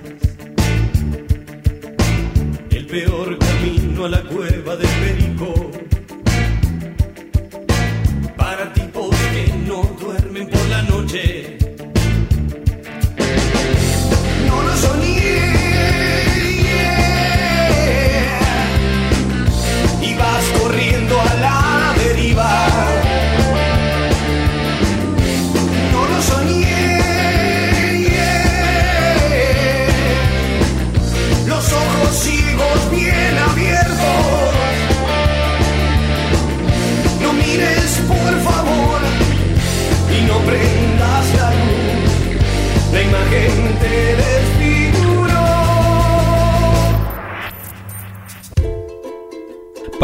El 2.70 2.87
peor 2.87 3.39
camino 3.39 4.05
a 4.05 4.09
la 4.09 4.22
cueva 4.22 4.77
del 4.77 4.89
perico. 4.89 5.70
Para 8.37 8.72
tipos 8.72 9.11
que 9.11 9.53
no 9.66 9.83
duermen 10.01 10.49
por 10.49 10.68
la 10.68 10.83
noche. 10.83 11.59
No 14.49 14.62
lo 14.62 14.77
soñé. 14.77 15.45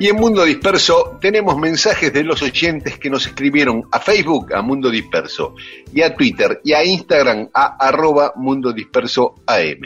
Y 0.00 0.08
en 0.08 0.16
Mundo 0.16 0.46
Disperso 0.46 1.18
tenemos 1.20 1.58
mensajes 1.58 2.10
de 2.10 2.24
los 2.24 2.40
oyentes 2.40 2.98
que 2.98 3.10
nos 3.10 3.26
escribieron 3.26 3.82
a 3.92 4.00
Facebook, 4.00 4.54
a 4.54 4.62
Mundo 4.62 4.88
Disperso, 4.88 5.54
y 5.92 6.00
a 6.00 6.16
Twitter 6.16 6.58
y 6.64 6.72
a 6.72 6.82
Instagram, 6.82 7.50
a 7.52 7.76
arroba 7.76 8.32
Mundo 8.36 8.72
Disperso 8.72 9.34
AM. 9.46 9.82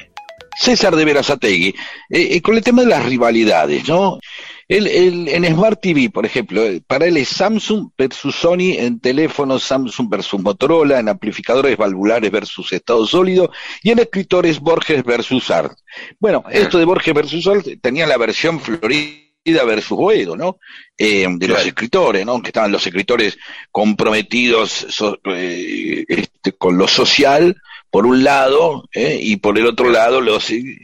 César 0.57 0.95
de 0.95 1.05
Verazategui, 1.05 1.75
eh, 2.11 2.29
eh, 2.31 2.43
con 2.43 2.55
el 2.55 2.63
tema 2.63 2.83
de 2.83 2.91
las 2.91 3.05
rivalidades, 3.05 3.89
¿no? 3.89 4.21
En 4.69 5.45
Smart 5.53 5.81
TV, 5.83 6.11
por 6.11 6.25
ejemplo, 6.25 6.63
eh, 6.63 6.81
para 6.87 7.07
él 7.07 7.17
es 7.17 7.31
Samsung 7.31 7.91
versus 7.99 8.37
Sony 8.37 8.77
en 8.79 9.01
teléfonos, 9.01 9.65
Samsung 9.65 10.09
versus 10.09 10.41
Motorola, 10.41 11.01
en 11.01 11.09
amplificadores 11.09 11.77
valvulares 11.77 12.31
versus 12.31 12.73
estado 12.73 13.05
sólido, 13.05 13.51
y 13.83 13.91
en 13.91 13.99
escritores 13.99 14.61
Borges 14.61 15.03
versus 15.03 15.51
Art. 15.51 15.77
Bueno, 16.21 16.45
esto 16.53 16.79
de 16.79 16.85
Borges 16.85 17.15
versus 17.15 17.49
Art 17.49 17.67
tenía 17.83 18.07
la 18.07 18.17
versión 18.17 18.61
Florida 18.61 19.24
versus 19.45 19.97
Boedo, 19.97 20.37
¿no? 20.37 20.59
Eh, 20.97 21.27
de 21.29 21.49
los 21.49 21.65
escritores, 21.67 22.25
¿no? 22.25 22.41
Que 22.41 22.49
estaban 22.49 22.73
los 22.73 22.87
escritores 22.87 23.37
comprometidos 23.71 24.71
so- 24.89 25.19
eh, 25.27 26.05
este, 26.09 26.53
con 26.53 26.79
lo 26.79 26.89
social, 26.89 27.57
por 27.91 28.07
un 28.07 28.25
lado, 28.25 28.89
¿eh? 28.93 29.19
y 29.21 29.37
por 29.37 29.59
el 29.59 29.67
otro 29.67 29.91
lado, 29.91 30.21
los. 30.21 30.51
eh, 30.51 30.81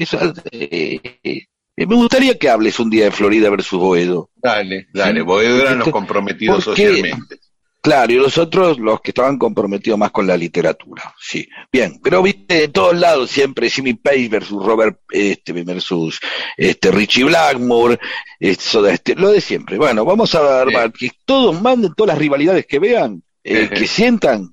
eh, 0.52 1.46
me 1.76 1.94
gustaría 1.94 2.38
que 2.38 2.50
hables 2.50 2.78
un 2.78 2.90
día 2.90 3.06
de 3.06 3.10
Florida 3.10 3.48
versus 3.48 3.78
Boedo. 3.80 4.30
Dale, 4.36 4.88
dale. 4.92 5.22
Boedo 5.22 5.58
eran 5.60 5.78
los 5.78 5.88
comprometidos 5.88 6.64
socialmente. 6.64 7.36
Claro, 7.82 8.12
y 8.12 8.16
los 8.16 8.36
otros, 8.36 8.78
los 8.78 9.00
que 9.00 9.10
estaban 9.10 9.38
comprometidos 9.38 9.98
más 9.98 10.10
con 10.10 10.26
la 10.26 10.36
literatura, 10.36 11.14
sí. 11.18 11.48
Bien, 11.72 11.98
pero 12.02 12.22
viste, 12.22 12.54
de 12.54 12.68
todos 12.68 12.98
lados 12.98 13.30
siempre 13.30 13.70
Jimmy 13.70 13.94
Page 13.94 14.28
versus 14.28 14.62
Robert, 14.62 15.00
este, 15.10 15.52
versus 15.52 16.20
este, 16.58 16.90
Richie 16.90 17.24
Blackmore, 17.24 17.98
eso 18.38 18.82
de 18.82 18.92
este, 18.92 19.14
lo 19.14 19.30
de 19.30 19.40
siempre. 19.40 19.78
Bueno, 19.78 20.04
vamos 20.04 20.34
a 20.34 20.60
armar 20.60 20.92
que 20.92 21.10
todos 21.24 21.58
manden 21.62 21.94
todas 21.94 22.08
las 22.08 22.18
rivalidades 22.18 22.66
que 22.66 22.78
vean, 22.78 23.22
eh, 23.42 23.70
que 23.70 23.86
sientan, 23.86 24.52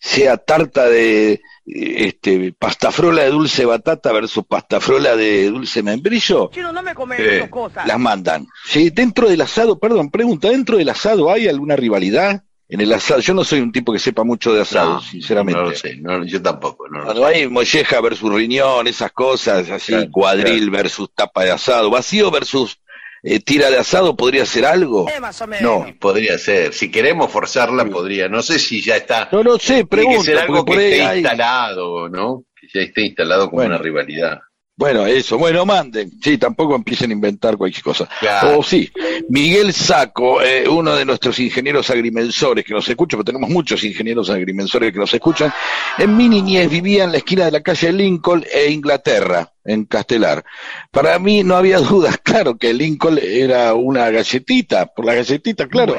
sea 0.00 0.36
tarta 0.36 0.88
de 0.88 1.40
este 1.66 2.52
pastafrola 2.52 3.24
de 3.24 3.30
dulce 3.30 3.64
batata 3.64 4.12
versus 4.12 4.44
pastafrola 4.46 5.16
de 5.16 5.50
dulce 5.50 5.82
membrillo, 5.82 6.50
Chino, 6.52 6.72
no 6.72 6.82
me 6.82 6.92
Eh, 6.92 7.36
esas 7.38 7.50
cosas. 7.50 7.86
las 7.86 7.98
mandan. 7.98 8.46
Sí, 8.66 8.90
dentro 8.90 9.28
del 9.28 9.40
asado, 9.40 9.78
perdón, 9.78 10.10
pregunta, 10.10 10.48
¿dentro 10.48 10.78
del 10.78 10.88
asado 10.88 11.30
hay 11.30 11.48
alguna 11.48 11.74
rivalidad? 11.74 12.44
En 12.70 12.80
el 12.82 12.92
asado, 12.92 13.20
yo 13.20 13.32
no 13.32 13.44
soy 13.44 13.60
un 13.60 13.72
tipo 13.72 13.92
que 13.94 13.98
sepa 13.98 14.24
mucho 14.24 14.52
de 14.52 14.60
asado, 14.60 14.94
No, 14.94 15.00
sinceramente. 15.02 15.58
No 15.60 15.68
lo 15.70 15.74
sé, 15.74 15.96
no, 15.96 16.24
yo 16.24 16.42
tampoco. 16.42 16.86
No 16.88 16.98
lo 16.98 17.04
Cuando 17.06 17.26
hay 17.26 17.48
molleja 17.48 18.00
versus 18.02 18.30
riñón, 18.32 18.86
esas 18.86 19.10
cosas, 19.12 19.70
así, 19.70 19.92
Claro, 19.92 20.10
cuadril 20.10 20.68
versus 20.70 21.08
tapa 21.14 21.44
de 21.44 21.50
asado, 21.52 21.88
vacío 21.90 22.30
versus 22.30 22.78
eh, 23.22 23.40
tira 23.40 23.68
de 23.70 23.78
asado, 23.78 24.14
¿podría 24.16 24.44
ser 24.46 24.64
algo? 24.66 25.08
Eh, 25.08 25.18
más 25.18 25.40
o 25.40 25.46
menos. 25.46 25.62
No. 25.88 25.94
Podría 25.98 26.38
ser. 26.38 26.72
Si 26.74 26.90
queremos 26.90 27.32
forzarla, 27.32 27.86
podría. 27.86 28.28
No 28.28 28.42
sé 28.42 28.58
si 28.58 28.80
ya 28.82 28.96
está. 28.96 29.28
no, 29.32 29.42
no 29.42 29.58
sé, 29.58 29.84
Tiene 29.84 30.16
que 30.16 30.22
ser 30.22 30.38
algo 30.38 30.64
que 30.64 30.72
esté 30.72 31.02
hay- 31.04 31.18
instalado, 31.20 32.08
¿no? 32.08 32.44
Que 32.60 32.68
ya 32.72 32.80
esté 32.84 33.00
instalado 33.02 33.46
como 33.46 33.56
Bueno. 33.62 33.74
una 33.76 33.82
rivalidad. 33.82 34.38
Bueno, 34.78 35.04
eso, 35.06 35.36
bueno, 35.38 35.66
manden. 35.66 36.12
Sí, 36.22 36.38
tampoco 36.38 36.76
empiecen 36.76 37.10
a 37.10 37.14
inventar 37.14 37.56
cualquier 37.56 37.82
cosa. 37.82 38.08
Claro. 38.20 38.60
O 38.60 38.62
sí, 38.62 38.88
Miguel 39.28 39.72
Saco, 39.72 40.40
eh, 40.40 40.68
uno 40.68 40.94
de 40.94 41.04
nuestros 41.04 41.36
ingenieros 41.40 41.90
agrimensores 41.90 42.64
que 42.64 42.74
nos 42.74 42.88
escucha, 42.88 43.16
porque 43.16 43.32
tenemos 43.32 43.50
muchos 43.50 43.82
ingenieros 43.82 44.30
agrimensores 44.30 44.92
que 44.92 44.98
nos 45.00 45.12
escuchan, 45.12 45.52
en 45.98 46.16
mi 46.16 46.28
niñez 46.28 46.70
vivía 46.70 47.02
en 47.02 47.10
la 47.10 47.18
esquina 47.18 47.46
de 47.46 47.50
la 47.50 47.60
calle 47.60 47.92
Lincoln 47.92 48.44
e 48.52 48.70
Inglaterra, 48.70 49.52
en 49.64 49.84
Castelar. 49.84 50.44
Para 50.92 51.18
mí 51.18 51.42
no 51.42 51.56
había 51.56 51.78
dudas, 51.80 52.16
claro 52.22 52.56
que 52.56 52.72
Lincoln 52.72 53.18
era 53.20 53.74
una 53.74 54.08
galletita, 54.10 54.86
por 54.86 55.06
la 55.06 55.14
galletita, 55.14 55.66
claro. 55.66 55.96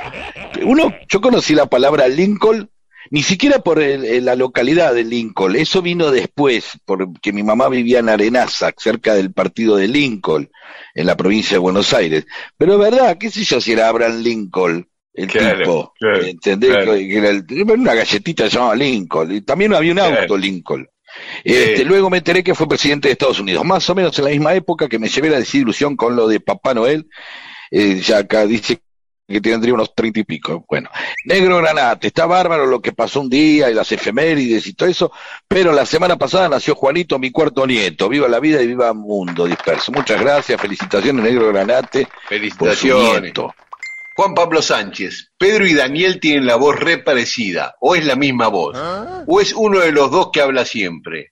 Uno, 0.63 0.93
yo 1.09 1.19
conocí 1.19 1.53
la 1.53 1.65
palabra 1.65 2.07
Lincoln 2.07 2.69
ni 3.11 3.23
siquiera 3.23 3.59
por 3.59 3.81
el- 3.81 4.23
la 4.25 4.35
localidad 4.35 4.93
de 4.93 5.03
Lincoln, 5.03 5.55
eso 5.55 5.81
vino 5.81 6.11
después, 6.11 6.71
porque 6.85 7.33
mi 7.33 7.43
mamá 7.43 7.67
vivía 7.69 7.99
en 7.99 8.09
Arenaza, 8.09 8.71
cerca 8.77 9.15
del 9.15 9.33
partido 9.33 9.75
de 9.75 9.87
Lincoln, 9.87 10.49
en 10.93 11.05
la 11.05 11.17
provincia 11.17 11.55
de 11.55 11.59
Buenos 11.59 11.93
Aires. 11.93 12.25
Pero 12.57 12.73
es 12.73 12.79
verdad, 12.79 13.17
qué 13.17 13.29
sé 13.29 13.43
yo 13.43 13.59
si 13.59 13.71
era 13.71 13.87
Abraham 13.87 14.21
Lincoln, 14.21 14.87
el 15.13 15.27
Claro, 15.27 15.57
tipo, 15.59 15.93
claro, 15.99 16.23
¿entendés? 16.23 16.69
claro. 16.71 16.93
Que 16.93 17.17
era 17.17 17.29
el- 17.29 17.45
una 17.77 17.93
galletita 17.95 18.43
que 18.43 18.49
se 18.49 18.55
llamaba 18.55 18.75
Lincoln, 18.75 19.31
y 19.35 19.41
también 19.41 19.73
había 19.73 19.91
un 19.91 19.99
auto 19.99 20.37
Lincoln. 20.37 20.87
Este, 21.43 21.83
Luego 21.83 22.09
me 22.09 22.19
enteré 22.19 22.43
que 22.43 22.53
fue 22.53 22.67
presidente 22.67 23.07
de 23.07 23.13
Estados 23.13 23.39
Unidos, 23.39 23.65
más 23.65 23.89
o 23.89 23.95
menos 23.95 24.17
en 24.19 24.25
la 24.25 24.31
misma 24.31 24.53
época 24.53 24.87
que 24.87 24.99
me 24.99 25.09
llevé 25.09 25.29
la 25.29 25.39
desilusión 25.39 25.95
con 25.95 26.15
lo 26.15 26.27
de 26.27 26.39
Papá 26.39 26.73
Noel, 26.75 27.07
eh, 27.71 27.99
ya 28.01 28.19
acá 28.19 28.45
dice 28.45 28.79
que 29.29 29.41
tendría 29.41 29.73
unos 29.73 29.93
treinta 29.93 30.19
y 30.19 30.23
pico. 30.23 30.65
Bueno, 30.67 30.89
Negro 31.25 31.57
Granate, 31.57 32.07
está 32.07 32.25
bárbaro 32.25 32.65
lo 32.65 32.81
que 32.81 32.91
pasó 32.91 33.21
un 33.21 33.29
día 33.29 33.69
y 33.69 33.73
las 33.73 33.91
efemérides 33.91 34.65
y 34.67 34.73
todo 34.73 34.89
eso, 34.89 35.11
pero 35.47 35.71
la 35.71 35.85
semana 35.85 36.17
pasada 36.17 36.49
nació 36.49 36.75
Juanito, 36.75 37.19
mi 37.19 37.31
cuarto 37.31 37.65
nieto. 37.67 38.09
Viva 38.09 38.27
la 38.27 38.39
vida 38.39 38.61
y 38.61 38.67
viva 38.67 38.93
Mundo 38.93 39.45
Disperso. 39.45 39.91
Muchas 39.91 40.19
gracias, 40.19 40.59
felicitaciones 40.59 41.23
Negro 41.23 41.49
Granate 41.49 42.05
por 42.05 42.11
su 42.11 42.27
Felicitaciones. 42.27 43.21
nieto. 43.21 43.53
Juan 44.15 44.33
Pablo 44.33 44.61
Sánchez, 44.61 45.31
Pedro 45.37 45.65
y 45.65 45.73
Daniel 45.73 46.19
tienen 46.19 46.45
la 46.45 46.57
voz 46.57 46.77
re 46.77 46.97
parecida, 46.97 47.75
o 47.79 47.95
es 47.95 48.05
la 48.05 48.17
misma 48.17 48.49
voz, 48.49 48.77
o 49.25 49.39
es 49.39 49.53
uno 49.53 49.79
de 49.79 49.93
los 49.93 50.11
dos 50.11 50.29
que 50.33 50.41
habla 50.41 50.65
siempre. 50.65 51.31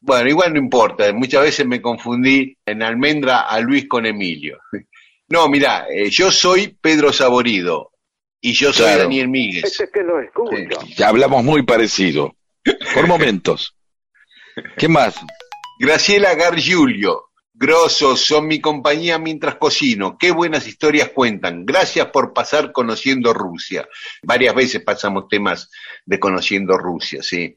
Bueno, 0.00 0.28
igual 0.28 0.52
no 0.52 0.58
importa, 0.58 1.12
muchas 1.12 1.42
veces 1.42 1.64
me 1.64 1.80
confundí 1.80 2.56
en 2.66 2.82
almendra 2.82 3.42
a 3.42 3.60
Luis 3.60 3.86
con 3.88 4.04
Emilio. 4.04 4.58
No, 5.28 5.48
mira, 5.48 5.86
yo 6.10 6.30
soy 6.30 6.76
Pedro 6.80 7.12
Saborido 7.12 7.92
y 8.40 8.52
yo 8.52 8.72
soy 8.72 8.84
Claro. 8.86 9.02
Daniel 9.04 9.28
Míguez. 9.28 9.64
Este 9.64 9.90
que 9.90 10.02
lo 10.02 10.20
escucho. 10.20 10.78
Ya 10.96 11.08
hablamos 11.08 11.42
muy 11.44 11.62
parecido, 11.62 12.36
por 12.94 13.06
momentos. 13.08 13.76
¿Qué 14.76 14.86
más? 14.88 15.16
Graciela 15.80 16.34
Gargiulio, 16.34 17.30
grosos, 17.52 18.20
son 18.20 18.46
mi 18.46 18.60
compañía 18.60 19.18
mientras 19.18 19.56
cocino. 19.56 20.16
Qué 20.18 20.30
buenas 20.30 20.66
historias 20.66 21.08
cuentan. 21.08 21.64
Gracias 21.66 22.06
por 22.08 22.32
pasar 22.32 22.70
conociendo 22.70 23.32
Rusia. 23.32 23.88
Varias 24.22 24.54
veces 24.54 24.82
pasamos 24.84 25.26
temas 25.28 25.70
de 26.04 26.20
conociendo 26.20 26.76
Rusia, 26.78 27.22
sí. 27.22 27.56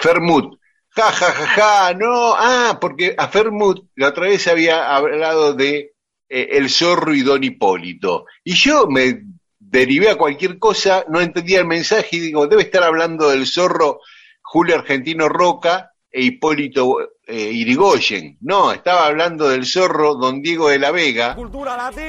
Fermut, 0.00 0.58
ja, 0.90 1.12
ja, 1.12 1.30
ja, 1.32 1.46
ja, 1.46 1.94
no, 1.94 2.34
ah, 2.36 2.78
porque 2.80 3.14
a 3.16 3.28
Fermut 3.28 3.86
la 3.94 4.08
otra 4.08 4.24
vez 4.26 4.48
había 4.48 4.92
hablado 4.96 5.52
de 5.54 5.91
eh, 6.32 6.56
El 6.56 6.70
Zorro 6.70 7.14
y 7.14 7.20
Don 7.20 7.44
Hipólito. 7.44 8.24
Y 8.42 8.54
yo 8.54 8.86
me 8.86 9.22
derivé 9.58 10.08
a 10.08 10.16
cualquier 10.16 10.58
cosa, 10.58 11.04
no 11.08 11.20
entendía 11.20 11.60
el 11.60 11.66
mensaje 11.66 12.16
y 12.16 12.20
digo, 12.20 12.46
debe 12.46 12.62
estar 12.62 12.82
hablando 12.82 13.28
del 13.28 13.46
Zorro 13.46 14.00
Julio 14.40 14.76
Argentino 14.76 15.28
Roca 15.28 15.92
e 16.10 16.22
Hipólito 16.22 16.98
eh, 17.26 17.50
Irigoyen. 17.52 18.36
No, 18.42 18.72
estaba 18.72 19.06
hablando 19.06 19.48
del 19.48 19.64
zorro 19.64 20.14
Don 20.14 20.42
Diego 20.42 20.68
de 20.68 20.78
la 20.78 20.90
Vega, 20.90 21.36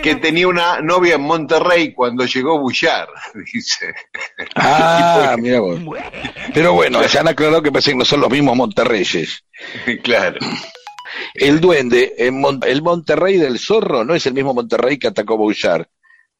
que 0.02 0.16
tenía 0.16 0.48
una 0.48 0.82
novia 0.82 1.16
en 1.16 1.22
Monterrey 1.22 1.94
cuando 1.94 2.26
llegó 2.26 2.60
Bullar, 2.60 3.08
dice. 3.54 3.94
Ah, 4.56 5.36
mira 5.40 5.62
vos. 5.62 5.80
Pero 6.54 6.74
bueno, 6.74 7.06
ya 7.06 7.22
han 7.22 7.30
aclarado 7.30 7.62
que 7.62 7.72
parece 7.72 7.92
que 7.92 7.98
no 7.98 8.06
son 8.06 8.22
los 8.22 8.30
mismos 8.30 8.58
Monterreyes. 8.58 9.46
claro. 10.04 10.40
El 11.34 11.60
duende, 11.62 12.14
en 12.18 12.40
Mon- 12.40 12.60
el 12.66 12.82
Monterrey 12.82 13.38
del 13.38 13.60
Zorro 13.60 14.04
no 14.04 14.16
es 14.16 14.26
el 14.26 14.34
mismo 14.34 14.54
Monterrey 14.54 14.98
que 14.98 15.08
atacó 15.08 15.38
Bouchard. 15.38 15.86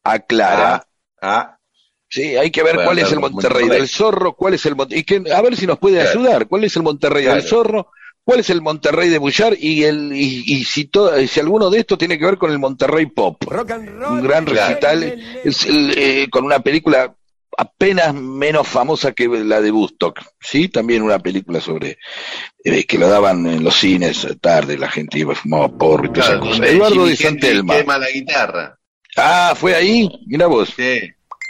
Aclara. 0.02 0.74
Ah, 0.74 0.86
ah, 1.22 1.58
Sí, 2.08 2.36
hay 2.36 2.50
que 2.52 2.62
ver 2.62 2.74
Bueno, 2.76 2.88
cuál 2.88 2.98
es 3.00 3.10
el 3.12 3.18
Monterrey, 3.18 3.62
Monterrey. 3.62 3.78
del 3.80 3.88
Zorro, 3.88 4.34
cuál 4.34 4.54
es 4.54 4.64
el 4.66 4.76
Mon- 4.76 4.86
y 4.90 5.02
que, 5.02 5.22
a 5.34 5.42
ver 5.42 5.56
si 5.56 5.66
nos 5.66 5.78
puede 5.80 6.00
Claro. 6.00 6.10
ayudar, 6.20 6.46
cuál 6.46 6.62
es 6.64 6.76
el 6.76 6.82
Monterrey 6.84 7.24
del. 7.24 7.42
Zorro, 7.42 7.88
cuál 8.22 8.38
es 8.40 8.50
el 8.50 8.62
Monterrey 8.62 9.08
de 9.08 9.18
Bouchard 9.18 9.56
y 9.58 9.82
el 9.82 10.12
y, 10.14 10.44
y 10.46 10.64
si 10.64 10.84
to- 10.84 11.10
si 11.26 11.40
alguno 11.40 11.70
de 11.70 11.80
estos 11.80 11.98
tiene 11.98 12.16
que 12.18 12.24
ver 12.24 12.38
con 12.38 12.52
el 12.52 12.60
Monterrey 12.60 13.06
Pop. 13.06 13.42
Rock 13.48 13.70
and 13.72 13.88
roll. 13.98 14.12
Un 14.18 14.22
gran 14.22 14.46
recital 14.46 15.02
el, 15.02 15.94
eh, 15.96 16.28
con 16.30 16.44
una 16.44 16.60
película 16.60 17.16
apenas 17.56 18.14
menos 18.14 18.66
famosa 18.66 19.12
que 19.12 19.28
la 19.28 19.60
de 19.60 19.70
Bustock, 19.70 20.20
sí, 20.40 20.68
también 20.68 21.02
una 21.02 21.18
película 21.18 21.60
sobre 21.60 21.98
eh, 22.64 22.84
que 22.84 22.98
la 22.98 23.08
daban 23.08 23.46
en 23.46 23.64
los 23.64 23.76
cines 23.76 24.26
tarde, 24.40 24.78
la 24.78 24.90
gente 24.90 25.18
iba 25.18 25.34
fumaba 25.34 25.68
porro 25.68 26.06
y 26.06 26.12
todas 26.12 26.28
claro, 26.28 26.44
esas 26.44 26.58
cosas. 26.58 26.74
Eduardo 26.74 27.06
de 27.06 27.16
Santelma. 27.16 27.76
quema 27.76 27.98
la 27.98 28.10
guitarra. 28.10 28.78
Ah, 29.16 29.54
fue 29.56 29.74
ahí, 29.74 30.10
mira 30.26 30.46
vos. 30.46 30.72
Sí. 30.76 31.00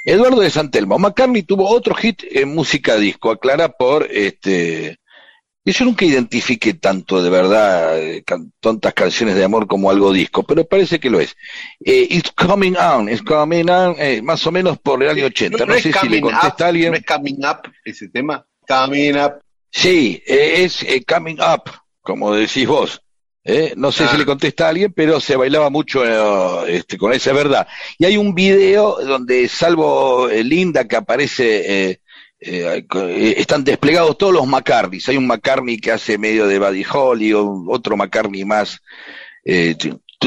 Eduardo 0.05 0.40
de 0.40 0.50
Santelmo. 0.50 0.98
McCartney 0.98 1.42
tuvo 1.42 1.68
otro 1.68 1.94
hit 1.94 2.22
en 2.30 2.55
música 2.55 2.96
disco, 2.96 3.30
aclara 3.30 3.70
por 3.70 4.07
este. 4.11 4.98
Yo 5.66 5.84
nunca 5.86 6.04
identifiqué 6.04 6.74
tanto 6.74 7.22
de 7.22 7.30
verdad 7.30 7.98
eh, 7.98 8.22
can- 8.24 8.52
tontas 8.60 8.92
canciones 8.92 9.34
de 9.34 9.44
amor 9.44 9.66
como 9.66 9.90
algo 9.90 10.12
disco, 10.12 10.42
pero 10.42 10.64
parece 10.66 11.00
que 11.00 11.08
lo 11.08 11.20
es. 11.20 11.34
Eh, 11.84 12.06
it's 12.10 12.30
coming 12.32 12.74
on, 12.76 13.08
it's 13.08 13.22
coming 13.22 13.68
on, 13.70 13.96
eh, 13.98 14.20
más 14.22 14.46
o 14.46 14.52
menos 14.52 14.78
por 14.78 15.02
el 15.02 15.08
año 15.08 15.24
80. 15.26 15.64
No, 15.64 15.74
sé 15.74 15.92
si 15.92 16.08
le 16.08 16.20
contesta 16.20 16.64
up, 16.64 16.68
alguien. 16.68 16.90
No 16.92 16.98
es 16.98 17.06
coming 17.06 17.38
up 17.44 17.70
ese 17.84 18.08
tema. 18.08 18.46
Coming 18.68 19.14
up. 19.16 19.40
Sí, 19.70 20.22
eh, 20.26 20.64
es 20.64 20.84
coming 21.06 21.36
up, 21.40 21.62
como 22.02 22.34
decís 22.34 22.66
vos. 22.66 23.00
No 23.76 23.92
sé 23.92 24.04
Ah. 24.04 24.08
si 24.10 24.16
le 24.18 24.24
contesta 24.24 24.66
a 24.66 24.68
alguien, 24.70 24.92
pero 24.94 25.20
se 25.20 25.36
bailaba 25.36 25.68
mucho 25.70 26.66
este, 26.66 26.96
con 26.98 27.12
esa 27.12 27.32
verdad. 27.32 27.66
Y 27.98 28.04
hay 28.06 28.16
un 28.16 28.34
video 28.34 28.96
donde, 29.04 29.48
salvo 29.48 30.28
Linda, 30.28 30.86
que 30.88 30.96
aparece, 30.96 32.00
eh, 32.47 32.84
eh, 32.95 33.34
están 33.38 33.64
desplegados 33.64 34.16
todos 34.18 34.32
los 34.32 34.47
McCartneys. 34.47 35.09
Hay 35.09 35.16
un 35.16 35.26
McCartney 35.26 35.78
que 35.78 35.92
hace 35.92 36.18
medio 36.18 36.47
de 36.47 36.59
Buddy 36.59 36.84
Holly, 36.92 37.32
otro 37.34 37.97
McCartney 37.97 38.45
más. 38.45 38.80
eh, 39.45 39.76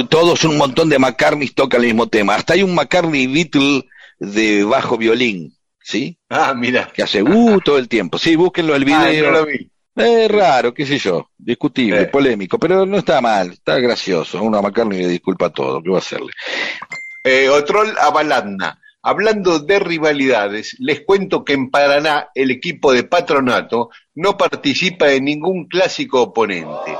todos 0.10 0.44
un 0.44 0.58
montón 0.58 0.90
de 0.90 1.00
McCartneys 1.00 1.56
tocan 1.56 1.82
el 1.82 1.88
mismo 1.88 2.08
tema. 2.08 2.36
Hasta 2.36 2.54
hay 2.54 2.62
un 2.64 2.76
McCartney 2.76 3.26
Beatle 3.28 3.84
de 4.20 4.64
bajo 4.64 4.96
violín, 4.98 5.56
¿sí? 5.82 6.18
Ah, 6.30 6.54
mira. 6.56 6.92
Que 6.94 7.02
hace 7.04 7.24
uh 7.24 7.60
todo 7.62 7.78
el 7.80 7.88
tiempo. 7.88 8.18
Sí, 8.20 8.36
búsquenlo 8.36 8.76
el 8.76 8.84
Ah, 8.94 9.08
video. 9.08 9.26
no 9.26 9.40
lo 9.40 9.46
vi. 9.46 9.70
Es 9.96 10.30
raro, 10.30 10.72
qué 10.76 10.86
sé 10.86 11.00
yo, 11.00 11.32
discutible, 11.36 12.02
Eh. 12.04 12.06
polémico, 12.06 12.60
pero 12.60 12.86
no 12.86 12.98
está 12.98 13.20
mal, 13.22 13.50
está 13.54 13.80
gracioso. 13.80 14.44
Uno 14.44 14.60
a 14.60 14.62
McCartney 14.62 15.02
le 15.02 15.08
disculpa 15.08 15.50
todo, 15.50 15.82
¿qué 15.82 15.90
va 15.90 15.96
a 15.96 16.00
hacerle? 16.00 16.32
Eh, 17.24 17.50
Otrol 17.50 17.96
a 18.00 18.12
Baladna. 18.12 18.80
Hablando 19.04 19.60
de 19.60 19.80
rivalidades, 19.80 20.76
les 20.80 21.02
cuento 21.02 21.46
que 21.46 21.54
en 21.54 21.70
Paraná 21.70 22.30
el 22.34 22.52
equipo 22.52 22.92
de 22.92 23.04
Patronato 23.04 23.90
no 24.16 24.36
participa 24.38 25.12
en 25.12 25.26
ningún 25.26 25.68
clásico 25.68 26.24
oponente. 26.24 26.96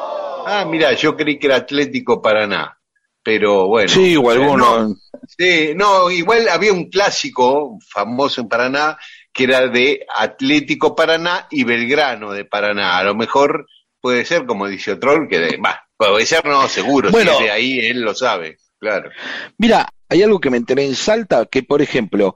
Ah, 0.46 0.66
mira, 0.70 0.94
yo 0.94 1.18
creí 1.18 1.38
que 1.38 1.48
era 1.48 1.58
Atlético 1.58 2.22
Paraná, 2.22 2.78
pero 3.22 3.68
bueno. 3.68 3.90
Sí, 3.90 4.16
o 4.16 4.30
alguno. 4.30 4.88
no, 4.88 4.96
sí, 5.28 5.74
no, 5.76 6.10
igual 6.10 6.48
había 6.48 6.72
un 6.72 6.90
clásico 6.90 7.78
famoso 7.92 8.42
en 8.42 8.48
Paraná 8.48 8.98
que 9.34 9.44
era 9.44 9.68
de 9.68 10.06
Atlético 10.16 10.96
Paraná 10.96 11.48
y 11.52 11.64
Belgrano 11.64 12.32
de 12.32 12.46
Paraná. 12.46 12.98
A 12.98 13.04
lo 13.04 13.14
mejor 13.14 13.68
puede 14.02 14.26
ser, 14.26 14.46
como 14.46 14.68
dice 14.68 14.94
Otrol, 14.94 15.28
que 15.28 15.40
de, 15.40 15.58
bah, 15.58 15.84
puede 15.96 16.26
ser, 16.26 16.46
no, 16.46 16.68
seguro, 16.68 17.12
Bueno. 17.12 17.32
si 17.34 17.38
es 17.38 17.44
de 17.44 17.52
ahí 17.52 17.80
él 17.80 18.02
lo 18.02 18.16
sabe, 18.16 18.58
claro. 18.80 19.12
Mira, 19.58 19.88
hay 20.10 20.24
algo 20.24 20.40
que 20.40 20.50
me 20.50 20.58
enteré 20.58 20.86
en 20.86 20.96
Salta, 20.96 21.46
que 21.46 21.64
por 21.64 21.82
ejemplo, 21.82 22.36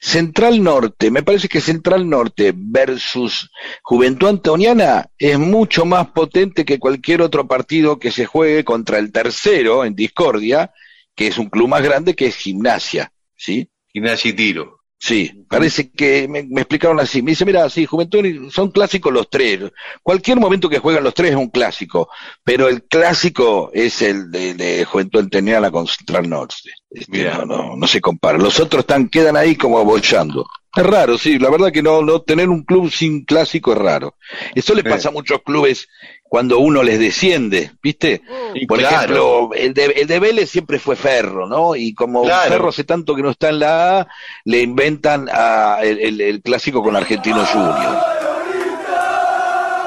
Central 0.00 0.62
Norte, 0.62 1.10
me 1.10 1.22
parece 1.22 1.48
que 1.48 1.60
Central 1.60 2.08
Norte 2.08 2.52
versus 2.54 3.50
Juventud 3.82 4.28
Antoniana 4.28 5.10
es 5.18 5.38
mucho 5.38 5.84
más 5.84 6.08
potente 6.10 6.64
que 6.64 6.78
cualquier 6.78 7.22
otro 7.22 7.48
partido 7.48 7.98
que 7.98 8.12
se 8.12 8.26
juegue 8.26 8.64
contra 8.64 8.98
el 8.98 9.10
tercero 9.10 9.84
en 9.84 9.96
Discordia, 9.96 10.72
que 11.14 11.26
es 11.26 11.38
un 11.38 11.50
club 11.50 11.68
más 11.68 11.82
grande 11.82 12.14
que 12.14 12.26
es 12.26 12.36
Gimnasia, 12.36 13.12
¿sí? 13.36 13.68
Gimnasia 13.88 14.30
y 14.30 14.34
Tiro. 14.34 14.77
Sí, 15.00 15.44
parece 15.48 15.90
que 15.92 16.26
me, 16.26 16.42
me 16.42 16.62
explicaron 16.62 16.98
así. 16.98 17.22
Me 17.22 17.30
dice, 17.30 17.44
mira, 17.44 17.70
sí, 17.70 17.86
Juventud 17.86 18.50
son 18.50 18.72
clásicos 18.72 19.12
los 19.12 19.30
tres. 19.30 19.70
Cualquier 20.02 20.40
momento 20.40 20.68
que 20.68 20.80
juegan 20.80 21.04
los 21.04 21.14
tres 21.14 21.30
es 21.30 21.36
un 21.36 21.50
clásico, 21.50 22.08
pero 22.42 22.68
el 22.68 22.82
clásico 22.82 23.70
es 23.72 24.02
el 24.02 24.30
de, 24.30 24.54
de 24.54 24.84
Juventud 24.84 25.20
Antoniana 25.20 25.70
con 25.70 25.86
Central 25.86 26.28
Norte. 26.28 26.70
Este, 26.90 27.12
Mira. 27.12 27.38
no, 27.38 27.46
no, 27.46 27.76
no 27.76 27.86
se 27.86 28.00
compara. 28.00 28.38
Los 28.38 28.58
otros 28.58 28.80
están, 28.80 29.08
quedan 29.08 29.36
ahí 29.36 29.54
como 29.54 29.84
bollando. 29.84 30.44
Es 30.74 30.84
raro, 30.84 31.16
sí, 31.16 31.38
la 31.38 31.50
verdad 31.50 31.72
que 31.72 31.82
no, 31.82 32.02
no 32.02 32.20
tener 32.20 32.48
un 32.48 32.62
club 32.62 32.90
sin 32.90 33.24
clásico 33.24 33.72
es 33.72 33.78
raro. 33.78 34.16
Eso 34.54 34.74
le 34.74 34.84
pasa 34.84 35.08
a 35.08 35.12
muchos 35.12 35.42
clubes 35.42 35.88
cuando 36.28 36.58
uno 36.58 36.82
les 36.82 36.98
desciende, 36.98 37.72
¿viste? 37.82 38.20
Sí, 38.54 38.66
Por 38.66 38.78
claro. 38.78 38.96
ejemplo, 38.96 39.50
el 39.54 39.72
de, 39.74 39.84
el 39.86 40.06
de 40.06 40.18
Vélez 40.18 40.50
siempre 40.50 40.78
fue 40.78 40.94
Ferro, 40.96 41.46
¿no? 41.48 41.74
Y 41.74 41.94
como 41.94 42.22
Claro. 42.24 42.50
Ferro 42.50 42.68
hace 42.68 42.84
tanto 42.84 43.14
que 43.14 43.22
no 43.22 43.30
está 43.30 43.48
en 43.48 43.58
la 43.60 44.00
A, 44.00 44.06
le 44.44 44.60
inventan 44.60 45.28
a 45.32 45.78
el, 45.82 45.98
el- 46.00 46.20
el 46.20 46.42
clásico 46.42 46.82
con 46.82 46.96
Argentino 46.96 47.44
Junior. 47.46 47.96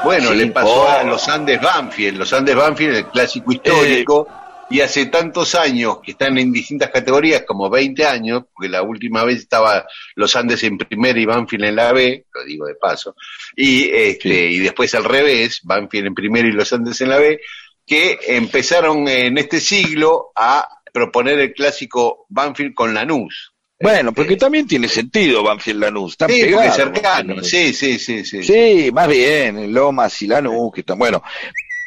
Bueno, 0.04 0.30
Sí, 0.30 0.36
le 0.36 0.48
pasó 0.48 0.82
oh. 0.84 0.88
a 0.90 1.04
los 1.04 1.28
Andes 1.30 1.62
Banfield. 1.62 2.18
Los 2.18 2.34
Andes 2.34 2.56
Banfield, 2.56 2.96
el 2.96 3.06
clásico 3.06 3.52
histórico. 3.52 4.28
Y 4.72 4.82
hace 4.82 5.08
tantos 5.08 5.54
años 5.56 5.98
que 6.04 6.12
están 6.12 6.38
en 6.38 6.52
distintas 6.52 6.90
categorías, 6.90 7.44
como 7.46 7.70
20 7.70 8.06
años, 8.06 8.44
porque 8.54 8.70
la 8.70 8.82
última 8.82 9.24
vez 9.24 9.40
estaba 9.40 9.86
los 10.16 10.36
Andes 10.36 10.64
en 10.64 10.78
primera 10.78 11.20
y 11.20 11.26
Banfield 11.26 11.66
en 11.66 11.76
la 11.76 11.92
B, 11.94 12.26
lo 12.34 12.44
digo 12.46 12.66
de 12.66 12.76
paso, 12.76 13.16
y, 13.56 13.90
este, 13.92 14.30
Sí. 14.30 14.56
y 14.56 14.60
después 14.60 14.94
al 14.96 15.04
revés, 15.04 15.60
Banfield 15.64 16.08
en 16.08 16.16
primera 16.16 16.48
y 16.48 16.52
los 16.54 16.72
Andes 16.74 17.00
en 17.02 17.10
la 17.10 17.18
B, 17.18 17.40
que 17.86 18.18
empezaron 18.28 19.08
en 19.08 19.38
este 19.38 19.60
siglo 19.60 20.32
a 20.36 20.68
proponer 20.94 21.40
el 21.40 21.54
clásico 21.54 22.26
Banfield 22.30 22.74
con 22.74 22.94
Lanús. 22.94 23.54
Bueno, 23.80 24.10
Este, 24.10 24.22
porque 24.22 24.38
también 24.38 24.68
tiene 24.68 24.88
sentido 24.88 25.42
Banfield 25.44 25.80
Lanús, 25.82 26.12
están 26.12 26.30
sí, 26.30 26.42
pegados. 26.42 26.76
cercano, 26.76 27.44
sí, 27.44 27.74
sí, 27.74 27.98
sí, 27.98 28.24
sí. 28.24 28.44
Sí, 28.44 28.92
más 28.94 29.08
bien, 29.08 29.74
Lomas 29.74 30.22
y 30.22 30.28
Lanús, 30.28 30.72
que 30.74 30.82
están, 30.82 31.00
bueno, 31.00 31.24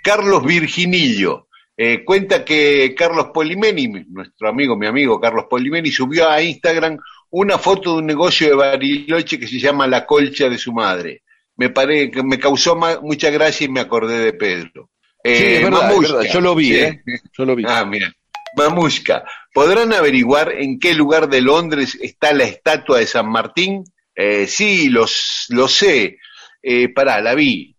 Carlos 0.02 0.44
Virginillo. 0.44 1.48
Eh, 1.76 2.04
cuenta 2.04 2.44
que 2.44 2.94
Carlos 2.96 3.28
Polimeni, 3.34 3.88
nuestro 4.08 4.48
amigo, 4.48 4.76
mi 4.76 4.86
amigo 4.86 5.20
Carlos 5.20 5.46
Polimeni, 5.50 5.90
subió 5.90 6.28
a 6.30 6.40
Instagram 6.40 6.98
una 7.30 7.58
foto 7.58 7.92
de 7.94 7.98
un 7.98 8.06
negocio 8.06 8.48
de 8.48 8.54
Bariloche 8.54 9.38
que 9.38 9.48
se 9.48 9.58
llama 9.58 9.86
La 9.86 10.06
Colcha 10.06 10.48
de 10.48 10.58
su 10.58 10.72
madre. 10.72 11.22
Me 11.56 11.70
paré, 11.70 12.10
que 12.10 12.22
me 12.22 12.38
causó 12.38 12.76
mucha 13.02 13.30
gracia 13.30 13.64
y 13.64 13.68
me 13.68 13.80
acordé 13.80 14.18
de 14.18 14.32
Pedro. 14.32 14.90
sí, 15.24 15.30
Eh, 15.32 15.56
es 15.56 15.62
verdad, 15.64 15.90
es 15.92 15.98
verdad, 16.12 16.22
yo 16.32 16.40
lo 16.40 16.54
vi, 16.54 16.66
sí. 16.66 16.74
¿eh? 16.74 17.02
Yo 17.36 17.44
lo 17.44 17.56
vi. 17.56 17.64
Ah, 17.68 17.84
mira. 17.84 18.12
Mamushka, 18.56 19.24
¿podrán 19.52 19.92
averiguar 19.92 20.52
en 20.52 20.78
qué 20.78 20.94
lugar 20.94 21.28
de 21.28 21.40
Londres 21.40 21.98
está 22.00 22.32
la 22.32 22.44
estatua 22.44 23.00
de 23.00 23.06
San 23.06 23.28
Martín? 23.28 23.82
Eh, 24.14 24.46
sí, 24.46 24.88
los, 24.90 25.46
lo 25.48 25.66
sé. 25.66 26.18
Eh, 26.62 26.88
pará, 26.90 27.20
la 27.20 27.34
vi. 27.34 27.73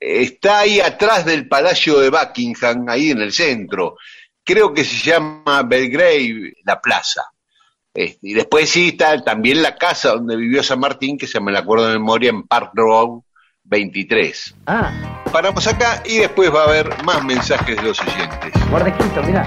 Está 0.00 0.60
ahí 0.60 0.80
atrás 0.80 1.24
del 1.24 1.48
Palacio 1.48 1.98
de 1.98 2.10
Buckingham, 2.10 2.86
ahí 2.88 3.10
en 3.10 3.20
el 3.20 3.32
centro. 3.32 3.96
Creo 4.44 4.72
que 4.72 4.84
se 4.84 5.10
llama 5.10 5.62
Belgrave, 5.64 6.54
la 6.64 6.80
plaza. 6.80 7.22
Este, 7.92 8.28
y 8.28 8.34
después 8.34 8.70
sí 8.70 8.88
está 8.88 9.22
también 9.22 9.60
la 9.60 9.76
casa 9.76 10.10
donde 10.10 10.36
vivió 10.36 10.62
San 10.62 10.78
Martín, 10.78 11.18
que 11.18 11.26
se 11.26 11.40
me 11.40 11.50
la 11.50 11.60
acuerdo 11.60 11.88
de 11.88 11.94
memoria, 11.94 12.30
en 12.30 12.44
Park 12.44 12.70
Road 12.74 13.22
23. 13.64 14.54
Ah, 14.66 15.24
Paramos 15.32 15.66
acá 15.66 16.02
y 16.06 16.18
después 16.18 16.54
va 16.54 16.62
a 16.62 16.68
haber 16.68 17.02
más 17.04 17.22
mensajes 17.24 17.76
de 17.76 17.82
los 17.82 18.00
oyentes. 18.00 18.52
guarda 18.70 18.96
quinto, 18.96 19.22
mira. 19.24 19.44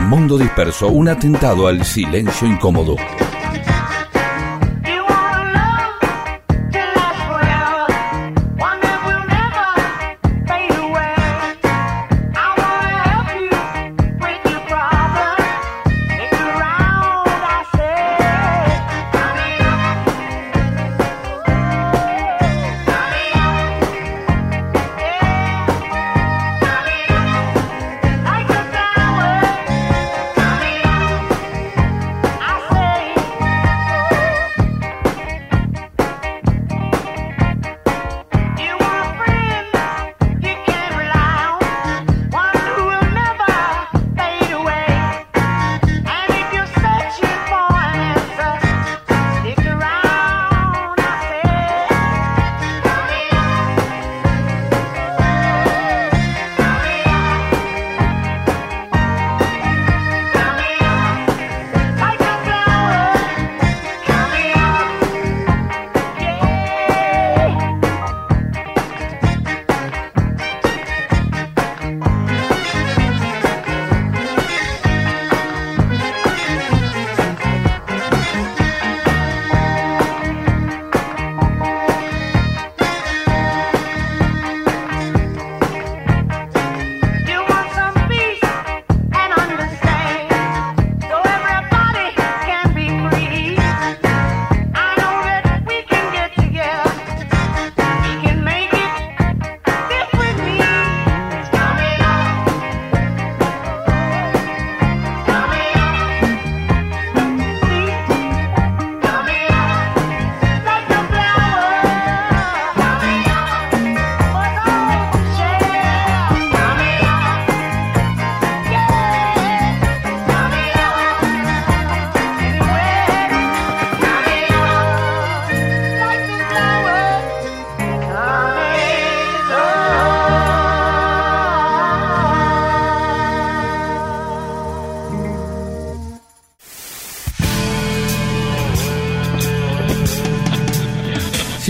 Mundo 0.00 0.36
Disperso, 0.36 0.88
un 0.88 1.08
atentado 1.08 1.68
al 1.68 1.86
silencio 1.86 2.46
incómodo. 2.46 2.96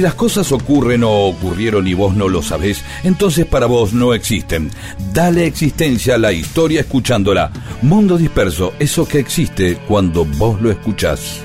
Si 0.02 0.04
las 0.04 0.14
cosas 0.14 0.50
ocurren 0.50 1.04
o 1.04 1.28
ocurrieron 1.28 1.86
y 1.86 1.94
vos 1.94 2.16
no 2.16 2.26
lo 2.26 2.42
sabés, 2.42 2.84
entonces 3.04 3.46
para 3.46 3.66
vos 3.66 3.92
no 3.92 4.14
existen. 4.14 4.68
Dale 5.12 5.46
existencia 5.46 6.16
a 6.16 6.18
la 6.18 6.32
historia 6.32 6.80
escuchándola. 6.80 7.52
Mundo 7.82 8.18
disperso, 8.18 8.72
eso 8.80 9.06
que 9.06 9.20
existe 9.20 9.76
cuando 9.86 10.24
vos 10.24 10.60
lo 10.60 10.72
escuchás. 10.72 11.40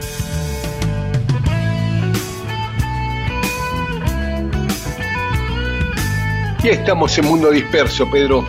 Y 6.63 6.69
estamos 6.69 7.15
en 7.19 7.25
Mundo 7.27 7.51
Disperso, 7.51 8.09
Pedro. 8.09 8.43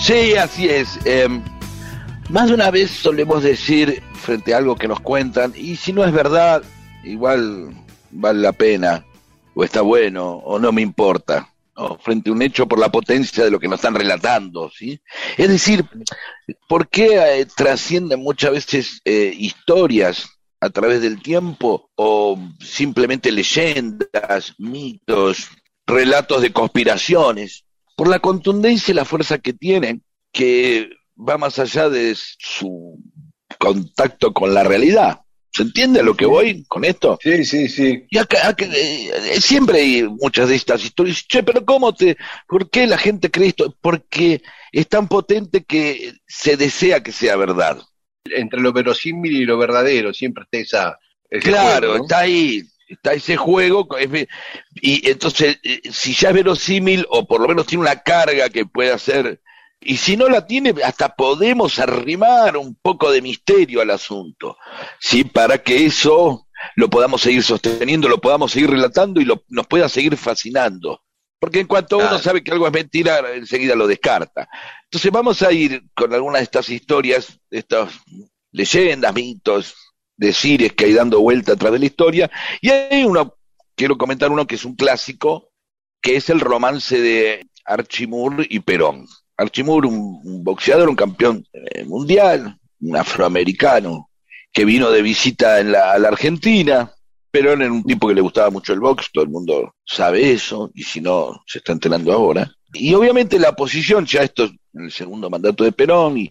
Sí, 0.00 0.34
así 0.34 0.68
es. 0.68 0.98
Eh, 1.04 1.28
más 2.28 2.48
de 2.48 2.54
una 2.54 2.72
vez 2.72 2.90
solemos 2.90 3.44
decir 3.44 4.02
frente 4.14 4.52
a 4.52 4.56
algo 4.56 4.74
que 4.74 4.88
nos 4.88 4.98
cuentan, 4.98 5.52
y 5.54 5.76
si 5.76 5.92
no 5.92 6.04
es 6.04 6.10
verdad, 6.10 6.64
igual 7.04 7.72
vale 8.10 8.40
la 8.40 8.52
pena, 8.52 9.04
o 9.54 9.64
está 9.64 9.82
bueno, 9.82 10.30
o 10.30 10.58
no 10.58 10.72
me 10.72 10.82
importa, 10.82 11.52
¿no? 11.76 11.98
frente 11.98 12.30
a 12.30 12.32
un 12.32 12.42
hecho 12.42 12.66
por 12.66 12.78
la 12.78 12.90
potencia 12.90 13.44
de 13.44 13.50
lo 13.50 13.58
que 13.58 13.68
nos 13.68 13.78
están 13.78 13.94
relatando. 13.94 14.70
¿sí? 14.70 15.00
Es 15.36 15.48
decir, 15.48 15.84
¿por 16.68 16.88
qué 16.88 17.40
eh, 17.40 17.46
trascienden 17.46 18.20
muchas 18.20 18.52
veces 18.52 19.00
eh, 19.04 19.34
historias 19.36 20.28
a 20.60 20.70
través 20.70 21.02
del 21.02 21.20
tiempo 21.20 21.90
o 21.96 22.38
simplemente 22.60 23.32
leyendas, 23.32 24.54
mitos, 24.58 25.48
relatos 25.86 26.42
de 26.42 26.52
conspiraciones? 26.52 27.64
Por 27.96 28.08
la 28.08 28.20
contundencia 28.20 28.92
y 28.92 28.94
la 28.94 29.04
fuerza 29.04 29.38
que 29.38 29.52
tienen, 29.52 30.02
que 30.32 30.90
va 31.16 31.36
más 31.36 31.58
allá 31.58 31.88
de 31.90 32.16
su 32.16 32.98
contacto 33.58 34.32
con 34.32 34.54
la 34.54 34.64
realidad. 34.64 35.21
¿Se 35.54 35.62
entiende 35.62 36.00
a 36.00 36.02
lo 36.02 36.16
que 36.16 36.24
voy 36.24 36.64
con 36.66 36.84
esto? 36.84 37.18
Sí, 37.22 37.44
sí, 37.44 37.68
sí. 37.68 38.06
Y 38.08 38.18
acá, 38.18 38.48
acá, 38.48 38.64
eh, 38.64 39.38
siempre 39.38 39.80
hay 39.80 40.02
muchas 40.04 40.48
de 40.48 40.54
estas 40.54 40.82
historias. 40.82 41.26
Che, 41.28 41.42
pero 41.42 41.64
¿cómo 41.64 41.94
te, 41.94 42.16
por 42.48 42.70
qué 42.70 42.86
la 42.86 42.96
gente 42.96 43.30
cree 43.30 43.48
esto? 43.48 43.76
Porque 43.80 44.42
es 44.72 44.88
tan 44.88 45.08
potente 45.08 45.64
que 45.64 46.14
se 46.26 46.56
desea 46.56 47.02
que 47.02 47.12
sea 47.12 47.36
verdad. 47.36 47.78
Entre 48.24 48.60
lo 48.60 48.72
verosímil 48.72 49.36
y 49.36 49.44
lo 49.44 49.58
verdadero, 49.58 50.14
siempre 50.14 50.44
está 50.44 50.58
esa. 50.58 50.98
Claro, 51.42 51.88
juego, 51.88 51.98
¿no? 51.98 52.02
está 52.04 52.18
ahí, 52.20 52.62
está 52.88 53.12
ese 53.12 53.36
juego, 53.36 53.88
es 53.98 54.28
y 54.74 55.08
entonces, 55.08 55.58
eh, 55.62 55.80
si 55.90 56.14
ya 56.14 56.28
es 56.28 56.34
verosímil, 56.34 57.06
o 57.10 57.26
por 57.26 57.40
lo 57.40 57.48
menos 57.48 57.66
tiene 57.66 57.82
una 57.82 57.96
carga 57.96 58.48
que 58.48 58.64
puede 58.64 58.92
hacer, 58.92 59.40
y 59.84 59.96
si 59.96 60.16
no 60.16 60.28
la 60.28 60.46
tiene, 60.46 60.74
hasta 60.84 61.14
podemos 61.14 61.78
arrimar 61.78 62.56
un 62.56 62.76
poco 62.80 63.10
de 63.10 63.22
misterio 63.22 63.80
al 63.80 63.90
asunto, 63.90 64.56
¿sí? 65.00 65.24
Para 65.24 65.58
que 65.58 65.84
eso 65.84 66.46
lo 66.76 66.88
podamos 66.88 67.22
seguir 67.22 67.42
sosteniendo, 67.42 68.08
lo 68.08 68.20
podamos 68.20 68.52
seguir 68.52 68.70
relatando 68.70 69.20
y 69.20 69.24
lo, 69.24 69.44
nos 69.48 69.66
pueda 69.66 69.88
seguir 69.88 70.16
fascinando. 70.16 71.02
Porque 71.38 71.58
en 71.58 71.66
cuanto 71.66 71.98
uno 71.98 72.18
sabe 72.18 72.44
que 72.44 72.52
algo 72.52 72.68
es 72.68 72.72
mentira, 72.72 73.20
enseguida 73.34 73.74
lo 73.74 73.88
descarta. 73.88 74.48
Entonces 74.84 75.10
vamos 75.10 75.42
a 75.42 75.50
ir 75.50 75.82
con 75.92 76.14
algunas 76.14 76.38
de 76.38 76.44
estas 76.44 76.68
historias, 76.68 77.40
de 77.50 77.58
estas 77.58 77.92
leyendas, 78.52 79.12
mitos, 79.12 79.74
decires 80.16 80.72
que 80.74 80.84
hay 80.84 80.92
dando 80.92 81.20
vuelta 81.20 81.54
a 81.54 81.56
través 81.56 81.80
de 81.80 81.86
la 81.86 81.86
historia. 81.86 82.30
Y 82.60 82.70
hay 82.70 83.02
uno, 83.02 83.34
quiero 83.74 83.98
comentar 83.98 84.30
uno 84.30 84.46
que 84.46 84.54
es 84.54 84.64
un 84.64 84.76
clásico, 84.76 85.50
que 86.00 86.14
es 86.14 86.30
el 86.30 86.38
romance 86.38 87.00
de 87.00 87.48
Archie 87.64 88.06
Moore 88.06 88.46
y 88.48 88.60
Perón. 88.60 89.08
Archie 89.42 89.64
Moore, 89.64 89.88
un, 89.88 90.44
boxeador, 90.44 90.88
un 90.88 90.96
campeón 90.96 91.46
eh, 91.52 91.84
mundial, 91.84 92.58
un 92.80 92.96
afroamericano, 92.96 94.10
que 94.52 94.64
vino 94.64 94.90
de 94.90 95.02
visita 95.02 95.60
en 95.60 95.72
la, 95.72 95.92
a 95.92 95.98
la 95.98 96.08
Argentina. 96.08 96.92
Perón 97.30 97.62
era 97.62 97.72
un 97.72 97.82
tipo 97.82 98.08
que 98.08 98.14
le 98.14 98.20
gustaba 98.20 98.50
mucho 98.50 98.72
el 98.72 98.80
box, 98.80 99.10
todo 99.12 99.24
el 99.24 99.30
mundo 99.30 99.74
sabe 99.84 100.32
eso, 100.32 100.70
y 100.74 100.82
si 100.82 101.00
no, 101.00 101.42
se 101.46 101.58
está 101.58 101.72
enterando 101.72 102.12
ahora. 102.12 102.50
Y 102.74 102.92
obviamente 102.94 103.38
la 103.38 103.50
oposición, 103.50 104.06
ya 104.06 104.22
esto 104.22 104.44
es 104.44 104.50
en 104.74 104.84
el 104.84 104.92
segundo 104.92 105.30
mandato 105.30 105.64
de 105.64 105.72
Perón, 105.72 106.18
y, 106.18 106.30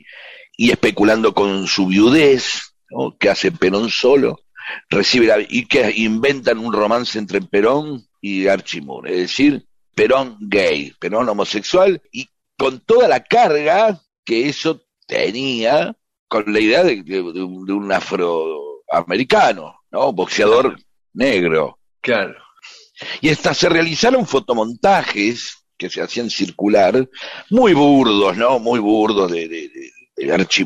especulando 0.58 1.34
con 1.34 1.66
su 1.66 1.88
viudez, 1.88 2.76
¿no? 2.92 3.18
que 3.18 3.30
hace 3.30 3.52
Perón 3.52 3.90
solo, 3.90 4.42
recibe 4.90 5.48
y 5.50 5.66
que 5.66 5.92
inventan 5.96 6.60
un 6.60 6.72
romance 6.72 7.18
entre 7.18 7.42
Perón 7.42 8.06
y 8.22 8.48
Archie 8.48 8.82
Moore, 8.82 9.12
es 9.12 9.18
decir, 9.18 9.66
Perón 9.96 10.38
gay, 10.40 10.94
Perón 11.00 11.28
homosexual, 11.30 12.02
y 12.12 12.30
con 12.62 12.80
toda 12.82 13.08
la 13.08 13.24
carga 13.24 14.00
que 14.24 14.48
eso 14.48 14.84
tenía 15.08 15.96
con 16.28 16.44
la 16.54 16.60
idea 16.60 16.84
de, 16.84 16.98
de- 17.02 17.24
de 17.34 17.42
un, 17.44 17.66
de 17.66 17.74
un 17.74 17.92
afroamericano, 17.92 19.82
¿no? 19.90 20.14
Boxeador 20.14 20.78
negro. 21.14 21.80
Claro. 22.02 22.36
Y 23.20 23.30
hasta 23.30 23.56
se 23.56 23.68
realizaron 23.68 24.28
fotomontajes 24.28 25.58
que 25.76 25.90
se 25.90 26.04
hacían 26.04 26.30
circular, 26.30 27.10
muy 27.50 27.74
burdos, 27.74 28.38
¿no? 28.38 28.60
Muy 28.60 28.80
burdos 28.80 29.32
de, 29.32 29.72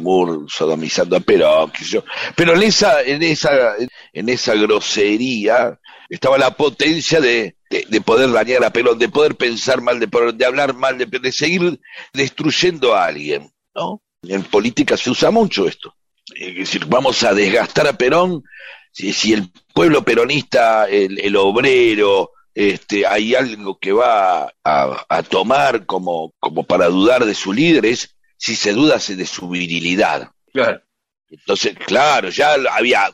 Moore 0.02 0.48
sodomizando 0.50 1.16
a 1.16 1.22
Perón, 1.22 1.72
qué 1.72 1.86
sé 1.86 1.92
yo. 1.92 2.04
Pero 2.36 2.56
en 2.56 2.64
esa, 2.64 3.02
en 3.04 3.24
esa, 3.24 3.76
en 4.12 4.28
esa 4.28 4.54
grosería 4.56 5.80
estaba 6.10 6.38
la 6.38 6.52
potencia 6.58 7.22
de, 7.22 7.56
de, 7.70 7.86
de 7.88 8.02
poder 8.02 8.32
dañar 8.32 8.64
a 8.64 8.72
Perón, 8.72 9.00
de 9.00 9.10
poder 9.10 9.36
pensar 9.36 9.82
mal, 9.82 10.00
de, 10.00 10.08
de 10.34 10.46
hablar 10.46 10.74
mal, 10.74 10.98
de, 10.98 11.06
de 11.06 11.32
seguir 11.32 11.80
destruyendo 12.14 12.96
a 12.96 13.06
alguien, 13.06 13.52
¿no? 13.74 14.02
En 14.24 14.44
política 14.44 14.98
se 14.98 15.10
usa 15.10 15.32
mucho 15.32 15.68
esto. 15.68 15.94
Es 16.34 16.56
decir, 16.56 16.86
vamos 16.86 17.24
a 17.24 17.34
desgastar 17.34 17.88
a 17.88 17.94
Perón 17.94 18.44
si, 18.92 19.14
si 19.14 19.34
el 19.34 19.52
pueblo 19.74 20.04
peronista, 20.04 20.88
el, 20.90 21.20
el 21.20 21.36
obrero, 21.36 22.32
este, 22.54 23.06
hay 23.06 23.36
algo 23.36 23.78
que 23.78 23.92
va 23.92 24.54
a, 24.64 25.06
a 25.10 25.24
tomar 25.24 25.86
como, 25.86 26.34
como 26.40 26.64
para 26.64 26.88
dudar 26.88 27.26
de 27.26 27.36
su 27.36 27.52
líder, 27.52 27.86
es 27.86 28.16
si 28.38 28.56
se 28.56 28.72
duda 28.72 28.98
de 28.98 29.26
su 29.26 29.50
virilidad. 29.50 30.32
Claro. 30.54 30.82
Entonces, 31.30 31.76
claro, 31.86 32.30
ya 32.30 32.56
había 32.72 33.10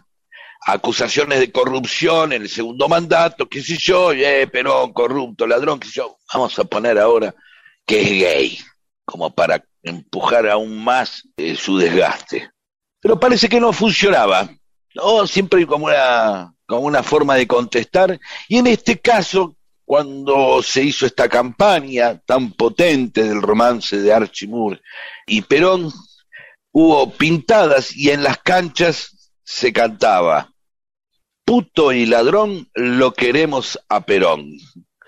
acusaciones 0.62 1.40
de 1.40 1.52
corrupción 1.52 2.34
en 2.34 2.44
el 2.44 2.50
segundo 2.50 2.88
mandato, 2.88 3.48
qué 3.48 3.62
sé 3.62 3.78
yo, 3.78 4.12
eh, 4.12 4.48
Perón, 4.48 4.94
corrupto, 4.94 5.48
ladrón, 5.48 5.80
qué 5.80 5.88
sé 5.88 5.94
yo. 5.96 6.18
Vamos 6.34 6.58
a 6.60 6.64
poner 6.64 7.00
ahora 7.00 7.34
que 7.86 8.02
es 8.02 8.10
gay, 8.10 8.60
como 9.06 9.34
para 9.34 9.64
empujar 9.84 10.48
aún 10.48 10.84
más 10.84 11.28
eh, 11.38 11.56
su 11.56 11.78
desgaste. 11.78 12.52
Pero 13.00 13.20
parece 13.20 13.50
que 13.50 13.60
no 13.60 13.74
funcionaba. 13.74 14.50
No, 14.94 15.26
siempre 15.26 15.66
como 15.66 15.86
una, 15.86 16.54
como 16.68 16.82
una 16.82 17.02
forma 17.02 17.36
de 17.36 17.48
contestar. 17.48 18.20
Y 18.48 18.58
en 18.58 18.68
este 18.68 19.00
caso, 19.00 19.56
cuando 19.84 20.62
se 20.62 20.84
hizo 20.84 21.06
esta 21.06 21.28
campaña 21.28 22.20
tan 22.20 22.52
potente 22.54 23.24
del 23.24 23.42
romance 23.42 24.00
de 24.00 24.14
Archie 24.14 24.48
Moore 24.48 24.82
y 25.26 25.42
Perón, 25.42 25.92
hubo 26.72 27.12
pintadas 27.12 27.96
y 27.96 28.12
en 28.12 28.24
las 28.24 28.38
canchas 28.38 29.32
se 29.44 29.74
cantaba, 29.74 30.51
puto 31.46 31.92
y 31.92 32.06
ladrón, 32.06 32.70
lo 32.74 33.14
queremos 33.14 33.80
a 33.90 34.06
Perón. 34.06 34.52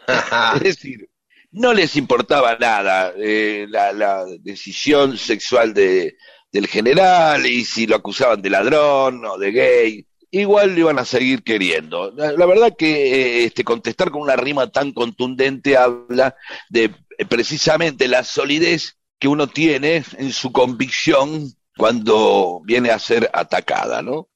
Es 0.55 0.63
decir, 0.63 1.09
no 1.51 1.73
les 1.73 1.95
importaba 1.95 2.57
nada 2.57 3.13
eh, 3.17 3.65
la, 3.69 3.93
la 3.93 4.25
decisión 4.39 5.17
sexual 5.17 5.73
de, 5.73 6.17
del 6.51 6.67
general 6.67 7.45
y 7.45 7.63
si 7.63 7.88
lo 7.88 7.95
acusaban 7.95 8.41
de 8.41 8.49
ladrón 8.49 9.23
o 9.25 9.38
de 9.38 9.51
gay, 9.51 10.07
igual 10.31 10.73
lo 10.73 10.79
iban 10.79 10.99
a 10.99 11.05
seguir 11.05 11.43
queriendo. 11.43 12.11
La, 12.11 12.31
la 12.31 12.45
verdad 12.45 12.75
que 12.77 12.91
eh, 12.91 13.43
este, 13.45 13.63
contestar 13.63 14.11
con 14.11 14.21
una 14.21 14.36
rima 14.36 14.67
tan 14.71 14.91
contundente 14.91 15.77
habla 15.77 16.36
de 16.69 16.91
eh, 17.17 17.25
precisamente 17.25 18.07
la 18.07 18.23
solidez 18.23 18.97
que 19.19 19.27
uno 19.27 19.47
tiene 19.47 20.03
en 20.17 20.34
su 20.34 20.51
convicción 20.51 21.53
cuando 21.77 22.61
viene 22.65 22.89
a 22.89 22.99
ser 22.99 23.29
atacada, 23.34 24.01
¿no? 24.01 24.29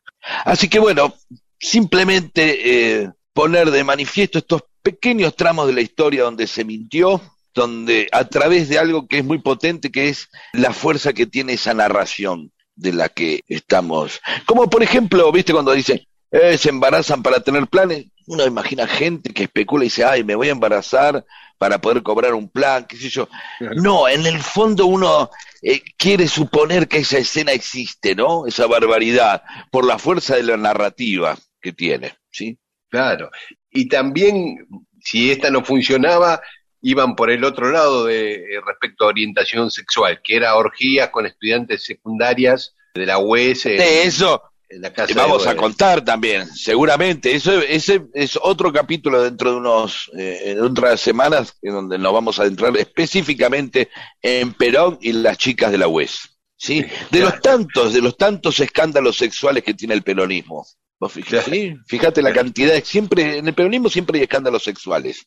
Así 0.45 0.69
que 0.69 0.79
bueno, 0.79 1.13
simplemente 1.59 3.01
eh, 3.01 3.11
poner 3.33 3.71
de 3.71 3.83
manifiesto 3.83 4.39
estos 4.39 4.63
pequeños 4.81 5.35
tramos 5.35 5.67
de 5.67 5.73
la 5.73 5.81
historia 5.81 6.23
donde 6.23 6.47
se 6.47 6.63
mintió, 6.63 7.21
donde 7.53 8.07
a 8.11 8.25
través 8.25 8.69
de 8.69 8.79
algo 8.79 9.07
que 9.07 9.19
es 9.19 9.25
muy 9.25 9.39
potente, 9.39 9.91
que 9.91 10.09
es 10.09 10.29
la 10.53 10.73
fuerza 10.73 11.13
que 11.13 11.25
tiene 11.25 11.53
esa 11.53 11.73
narración 11.73 12.51
de 12.75 12.93
la 12.93 13.09
que 13.09 13.41
estamos. 13.47 14.21
Como 14.45 14.69
por 14.69 14.83
ejemplo, 14.83 15.31
viste 15.31 15.53
cuando 15.53 15.73
dicen, 15.73 16.01
eh, 16.31 16.57
se 16.57 16.69
embarazan 16.69 17.23
para 17.23 17.39
tener 17.41 17.67
planes, 17.67 18.05
uno 18.27 18.45
imagina 18.45 18.87
gente 18.87 19.33
que 19.33 19.43
especula 19.43 19.83
y 19.83 19.87
dice, 19.87 20.03
ay, 20.03 20.23
me 20.23 20.35
voy 20.35 20.49
a 20.49 20.51
embarazar 20.51 21.25
para 21.57 21.81
poder 21.81 22.03
cobrar 22.03 22.33
un 22.33 22.49
plan, 22.49 22.85
qué 22.85 22.97
sé 22.97 23.09
yo. 23.09 23.27
No, 23.75 24.07
en 24.07 24.25
el 24.25 24.39
fondo 24.39 24.85
uno 24.85 25.31
eh, 25.61 25.81
quiere 25.97 26.27
suponer 26.27 26.87
que 26.87 26.99
esa 26.99 27.17
escena 27.17 27.51
existe, 27.51 28.15
¿no? 28.15 28.45
Esa 28.45 28.67
barbaridad, 28.67 29.43
por 29.71 29.85
la 29.85 29.97
fuerza 29.97 30.35
de 30.35 30.43
la 30.43 30.57
narrativa 30.57 31.37
que 31.67 31.73
tiene, 31.73 32.13
¿sí? 32.31 32.57
Claro. 32.89 33.29
Y 33.69 33.89
también, 33.89 34.65
si 35.01 35.31
esta 35.31 35.51
no 35.51 35.65
funcionaba, 35.65 36.41
iban 36.81 37.13
por 37.13 37.29
el 37.29 37.43
otro 37.43 37.69
lado 37.71 38.05
de 38.05 38.35
eh, 38.35 38.61
respecto 38.65 39.03
a 39.03 39.09
orientación 39.09 39.69
sexual, 39.69 40.21
que 40.23 40.37
era 40.37 40.55
orgías 40.55 41.09
con 41.09 41.25
estudiantes 41.25 41.83
secundarias 41.83 42.73
de 42.93 43.05
la 43.05 43.17
UES. 43.17 43.65
De 43.65 44.03
eso, 44.03 44.41
en 44.69 44.81
la 44.81 44.93
casa 44.93 45.11
Y 45.11 45.15
vamos 45.15 45.43
de 45.43 45.49
a 45.49 45.57
contar 45.57 46.05
también, 46.05 46.47
seguramente. 46.47 47.35
Eso, 47.35 47.59
ese 47.59 48.03
es 48.13 48.39
otro 48.41 48.71
capítulo 48.71 49.21
dentro 49.21 49.51
de 49.51 49.57
unos, 49.57 50.09
eh, 50.17 50.43
en 50.45 50.61
otras 50.61 51.01
semanas, 51.01 51.57
en 51.61 51.73
donde 51.73 51.97
nos 51.97 52.13
vamos 52.13 52.39
a 52.39 52.43
adentrar 52.43 52.77
específicamente 52.77 53.89
en 54.21 54.53
Perón 54.53 54.99
y 55.01 55.11
las 55.11 55.37
chicas 55.37 55.69
de 55.69 55.79
la 55.79 55.89
UES. 55.89 56.29
¿sí? 56.55 56.85
De 57.11 57.19
los 57.19 57.41
tantos, 57.41 57.93
de 57.93 58.01
los 58.01 58.15
tantos 58.15 58.57
escándalos 58.61 59.17
sexuales 59.17 59.65
que 59.65 59.73
tiene 59.73 59.95
el 59.95 60.03
peronismo. 60.03 60.65
¿Vos 60.99 61.11
fijate, 61.13 61.51
¿sí? 61.51 61.75
Fíjate 61.87 62.21
la 62.21 62.33
cantidad, 62.33 62.83
siempre, 62.83 63.37
en 63.37 63.47
el 63.47 63.53
peronismo 63.53 63.89
siempre 63.89 64.17
hay 64.17 64.23
escándalos 64.23 64.63
sexuales. 64.63 65.25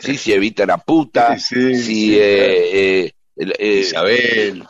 ¿sí? 0.00 0.16
Si 0.18 0.32
evita 0.32 0.66
la 0.66 0.78
puta, 0.78 1.38
Sí, 1.38 1.54
sí, 1.54 1.74
si 1.76 1.82
sí, 1.84 2.18
eh, 2.18 3.04
eh, 3.06 3.12
eh, 3.36 3.80
Isabel. 3.80 4.64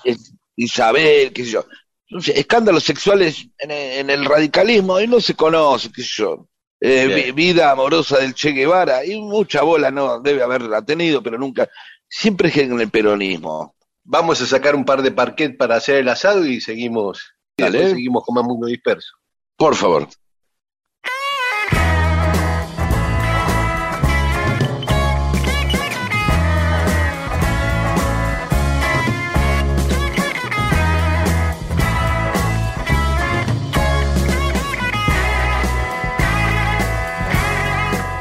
Isabel, 0.57 1.32
qué 1.32 1.45
sé 1.45 1.51
yo. 1.53 1.66
Entonces, 2.09 2.36
escándalos 2.36 2.84
sexuales 2.84 3.47
en, 3.59 3.70
en 3.70 4.11
el 4.11 4.24
radicalismo, 4.24 5.01
y 5.01 5.07
no 5.07 5.20
se 5.20 5.34
conoce, 5.34 5.90
qué 5.92 6.03
sé 6.03 6.09
yo. 6.18 6.49
Eh, 6.80 7.09
vi- 7.14 7.32
vida 7.32 7.70
amorosa 7.70 8.18
del 8.18 8.34
Che 8.34 8.51
Guevara, 8.53 9.05
y 9.05 9.18
mucha 9.20 9.62
bola 9.62 9.90
no 9.90 10.20
debe 10.20 10.42
haberla 10.42 10.84
tenido, 10.84 11.22
pero 11.22 11.38
nunca. 11.38 11.68
Siempre 12.09 12.51
es 12.51 12.57
en 12.59 12.78
el 12.78 12.90
peronismo. 12.90 13.74
Vamos 14.05 14.40
a 14.42 14.47
sacar 14.47 14.74
un 14.76 14.84
par 14.84 15.01
de 15.03 15.11
parquet 15.11 15.57
para 15.57 15.76
hacer 15.76 15.97
el 15.97 16.09
asado 16.09 16.47
y 16.47 16.61
seguimos. 16.61 17.32
y 17.57 17.62
seguimos 17.90 18.22
con 18.24 18.34
más 18.34 18.45
mundo 18.45 18.66
disperso. 18.66 19.09
Por 19.57 19.74
favor. 19.74 20.09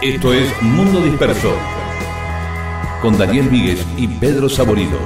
Esto 0.04 0.34
es 0.34 0.62
Mundo 0.62 1.00
Disperso. 1.00 1.56
Con 3.02 3.18
Daniel 3.18 3.48
Víguez 3.48 3.86
y 3.96 4.06
Pedro 4.06 4.50
Saborido. 4.50 5.00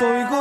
Mientras 0.00 0.31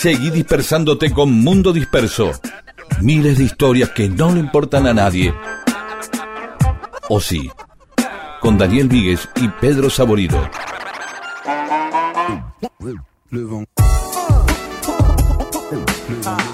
Seguí 0.00 0.30
dispersándote 0.30 1.10
con 1.10 1.32
Mundo 1.32 1.72
Disperso. 1.72 2.30
Miles 3.00 3.38
de 3.38 3.42
historias 3.42 3.90
que 3.90 4.08
no 4.08 4.32
le 4.32 4.38
importan 4.38 4.86
a 4.86 4.94
nadie. 4.94 5.34
O 7.08 7.20
sí. 7.20 7.50
Con 8.40 8.56
Daniel 8.56 8.86
Víguez 8.86 9.28
y 9.34 9.48
Pedro 9.60 9.90
Saborido. 9.90 10.48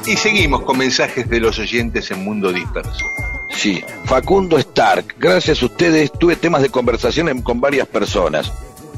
Y 0.06 0.16
seguimos 0.16 0.62
con 0.62 0.78
mensajes 0.78 1.28
de 1.28 1.40
los 1.40 1.58
oyentes 1.58 2.10
en 2.10 2.24
Mundo 2.24 2.50
Disperso. 2.50 3.04
Sí, 3.50 3.84
Facundo 4.06 4.56
Stark, 4.56 5.16
gracias 5.18 5.62
a 5.62 5.66
ustedes 5.66 6.10
tuve 6.12 6.36
temas 6.36 6.62
de 6.62 6.70
conversación 6.70 7.42
con 7.42 7.60
varias 7.60 7.86
personas. 7.88 8.50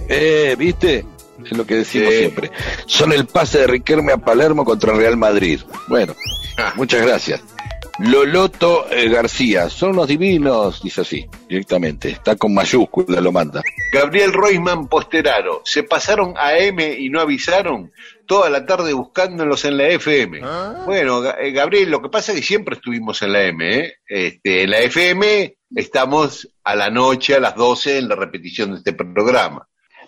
Eh, 0.09 0.55
¿viste? 0.57 1.05
Es 1.45 1.57
lo 1.57 1.66
que 1.66 1.76
decimos 1.76 2.12
Sí. 2.12 2.18
siempre. 2.20 2.51
Son 2.87 3.12
el 3.12 3.26
pase 3.26 3.59
de 3.59 3.66
Riquelme 3.66 4.12
a 4.12 4.18
Palermo 4.18 4.64
contra 4.64 4.95
Real 4.95 5.16
Madrid. 5.16 5.61
Bueno, 5.89 6.14
Ah. 6.59 6.72
muchas 6.76 7.05
gracias. 7.07 7.43
Loloto 7.99 8.87
eh, 8.91 9.09
García, 9.09 9.70
son 9.70 9.91
unos 9.93 10.07
divinos, 10.09 10.82
dice 10.82 11.01
así, 11.01 11.26
directamente. 11.49 12.11
Está 12.11 12.37
con 12.37 12.53
mayúscula, 12.53 13.20
lo 13.22 13.32
manda. 13.32 13.62
Gabriel 13.91 14.34
Roisman 14.34 14.87
Posteraro, 14.87 15.62
se 15.64 15.82
pasaron 15.82 16.34
a 16.37 16.59
M 16.59 16.93
y 16.99 17.09
no 17.09 17.20
avisaron 17.20 17.91
toda 18.26 18.51
la 18.51 18.66
tarde 18.66 18.93
buscándolos 18.93 19.64
en 19.64 19.78
la 19.78 19.89
FM. 19.89 20.41
Bueno, 20.84 21.22
Ga- 21.22 21.37
eh, 21.41 21.53
Gabriel, 21.53 21.91
lo 21.91 22.03
que 22.03 22.11
pasa 22.11 22.32
es 22.32 22.41
que 22.41 22.45
siempre 22.47 22.74
estuvimos 22.76 23.22
en 23.22 23.32
la 23.32 23.45
M, 23.45 23.78
¿eh? 23.78 23.95
Este, 24.07 24.64
en 24.64 24.70
la 24.72 24.80
FM 24.80 25.57
estamos 25.74 26.51
a 26.64 26.74
la 26.76 26.91
noche, 26.91 27.34
a 27.34 27.41
las 27.41 27.55
12, 27.57 27.97
en 27.99 28.09
la 28.09 28.14
repetición 28.16 28.72
de 28.72 28.76
este 28.78 28.93
programa. 28.93 29.66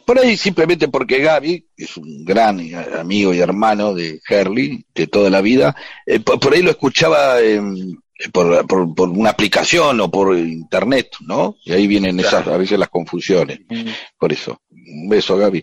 Por 0.08 0.18
ahí 0.18 0.38
simplemente 0.38 0.88
porque 0.88 1.18
Gaby, 1.18 1.66
que 1.76 1.84
es 1.84 1.94
un 1.98 2.24
gran 2.24 2.58
amigo 2.98 3.34
y 3.34 3.40
hermano 3.40 3.92
de 3.92 4.22
Herley 4.26 4.82
de 4.94 5.06
toda 5.06 5.28
la 5.28 5.42
vida, 5.42 5.76
eh, 6.06 6.18
por, 6.20 6.40
por 6.40 6.54
ahí 6.54 6.62
lo 6.62 6.70
escuchaba 6.70 7.42
en- 7.42 8.00
por, 8.32 8.66
por- 8.66 8.94
por 8.94 9.10
una 9.10 9.28
aplicación 9.28 10.00
o 10.00 10.10
por 10.10 10.34
internet, 10.38 11.10
¿no? 11.20 11.56
Y 11.62 11.72
ahí 11.72 11.86
vienen 11.86 12.18
esas, 12.20 12.46
a 12.46 12.56
veces 12.56 12.78
las 12.78 12.88
confusiones. 12.88 13.60
Por 14.18 14.32
eso, 14.32 14.62
un 14.70 15.10
beso 15.10 15.34
a 15.34 15.38
Gaby, 15.40 15.62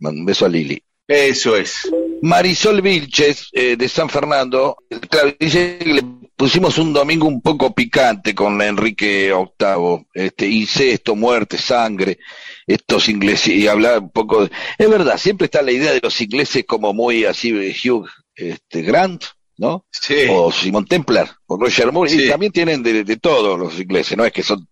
un 0.00 0.26
beso 0.26 0.44
a 0.44 0.50
Lili. 0.50 0.78
Eso 1.08 1.56
es. 1.56 1.90
Marisol 2.20 2.82
Vilches, 2.82 3.48
eh, 3.52 3.76
de 3.78 3.88
San 3.88 4.10
Fernando, 4.10 4.76
claro, 5.08 5.32
dice 5.40 5.78
que 5.78 5.94
le 5.94 6.02
pusimos 6.36 6.76
un 6.78 6.92
domingo 6.92 7.26
un 7.26 7.40
poco 7.40 7.74
picante 7.74 8.34
con 8.34 8.60
Enrique 8.60 9.32
VIII, 9.32 10.06
este, 10.12 10.46
incesto, 10.48 11.16
muerte, 11.16 11.56
sangre, 11.58 12.18
estos 12.66 13.08
ingleses, 13.08 13.48
y 13.54 13.68
hablar 13.68 14.00
un 14.00 14.10
poco 14.10 14.44
de... 14.44 14.50
Es 14.78 14.90
verdad, 14.90 15.18
siempre 15.18 15.44
está 15.46 15.62
la 15.62 15.72
idea 15.72 15.92
de 15.92 16.00
los 16.02 16.20
ingleses 16.20 16.64
como 16.66 16.92
muy 16.92 17.24
así, 17.24 17.52
Hugh 17.52 18.08
este, 18.34 18.82
Grant, 18.82 19.24
¿no? 19.58 19.84
Sí. 19.90 20.26
O 20.30 20.50
Simon 20.50 20.84
Templar, 20.86 21.30
o 21.46 21.56
Roger 21.56 21.92
Moore, 21.92 22.10
Sí. 22.10 22.24
y 22.24 22.28
también 22.28 22.52
tienen 22.52 22.82
de, 22.82 23.04
de 23.04 23.16
todos 23.16 23.58
los 23.58 23.78
ingleses, 23.78 24.16
no 24.16 24.24
es 24.24 24.32
que 24.32 24.42
son... 24.42 24.66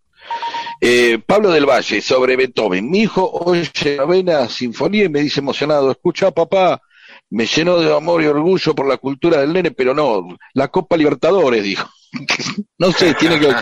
Eh, 0.81 1.19
Pablo 1.25 1.51
del 1.51 1.67
Valle, 1.67 2.01
sobre 2.03 2.37
Beethoven. 2.37 2.91
Mi 2.91 3.03
hijo 3.03 3.31
oye 3.31 3.71
la 3.85 4.05
novena 4.05 4.49
sinfonía 4.49 5.05
y 5.05 5.09
me 5.09 5.21
dice 5.21 5.41
emocionado, 5.41 5.91
escucha 5.91 6.31
papá, 6.33 6.83
me 7.31 7.47
llenó 7.47 7.79
de 7.79 7.95
amor 7.95 8.23
y 8.23 8.27
orgullo 8.27 8.75
por 8.75 8.87
la 8.87 8.97
cultura 8.97 9.41
del 9.41 9.53
nene, 9.53 9.71
pero 9.71 9.95
no, 9.95 10.37
la 10.53 10.69
Copa 10.69 10.97
Libertadores, 10.97 11.63
dijo. 11.63 11.89
no 12.79 12.93
sé, 12.93 13.15
tiene 13.15 13.39
que... 13.39 13.55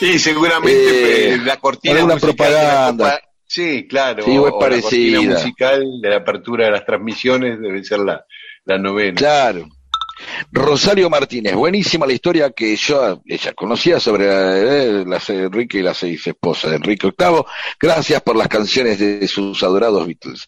Y 0.00 0.18
seguramente 0.18 1.30
Eh, 1.30 1.34
eh, 1.34 1.38
la 1.38 1.56
cortina 1.56 2.16
propaganda. 2.16 3.20
Sí, 3.50 3.88
claro. 3.88 4.22
Sí, 4.22 4.38
o 4.38 4.46
es 4.46 4.52
o 4.52 4.60
la 4.60 4.60
parecida. 4.60 5.20
musical 5.22 6.00
de 6.00 6.08
la 6.08 6.16
apertura 6.18 6.66
de 6.66 6.70
las 6.70 6.86
transmisiones 6.86 7.58
debe 7.60 7.82
ser 7.82 7.98
la, 7.98 8.24
la 8.64 8.78
novena. 8.78 9.16
Claro. 9.16 9.68
Rosario 10.52 11.10
Martínez, 11.10 11.54
buenísima 11.54 12.06
la 12.06 12.12
historia 12.12 12.50
que 12.52 12.76
yo 12.76 13.20
ella 13.26 13.52
conocía 13.54 13.98
sobre 13.98 14.26
eh, 14.28 15.04
las 15.04 15.28
Enrique 15.30 15.78
y 15.78 15.82
las 15.82 15.96
seis 15.96 16.24
esposas 16.28 16.70
de 16.70 16.76
Enrique 16.76 17.08
VIII. 17.18 17.42
Gracias 17.80 18.22
por 18.22 18.36
las 18.36 18.46
canciones 18.46 19.00
de 19.00 19.26
sus 19.26 19.60
adorados 19.64 20.06
Beatles. 20.06 20.46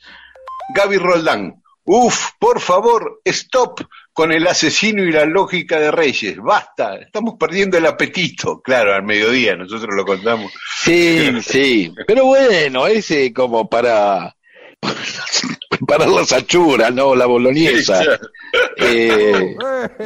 Gaby 0.73 0.99
Roldán. 0.99 1.61
Uf, 1.85 2.31
por 2.39 2.61
favor, 2.61 3.21
stop 3.25 3.81
con 4.13 4.33
el 4.33 4.47
asesino 4.47 5.03
y 5.03 5.13
la 5.13 5.25
lógica 5.25 5.79
de 5.79 5.91
Reyes. 5.91 6.37
Basta, 6.37 6.97
estamos 6.97 7.35
perdiendo 7.39 7.79
el 7.79 7.87
apetito. 7.87 8.61
Claro, 8.61 8.95
al 8.95 9.03
mediodía, 9.03 9.57
nosotros 9.57 9.95
lo 9.95 10.05
contamos. 10.05 10.53
Sí, 10.83 11.31
sí, 11.43 11.95
pero 12.07 12.27
bueno, 12.27 12.87
ese 12.87 13.33
como 13.33 13.69
para 13.69 14.35
para 15.87 16.07
las 16.07 16.33
achuras, 16.33 16.93
no 16.93 17.15
la 17.15 17.27
boloñesa. 17.27 18.03
Eh, 18.77 19.57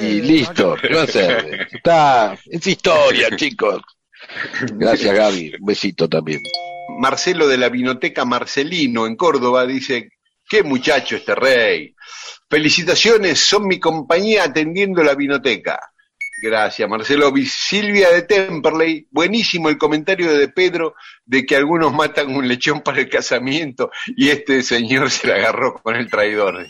y 0.01 0.21
listo, 0.21 0.77
¿qué 0.81 0.95
va 0.95 1.01
a 1.01 1.05
hacer? 1.05 1.69
Está, 1.73 2.39
es 2.47 2.67
historia, 2.67 3.35
chicos. 3.35 3.83
Gracias, 4.73 5.15
Gaby. 5.15 5.55
Un 5.59 5.67
besito 5.67 6.09
también. 6.09 6.41
Marcelo 6.99 7.49
de 7.49 7.59
la 7.59 7.69
Vinoteca 7.69 8.25
Marcelino 8.25 9.07
en 9.07 9.17
Córdoba 9.17 9.67
dice, 9.67 10.11
qué 10.49 10.63
muchacho 10.63 11.17
este 11.17 11.35
rey. 11.35 11.95
Felicitaciones, 12.49 13.41
son 13.41 13.67
mi 13.67 13.81
compañía 13.81 14.45
atendiendo 14.45 15.03
la 15.03 15.15
vinoteca. 15.15 15.81
Gracias, 16.41 16.89
Marcelo. 16.89 17.33
Silvia 17.47 18.11
de 18.11 18.23
Temperley, 18.23 19.09
buenísimo 19.11 19.69
el 19.69 19.79
comentario 19.79 20.37
de 20.37 20.49
Pedro 20.49 20.95
de 21.25 21.47
que 21.47 21.57
algunos 21.57 21.93
matan 21.95 22.35
un 22.37 22.47
lechón 22.47 22.83
para 22.83 23.01
el 23.01 23.09
casamiento 23.09 23.91
y 24.17 24.29
este 24.29 24.63
señor 24.63 25.11
se 25.11 25.29
la 25.29 25.37
agarró 25.37 25.75
con 25.75 25.97
el 25.97 26.11
traidor. 26.11 26.67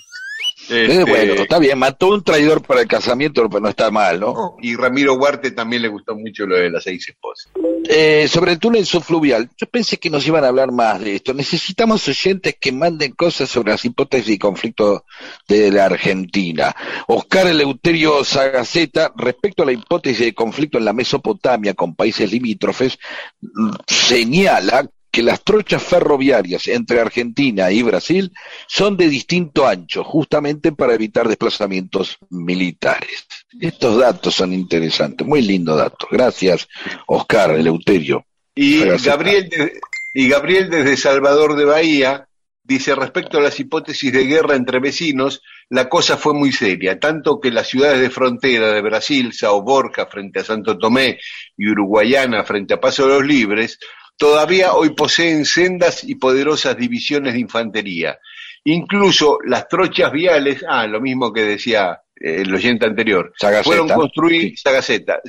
Eh, 0.71 0.87
Este, 0.89 1.05
bueno, 1.05 1.35
está 1.35 1.59
bien, 1.59 1.79
mató 1.79 2.09
un 2.09 2.23
traidor 2.23 2.63
para 2.63 2.81
el 2.81 2.89
casamiento, 2.89 3.49
pero 3.49 3.61
no 3.61 3.69
está 3.69 3.91
mal, 3.91 4.21
¿no? 4.21 4.57
Y 4.61 4.75
Ramiro 4.75 5.15
Huarte 5.15 5.53
también 5.53 5.83
le 5.83 5.89
gustó 5.89 6.17
mucho 6.17 6.47
lo 6.47 6.57
de 6.57 6.71
las 6.71 6.85
seis 6.85 7.09
esposas. 7.09 7.53
Eh, 7.89 8.27
sobre 8.29 8.53
el 8.53 8.59
túnel 8.59 8.85
subfluvial, 8.85 9.49
yo 9.57 9.67
pensé 9.67 9.99
que 9.99 10.11
nos 10.11 10.27
iban 10.27 10.45
a 10.45 10.49
hablar 10.49 10.73
más 10.73 11.01
de 11.01 11.17
esto. 11.17 11.35
Necesitamos 11.35 12.07
oyentes 12.09 12.57
que 12.61 12.73
manden 12.73 13.13
cosas 13.13 13.49
sobre 13.49 13.73
las 13.73 13.85
hipótesis 13.85 14.35
y 14.35 14.39
conflicto 14.39 15.05
de 15.47 15.71
la 15.71 15.87
Argentina. 15.87 16.75
Oscar 17.07 17.47
Eleuterio 17.47 18.25
Sagaceta, 18.25 19.13
respecto 19.17 19.63
a 19.63 19.67
la 19.67 19.73
hipótesis 19.73 20.27
de 20.27 20.35
conflicto 20.35 20.79
en 20.79 20.85
la 20.85 20.93
Mesopotamia 20.93 21.75
con 21.75 21.95
países 21.95 22.31
limítrofes, 22.31 22.99
mm, 23.41 23.71
señala 23.87 24.89
que 25.17 25.23
las 25.23 25.43
trochas 25.43 25.83
ferroviarias 25.83 26.69
entre 26.69 27.01
Argentina 27.01 27.71
y 27.71 27.81
Brasil 27.83 28.31
son 28.69 28.99
de 28.99 29.09
distinto 29.09 29.67
ancho, 29.67 30.05
justamente 30.05 30.73
para 30.73 30.93
evitar 30.93 31.27
desplazamientos 31.27 32.19
militares. 32.29 33.27
Estos 33.59 33.97
datos 33.99 34.35
son 34.35 34.53
interesantes, 34.53 35.27
muy 35.27 35.41
lindos 35.41 35.79
datos. 35.79 36.07
Gracias, 36.13 36.69
Oscar 37.07 37.53
Eleuterio. 37.53 38.27
Y. 38.55 38.81
Gabriel, 39.03 39.49
de- 39.49 39.81
y 40.13 40.29
Gabriel 40.29 40.69
desde 40.69 40.99
Salvador 40.99 41.57
de 41.57 41.65
Bahía 41.65 42.29
dice, 42.63 42.95
respecto 42.95 43.39
a 43.39 43.41
las 43.41 43.59
hipótesis 43.59 44.13
de 44.13 44.27
guerra 44.27 44.55
entre 44.55 44.81
vecinos, 44.81 45.41
la 45.71 45.89
cosa 45.89 46.19
fue 46.19 46.35
muy 46.35 46.53
seria, 46.53 47.01
tanto 47.01 47.41
que 47.41 47.51
las 47.51 47.69
ciudades 47.69 48.03
de 48.03 48.11
frontera 48.11 48.71
de 48.75 48.83
Brasil, 48.83 49.33
Sao 49.33 49.63
Borja 49.63 50.09
frente 50.09 50.41
a 50.41 50.45
Santo 50.45 50.77
Tomé 50.77 51.19
y 51.57 51.71
Uruguayana 51.71 52.45
frente 52.45 52.75
a 52.75 52.81
Paso 52.83 53.09
de 53.09 53.15
los 53.15 53.25
Libres, 53.27 53.79
todavía 54.17 54.73
hoy 54.75 54.91
poseen 54.91 55.45
sendas 55.45 56.05
y 56.05 56.15
poderosas 56.17 56.77
divisiones 56.77 57.35
de 57.35 57.41
infantería. 57.41 58.19
Incluso 58.65 59.39
las 59.45 59.69
trochas 59.69 60.11
viales, 60.13 60.65
ah, 60.69 60.87
lo 60.87 61.01
mismo 61.01 61.33
que 61.33 61.43
decía 61.45 62.01
eh, 62.21 62.43
el 62.43 62.55
oyente 62.55 62.87
anterior, 62.87 63.33
Sagaceta. 63.39 63.65
fueron 63.65 63.89
construidas, 63.89 64.63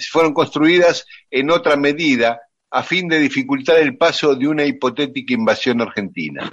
fueron 0.09 0.33
construidas 0.33 1.05
en 1.29 1.51
otra 1.51 1.75
medida 1.75 2.41
a 2.71 2.83
fin 2.83 3.07
de 3.07 3.19
dificultar 3.19 3.77
el 3.79 3.95
paso 3.97 4.35
de 4.35 4.47
una 4.47 4.65
hipotética 4.65 5.33
invasión 5.33 5.81
argentina. 5.81 6.49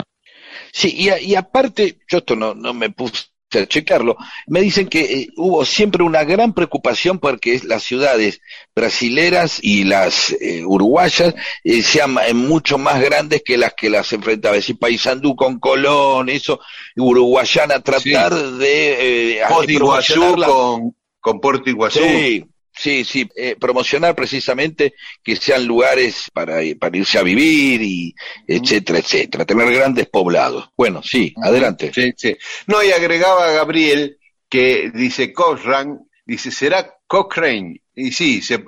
Sí, 0.72 0.94
y, 0.96 1.08
a- 1.08 1.20
y 1.20 1.34
aparte, 1.34 1.98
yo 2.08 2.18
esto 2.18 2.36
no, 2.36 2.54
no 2.54 2.74
me 2.74 2.90
puse 2.90 3.24
a 3.60 3.66
checarlo, 3.66 4.16
me 4.46 4.60
dicen 4.60 4.88
que 4.88 5.00
eh, 5.00 5.28
hubo 5.36 5.64
siempre 5.64 6.02
una 6.02 6.24
gran 6.24 6.52
preocupación 6.52 7.18
porque 7.18 7.60
las 7.64 7.82
ciudades 7.82 8.40
brasileras 8.74 9.58
y 9.62 9.84
las 9.84 10.34
eh, 10.40 10.64
uruguayas 10.64 11.34
eh, 11.62 11.82
sean 11.82 12.16
eh, 12.26 12.34
mucho 12.34 12.78
más 12.78 13.00
grandes 13.00 13.42
que 13.42 13.56
las 13.56 13.74
que 13.74 13.90
las 13.90 14.12
enfrentaba. 14.12 14.56
Es 14.56 14.62
decir, 14.62 14.78
Paysandú 14.78 15.36
con 15.36 15.58
Colón, 15.58 16.28
eso, 16.28 16.60
Uruguayana, 16.96 17.80
tratar 17.80 18.34
de 18.34 19.36
eh, 19.38 19.42
de 19.66 19.72
Iguazú 19.72 20.36
con, 20.36 20.96
con 21.20 21.40
Puerto 21.40 21.70
Iguazú. 21.70 22.00
Sí, 22.00 22.44
sí, 22.76 23.04
sí, 23.04 23.28
eh, 23.36 23.56
promocionar 23.58 24.14
precisamente 24.14 24.94
que 25.22 25.36
sean 25.36 25.66
lugares 25.66 26.30
para, 26.32 26.56
para 26.78 26.96
irse 26.96 27.18
a 27.18 27.22
vivir 27.22 27.80
y 27.82 28.14
etcétera, 28.46 28.98
etcétera, 28.98 29.44
tener 29.44 29.72
grandes 29.72 30.06
poblados. 30.08 30.68
Bueno, 30.76 31.02
sí, 31.02 31.32
adelante. 31.42 31.92
Sí, 31.94 32.12
sí. 32.16 32.36
No, 32.66 32.82
y 32.82 32.90
agregaba 32.90 33.50
Gabriel 33.52 34.18
que 34.48 34.90
dice 34.94 35.32
Cochrane, 35.32 35.98
dice, 36.26 36.50
¿será 36.50 36.94
Cochrane? 37.06 37.80
Y 37.94 38.12
sí, 38.12 38.42
se- 38.42 38.64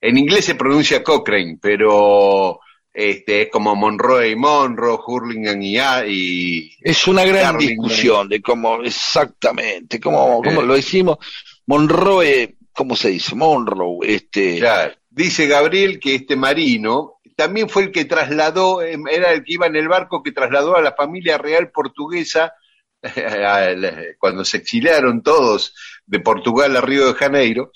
en 0.00 0.18
inglés 0.18 0.44
se 0.44 0.54
pronuncia 0.54 1.02
Cochrane, 1.02 1.58
pero 1.60 2.60
este, 2.92 3.42
es 3.42 3.48
como 3.50 3.74
Monroe 3.76 4.30
y 4.30 4.36
Monroe, 4.36 4.98
Hurlingham 5.06 5.60
y, 5.62 5.76
y 6.08 6.70
Es 6.82 7.06
una 7.06 7.24
gran 7.24 7.54
Darling, 7.54 7.68
discusión 7.68 8.28
de 8.28 8.40
cómo 8.40 8.82
exactamente, 8.82 10.00
cómo, 10.00 10.40
cómo 10.42 10.62
Eh. 10.62 10.66
lo 10.66 10.74
decimos. 10.74 11.18
Monroe, 11.66 12.54
¿cómo 12.76 12.94
se 12.94 13.08
dice? 13.08 13.34
Monroe, 13.34 13.98
este. 14.02 14.62
Dice 15.10 15.46
Gabriel 15.46 15.98
que 15.98 16.14
este 16.14 16.36
marino 16.36 17.14
también 17.34 17.68
fue 17.68 17.84
el 17.84 17.92
que 17.92 18.04
trasladó, 18.04 18.82
eh, 18.82 18.96
era 19.10 19.32
el 19.32 19.44
que 19.44 19.54
iba 19.54 19.66
en 19.66 19.76
el 19.76 19.88
barco 19.88 20.22
que 20.22 20.32
trasladó 20.32 20.76
a 20.76 20.82
la 20.82 20.94
familia 20.94 21.38
real 21.38 21.70
portuguesa 21.70 22.54
cuando 24.18 24.44
se 24.44 24.58
exiliaron 24.58 25.22
todos 25.22 25.74
de 26.06 26.20
Portugal 26.20 26.76
a 26.76 26.80
Río 26.80 27.06
de 27.06 27.14
Janeiro, 27.14 27.72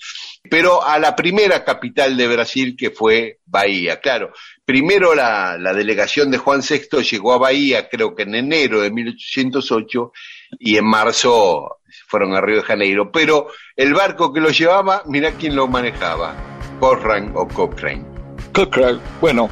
pero 0.49 0.83
a 0.83 0.97
la 0.99 1.15
primera 1.15 1.63
capital 1.63 2.17
de 2.17 2.27
Brasil 2.27 2.75
que 2.77 2.91
fue 2.91 3.39
Bahía. 3.45 3.99
Claro, 3.99 4.33
primero 4.65 5.13
la, 5.13 5.57
la 5.57 5.73
delegación 5.73 6.31
de 6.31 6.37
Juan 6.37 6.61
VI 6.61 7.03
llegó 7.03 7.33
a 7.33 7.37
Bahía, 7.37 7.89
creo 7.89 8.15
que 8.15 8.23
en 8.23 8.35
enero 8.35 8.81
de 8.81 8.91
1808, 8.91 10.11
y 10.59 10.77
en 10.77 10.85
marzo 10.85 11.80
fueron 12.07 12.35
a 12.35 12.41
Río 12.41 12.57
de 12.57 12.63
Janeiro, 12.63 13.11
pero 13.11 13.47
el 13.75 13.93
barco 13.93 14.33
que 14.33 14.41
lo 14.41 14.49
llevaba, 14.49 15.03
mira 15.05 15.31
quién 15.31 15.55
lo 15.55 15.67
manejaba, 15.67 16.35
Cochrane 16.79 17.31
o 17.35 17.47
Cochrane. 17.47 18.05
Cochrane. 18.53 18.99
Bueno, 19.19 19.49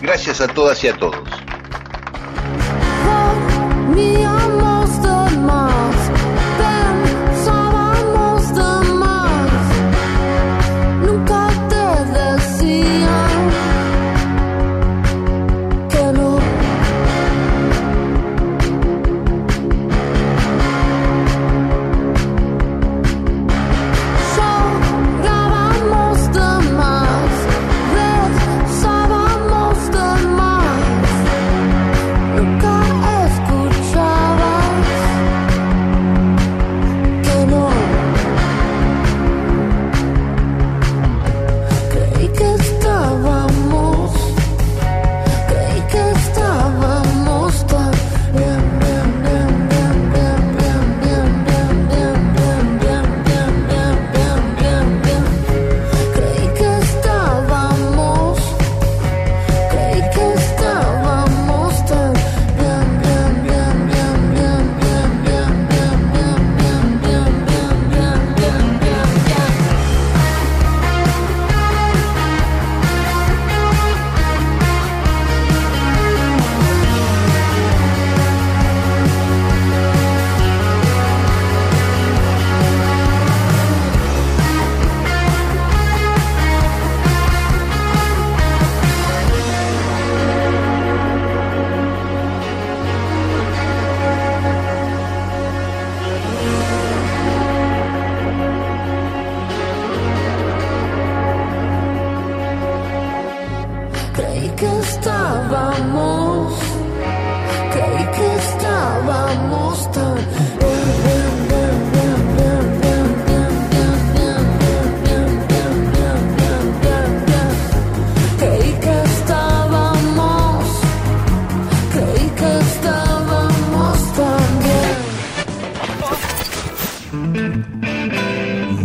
Gracias 0.00 0.40
a 0.40 0.46
todas 0.46 0.82
y 0.84 0.88
a 0.88 0.96
todos. 0.96 1.28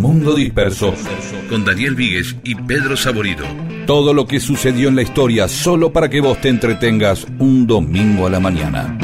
Mundo 0.03 0.35
Disperso 0.35 0.93
con 1.49 1.65
Daniel 1.65 1.95
Víguez 1.95 2.35
y 2.43 2.55
Pedro 2.55 2.95
Saborido. 2.95 3.45
Todo 3.85 4.13
lo 4.13 4.25
que 4.25 4.39
sucedió 4.39 4.89
en 4.89 4.95
la 4.95 5.01
historia 5.01 5.47
solo 5.47 5.91
para 5.91 6.09
que 6.09 6.21
vos 6.21 6.39
te 6.39 6.49
entretengas 6.49 7.25
un 7.39 7.67
domingo 7.67 8.27
a 8.27 8.29
la 8.29 8.39
mañana. 8.39 8.97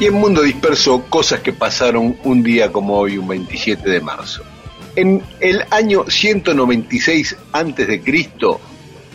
Y 0.00 0.06
en 0.06 0.14
Mundo 0.14 0.42
Disperso, 0.42 1.04
cosas 1.08 1.40
que 1.40 1.52
pasaron 1.52 2.16
un 2.22 2.42
día 2.42 2.70
como 2.70 2.96
hoy, 2.98 3.18
un 3.18 3.26
27 3.26 3.90
de 3.90 4.00
marzo. 4.00 4.44
En 4.94 5.22
el 5.40 5.64
año 5.70 6.04
196 6.08 7.36
a.C., 7.52 8.02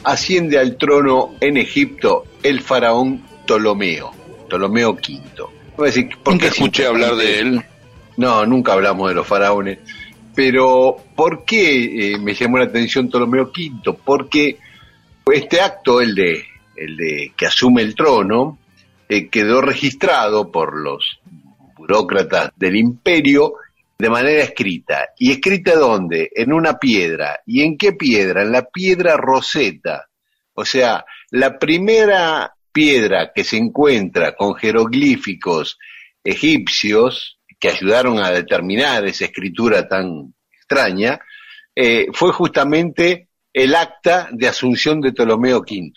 asciende 0.03 0.60
al 0.60 0.77
trono 0.77 1.31
en 1.40 1.57
Egipto 1.57 2.26
el 2.44 2.61
faraón 2.61 3.23
Ptolomeo, 3.45 4.11
Ptolomeo 4.47 4.91
V. 4.91 5.21
Voy 5.77 5.87
a 5.87 5.91
decir, 5.91 6.09
¿por 6.23 6.33
Nunca 6.33 6.45
qué 6.45 6.51
escuché 6.51 6.85
hablar 6.85 7.15
de 7.15 7.39
él. 7.39 7.61
No, 8.17 8.45
nunca 8.45 8.73
hablamos 8.73 9.09
de 9.09 9.15
los 9.15 9.27
faraones. 9.27 9.79
Pero, 10.35 10.97
¿por 11.15 11.45
qué 11.45 12.13
eh, 12.13 12.17
me 12.19 12.33
llamó 12.33 12.57
la 12.57 12.65
atención 12.65 13.07
Ptolomeo 13.07 13.51
V? 13.55 13.97
Porque 14.03 14.57
este 15.31 15.61
acto, 15.61 16.01
el 16.01 16.15
de, 16.15 16.43
el 16.75 16.97
de 16.97 17.33
que 17.35 17.45
asume 17.45 17.81
el 17.81 17.95
trono, 17.95 18.57
eh, 19.07 19.29
quedó 19.29 19.61
registrado 19.61 20.51
por 20.51 20.75
los 20.75 21.19
burócratas 21.75 22.51
del 22.55 22.75
imperio 22.75 23.55
de 23.97 24.09
manera 24.09 24.43
escrita. 24.43 25.09
¿Y 25.17 25.31
escrita 25.31 25.75
dónde? 25.75 26.31
En 26.35 26.51
una 26.51 26.77
piedra. 26.79 27.41
¿Y 27.45 27.61
en 27.61 27.77
qué 27.77 27.93
piedra? 27.93 28.41
En 28.41 28.51
la 28.51 28.63
piedra 28.63 29.17
Rosetta. 29.17 30.07
O 30.55 30.65
sea, 30.65 31.05
la 31.31 31.57
primera 31.57 32.52
piedra 32.73 33.31
que 33.33 33.43
se 33.43 33.57
encuentra 33.57 34.35
con 34.35 34.55
jeroglíficos 34.55 35.77
egipcios 36.23 37.39
que 37.59 37.69
ayudaron 37.69 38.19
a 38.19 38.31
determinar 38.31 39.05
esa 39.05 39.25
escritura 39.25 39.87
tan 39.87 40.33
extraña, 40.51 41.19
eh, 41.75 42.07
fue 42.11 42.31
justamente 42.33 43.29
el 43.53 43.75
acta 43.75 44.29
de 44.31 44.47
asunción 44.47 44.99
de 44.99 45.13
Ptolomeo 45.13 45.59
V. 45.59 45.93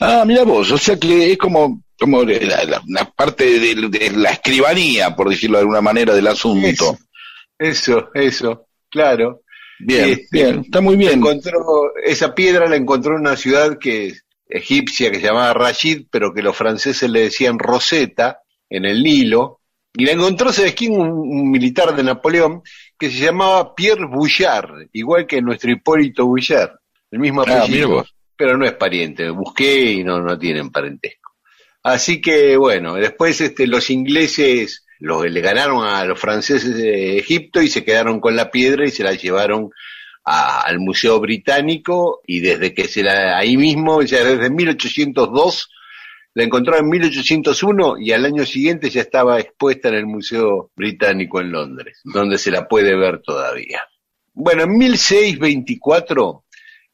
Ah, 0.00 0.24
mira 0.26 0.42
vos, 0.42 0.70
o 0.72 0.78
sea 0.78 0.98
que 0.98 1.32
es 1.32 1.38
como, 1.38 1.84
como 1.98 2.24
la, 2.24 3.12
parte 3.14 3.60
de, 3.60 3.88
de 3.88 4.10
la 4.12 4.30
escribanía, 4.30 5.14
por 5.14 5.28
decirlo 5.28 5.58
de 5.58 5.62
alguna 5.62 5.82
manera, 5.82 6.14
del 6.14 6.26
asunto. 6.26 6.98
Eso, 7.58 8.10
eso, 8.14 8.68
claro. 8.90 9.42
Bien, 9.78 10.10
Este, 10.10 10.26
bien, 10.30 10.60
está 10.64 10.80
muy 10.80 10.96
bien. 10.96 11.14
Encontró, 11.14 11.92
esa 12.02 12.34
piedra 12.34 12.68
la 12.68 12.76
encontró 12.76 13.14
en 13.14 13.20
una 13.20 13.36
ciudad 13.36 13.78
que 13.78 14.14
egipcia 14.48 15.10
que 15.10 15.20
se 15.20 15.26
llamaba 15.26 15.52
Rashid, 15.54 16.06
pero 16.10 16.32
que 16.32 16.42
los 16.42 16.56
franceses 16.56 17.08
le 17.10 17.22
decían 17.22 17.58
Rosetta, 17.58 18.40
en 18.68 18.84
el 18.84 19.02
Nilo, 19.02 19.60
y 19.96 20.04
la 20.04 20.12
encontró, 20.12 20.52
¿sabes 20.52 20.74
quién? 20.74 20.92
Un, 20.92 21.08
un 21.10 21.50
militar 21.50 21.94
de 21.94 22.02
Napoleón 22.02 22.62
que 22.98 23.10
se 23.10 23.24
llamaba 23.24 23.74
Pierre 23.74 24.06
Bouchard, 24.06 24.88
igual 24.92 25.26
que 25.26 25.40
nuestro 25.40 25.70
Hipólito 25.70 26.26
Bouchard, 26.26 26.72
el 27.10 27.18
mismo 27.20 27.42
Ah, 27.46 27.58
apellido, 27.62 27.88
vos. 27.90 28.14
pero 28.36 28.56
no 28.56 28.64
es 28.66 28.72
pariente, 28.72 29.30
busqué 29.30 29.92
y 29.92 30.04
no, 30.04 30.20
no 30.20 30.36
tienen 30.38 30.70
parentesco. 30.70 31.32
Así 31.82 32.20
que 32.20 32.56
bueno, 32.56 32.94
después 32.94 33.40
este, 33.40 33.66
los 33.66 33.90
ingleses 33.90 34.84
los, 34.98 35.24
le 35.30 35.40
ganaron 35.40 35.84
a 35.86 36.04
los 36.04 36.18
franceses 36.18 36.74
de 36.76 37.18
Egipto 37.18 37.60
y 37.60 37.68
se 37.68 37.84
quedaron 37.84 38.20
con 38.20 38.34
la 38.36 38.50
piedra 38.50 38.86
y 38.86 38.90
se 38.90 39.04
la 39.04 39.12
llevaron 39.12 39.70
a- 40.24 40.62
al 40.62 40.78
Museo 40.80 41.20
Británico 41.20 42.20
y 42.26 42.40
desde 42.40 42.72
que 42.74 42.88
se 42.88 43.02
la, 43.02 43.36
ahí 43.38 43.56
mismo, 43.56 44.02
ya 44.02 44.24
desde 44.24 44.50
1802, 44.50 45.70
la 46.34 46.42
encontró 46.44 46.76
en 46.76 46.88
1801 46.88 47.96
y 47.98 48.10
al 48.12 48.24
año 48.24 48.44
siguiente 48.44 48.90
ya 48.90 49.02
estaba 49.02 49.38
expuesta 49.38 49.88
en 49.88 49.94
el 49.94 50.06
Museo 50.06 50.70
Británico 50.74 51.40
en 51.40 51.52
Londres, 51.52 52.00
donde 52.04 52.38
se 52.38 52.50
la 52.50 52.66
puede 52.66 52.96
ver 52.96 53.20
todavía. 53.22 53.82
Bueno, 54.32 54.64
en 54.64 54.76
1624, 54.78 56.44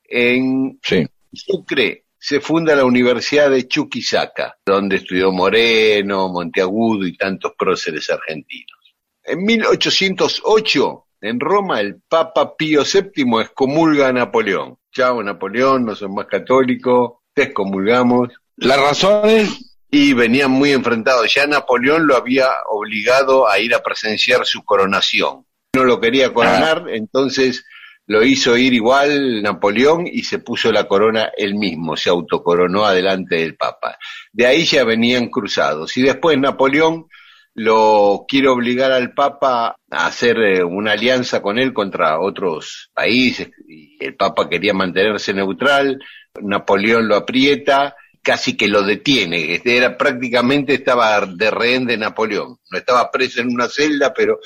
en 0.04 0.78
Sí. 0.82 1.06
Sucre 1.32 2.04
se 2.18 2.40
funda 2.40 2.74
la 2.74 2.84
Universidad 2.84 3.48
de 3.50 3.66
Chuquisaca, 3.66 4.58
donde 4.66 4.96
estudió 4.96 5.32
Moreno, 5.32 6.28
Monteagudo 6.28 7.06
y 7.06 7.16
tantos 7.16 7.52
próceres 7.58 8.10
argentinos. 8.10 8.78
En 9.24 9.42
1808, 9.44 11.06
en 11.20 11.40
Roma, 11.40 11.80
el 11.80 12.00
Papa 12.08 12.56
Pío 12.56 12.82
VII 12.82 13.40
excomulga 13.40 14.08
a 14.08 14.12
Napoleón. 14.12 14.78
Chao, 14.92 15.22
Napoleón, 15.22 15.84
no 15.84 15.94
son 15.94 16.14
más 16.14 16.26
católicos, 16.26 17.12
te 17.34 17.44
excomulgamos. 17.44 18.30
La 18.56 18.76
razón 18.76 19.28
es, 19.28 19.76
Y 19.90 20.12
venían 20.12 20.50
muy 20.50 20.70
enfrentados. 20.72 21.32
Ya 21.34 21.46
Napoleón 21.46 22.06
lo 22.06 22.16
había 22.16 22.48
obligado 22.70 23.48
a 23.48 23.58
ir 23.58 23.74
a 23.74 23.82
presenciar 23.82 24.46
su 24.46 24.64
coronación. 24.64 25.46
No 25.74 25.84
lo 25.84 26.00
quería 26.00 26.32
coronar, 26.32 26.84
entonces 26.88 27.64
lo 28.06 28.24
hizo 28.24 28.56
ir 28.56 28.72
igual 28.72 29.42
Napoleón 29.42 30.06
y 30.06 30.24
se 30.24 30.40
puso 30.40 30.72
la 30.72 30.88
corona 30.88 31.30
él 31.36 31.54
mismo, 31.54 31.96
se 31.96 32.10
autocoronó 32.10 32.84
adelante 32.84 33.36
del 33.36 33.56
Papa. 33.56 33.98
De 34.32 34.46
ahí 34.46 34.64
ya 34.64 34.82
venían 34.84 35.28
cruzados. 35.28 35.96
Y 35.96 36.02
después 36.02 36.36
Napoleón 36.38 37.06
lo 37.54 38.24
quiere 38.28 38.48
obligar 38.48 38.92
al 38.92 39.12
Papa 39.12 39.76
a 39.90 40.06
hacer 40.06 40.38
eh, 40.38 40.64
una 40.64 40.92
alianza 40.92 41.42
con 41.42 41.58
él 41.58 41.72
contra 41.72 42.20
otros 42.20 42.90
países. 42.94 43.50
Y 43.66 43.96
el 44.04 44.16
Papa 44.16 44.48
quería 44.48 44.72
mantenerse 44.72 45.34
neutral, 45.34 45.98
Napoleón 46.40 47.08
lo 47.08 47.16
aprieta, 47.16 47.96
casi 48.22 48.56
que 48.56 48.68
lo 48.68 48.82
detiene. 48.82 49.54
Este 49.54 49.76
Era 49.76 49.96
prácticamente 49.96 50.74
estaba 50.74 51.26
de 51.26 51.50
rehén 51.50 51.86
de 51.86 51.96
Napoleón. 51.96 52.58
No 52.70 52.78
estaba 52.78 53.10
preso 53.10 53.40
en 53.40 53.52
una 53.52 53.68
celda, 53.68 54.12
pero 54.14 54.38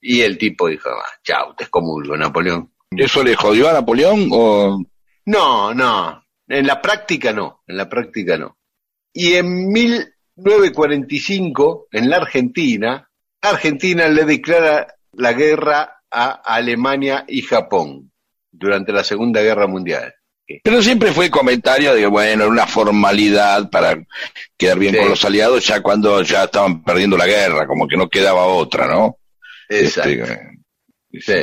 y 0.00 0.20
el 0.20 0.38
tipo 0.38 0.68
dijo, 0.68 0.90
ah, 0.90 1.18
chau, 1.22 1.54
te 1.54 1.64
excomulgo, 1.64 2.16
Napoleón. 2.16 2.72
¿eso 2.90 3.22
le 3.22 3.36
jodió 3.36 3.68
a 3.68 3.74
Napoleón 3.74 4.28
o 4.32 4.82
No, 5.26 5.74
no, 5.74 6.24
en 6.46 6.66
la 6.66 6.80
práctica 6.80 7.32
no, 7.32 7.62
en 7.66 7.76
la 7.76 7.88
práctica 7.88 8.36
no. 8.38 8.56
Y 9.12 9.34
en 9.34 9.70
1945, 10.38 11.88
en 11.92 12.10
la 12.10 12.16
Argentina, 12.16 13.08
Argentina 13.40 14.08
le 14.08 14.24
declara 14.24 14.86
la 15.12 15.32
guerra 15.32 16.02
a 16.10 16.30
Alemania 16.44 17.24
y 17.28 17.42
Japón 17.42 18.10
durante 18.50 18.92
la 18.92 19.04
Segunda 19.04 19.42
Guerra 19.42 19.66
Mundial. 19.66 20.14
Pero 20.64 20.82
siempre 20.82 21.12
fue 21.12 21.30
comentario 21.30 21.94
de, 21.94 22.06
bueno, 22.06 22.48
una 22.48 22.66
formalidad 22.66 23.68
para 23.70 23.98
quedar 24.56 24.78
bien 24.78 24.94
Sí. 24.94 25.00
con 25.00 25.10
los 25.10 25.24
aliados 25.24 25.66
ya 25.66 25.82
cuando 25.82 26.22
ya 26.22 26.44
estaban 26.44 26.82
perdiendo 26.82 27.18
la 27.18 27.26
guerra, 27.26 27.66
como 27.66 27.86
que 27.86 27.98
no 27.98 28.08
quedaba 28.08 28.46
otra, 28.46 28.86
¿no? 28.86 29.18
Exacto. 29.68 30.10
Este, 30.10 30.48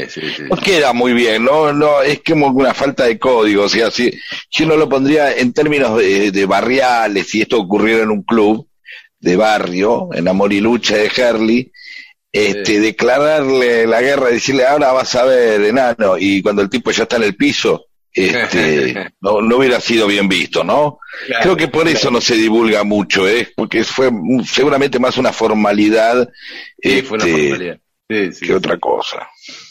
Sí, 0.07 0.21
sí, 0.21 0.33
sí. 0.35 0.43
no 0.49 0.57
queda 0.57 0.93
muy 0.93 1.13
bien, 1.13 1.43
no, 1.43 1.73
no, 1.73 2.01
es 2.03 2.21
como 2.23 2.47
una 2.47 2.73
falta 2.75 3.05
de 3.05 3.17
código, 3.17 3.63
o 3.63 3.69
sea, 3.69 3.89
si, 3.89 4.11
si 4.47 4.63
uno 4.63 4.77
lo 4.77 4.87
pondría 4.87 5.35
en 5.35 5.53
términos 5.53 5.97
de, 5.97 6.29
de 6.31 6.45
barriales, 6.45 7.27
si 7.29 7.41
esto 7.41 7.59
ocurriera 7.59 8.03
en 8.03 8.11
un 8.11 8.21
club 8.21 8.67
de 9.19 9.35
barrio, 9.35 10.09
en 10.13 10.27
Amor 10.27 10.53
y 10.53 10.61
Lucha 10.61 10.97
de 10.97 11.11
Herley, 11.15 11.71
este, 12.31 12.65
Sí. 12.65 12.77
declararle 12.79 13.87
la 13.87 14.01
guerra, 14.01 14.29
decirle, 14.29 14.65
ahora 14.65 14.91
vas 14.91 15.15
a 15.15 15.25
ver, 15.25 15.61
enano, 15.63 16.17
y 16.17 16.41
cuando 16.41 16.61
el 16.61 16.69
tipo 16.69 16.91
ya 16.91 17.03
está 17.03 17.15
en 17.15 17.23
el 17.23 17.35
piso, 17.35 17.85
este, 18.11 19.11
no, 19.21 19.41
no 19.41 19.57
hubiera 19.57 19.79
sido 19.81 20.07
bien 20.07 20.27
visto, 20.27 20.63
¿no? 20.63 20.99
Claro, 21.27 21.43
Creo 21.43 21.57
que 21.57 21.67
por 21.67 21.87
eso 21.87 22.11
no 22.11 22.21
se 22.21 22.35
divulga 22.35 22.83
mucho, 22.83 23.27
¿eh? 23.27 23.49
Porque 23.55 23.83
fue 23.83 24.09
seguramente 24.45 24.99
más 24.99 25.17
una 25.17 25.31
formalidad 25.33 26.29
Sí, 26.81 27.01
fue 27.01 27.17
una 27.17 27.25
este, 27.25 27.41
formalidad. 27.41 27.79
Sí, 28.09 28.31
sí, 28.33 28.45
que 28.45 28.53
otra 28.53 28.77
cosa. 28.77 29.27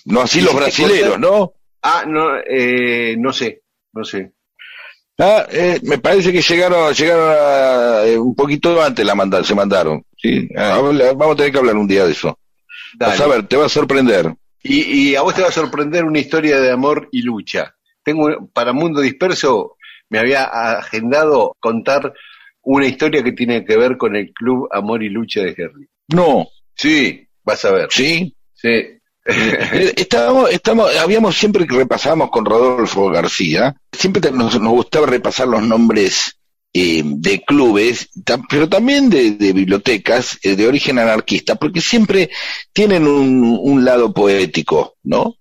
No 0.06 0.20
así 0.22 0.40
los 0.40 0.54
brasileros, 0.54 1.18
¿no? 1.20 1.54
Ah, 1.82 2.04
no, 2.06 2.36
eh, 2.46 3.14
no 3.18 3.32
sé, 3.32 3.62
no 3.92 4.04
sé. 4.04 4.32
Ah, 5.18 5.46
eh, 5.50 5.78
me 5.84 5.98
parece 5.98 6.32
que 6.32 6.42
llegaron, 6.42 6.92
llegaron 6.92 7.28
a- 7.30 8.04
eh, 8.04 8.18
un 8.18 8.34
poquito 8.34 8.82
antes 8.82 9.04
la 9.06 9.14
manda- 9.14 9.44
se 9.44 9.54
mandaron. 9.54 10.04
Sí, 10.16 10.48
Ah, 10.56 10.78
vamos 10.80 11.34
a 11.34 11.36
tener 11.36 11.52
que 11.52 11.58
hablar 11.58 11.76
un 11.76 11.86
día 11.86 12.04
de 12.04 12.12
eso. 12.12 12.36
Vas 12.98 13.20
a 13.20 13.26
ver, 13.26 13.46
te 13.46 13.56
va 13.56 13.66
a 13.66 13.68
sorprender. 13.68 14.34
Y, 14.62 15.10
y 15.10 15.16
a 15.16 15.22
vos 15.22 15.34
te 15.34 15.42
va 15.42 15.48
a 15.48 15.52
sorprender 15.52 16.04
una 16.04 16.18
historia 16.18 16.58
de 16.60 16.70
amor 16.70 17.08
y 17.12 17.22
lucha. 17.22 17.74
Tengo 18.02 18.48
para 18.52 18.72
Mundo 18.72 19.00
Disperso, 19.00 19.76
me 20.08 20.18
había 20.18 20.44
agendado 20.44 21.54
contar 21.60 22.12
una 22.62 22.86
historia 22.86 23.22
que 23.22 23.32
tiene 23.32 23.64
que 23.64 23.76
ver 23.76 23.96
con 23.96 24.16
el 24.16 24.32
club 24.32 24.68
Amor 24.72 25.02
y 25.02 25.10
Lucha 25.10 25.40
de 25.42 25.50
Herley. 25.56 25.86
No, 26.08 26.48
Sí, 26.74 27.26
vas 27.44 27.64
a 27.66 27.70
ver. 27.72 27.88
¿sí? 27.90 28.34
Sí. 28.54 28.93
Eh, 29.26 29.92
Estábamos, 29.96 30.50
estamos, 30.50 30.94
habíamos 30.96 31.36
siempre 31.36 31.66
que 31.66 31.76
repasábamos 31.76 32.30
con 32.30 32.44
Rodolfo 32.44 33.08
García, 33.10 33.74
siempre 33.92 34.30
nos, 34.30 34.60
nos 34.60 34.72
gustaba 34.72 35.06
repasar 35.06 35.48
los 35.48 35.62
nombres 35.62 36.36
eh, 36.74 37.02
de 37.04 37.42
clubes, 37.44 38.10
tam- 38.24 38.44
pero 38.48 38.68
también 38.68 39.08
de, 39.08 39.32
de 39.32 39.52
bibliotecas 39.52 40.38
eh, 40.42 40.56
de 40.56 40.66
origen 40.66 40.98
anarquista, 40.98 41.54
porque 41.54 41.80
siempre 41.80 42.30
tienen 42.72 43.06
un, 43.06 43.58
un 43.62 43.84
lado 43.84 44.12
poético, 44.12 44.96
¿no? 45.04 45.36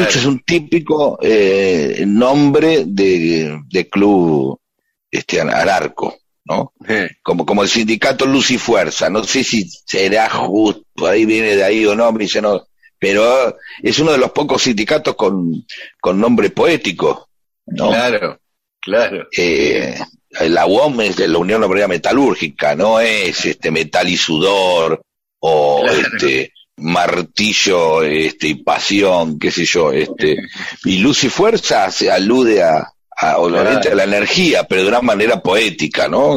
Claro. 0.00 0.08
es 0.20 0.24
un 0.24 0.40
típico 0.40 1.18
eh, 1.20 2.04
nombre 2.06 2.84
de, 2.86 3.60
de 3.68 3.88
club 3.90 4.58
este 5.10 5.40
anarco, 5.40 6.16
¿no? 6.46 6.72
Como, 7.22 7.44
como 7.44 7.62
el 7.62 7.68
sindicato 7.68 8.24
Luz 8.24 8.50
y 8.52 8.56
Fuerza. 8.58 9.10
No 9.10 9.22
sé 9.24 9.44
si 9.44 9.68
será 9.84 10.30
justo, 10.30 11.06
ahí 11.06 11.26
viene 11.26 11.54
de 11.56 11.64
ahí 11.64 11.84
o 11.84 11.94
no, 11.94 12.10
me 12.12 12.20
dice 12.24 12.40
no. 12.40 12.62
Pero 12.98 13.56
es 13.82 13.98
uno 13.98 14.12
de 14.12 14.18
los 14.18 14.30
pocos 14.32 14.62
sindicatos 14.62 15.14
con, 15.16 15.64
con 16.00 16.20
nombre 16.20 16.50
poético, 16.50 17.28
¿no? 17.66 17.88
Claro, 17.90 18.40
claro. 18.80 19.26
Eh, 19.36 19.94
la 20.48 20.66
UOM 20.66 21.00
es 21.02 21.16
de 21.16 21.28
la 21.28 21.38
Unión 21.38 21.62
Obrera 21.64 21.88
Metalúrgica, 21.88 22.74
no 22.74 23.00
es 23.00 23.44
este 23.44 23.70
metal 23.70 24.08
y 24.08 24.16
sudor 24.16 25.00
o 25.40 25.82
Claro. 25.82 25.98
este 26.16 26.52
martillo 26.78 28.02
este 28.02 28.48
y 28.48 28.54
pasión, 28.56 29.38
qué 29.38 29.50
sé 29.50 29.64
yo, 29.64 29.92
este 29.92 30.36
y 30.84 30.98
luz 30.98 31.24
y 31.24 31.28
fuerza 31.28 31.90
se 31.90 32.10
alude 32.10 32.62
a, 32.62 32.86
a, 33.16 33.38
obviamente 33.38 33.88
Claro. 33.88 33.92
a 33.92 33.96
la 33.96 34.04
energía, 34.16 34.64
pero 34.64 34.82
de 34.82 34.88
una 34.88 35.00
manera 35.02 35.40
poética, 35.40 36.08
¿no? 36.08 36.36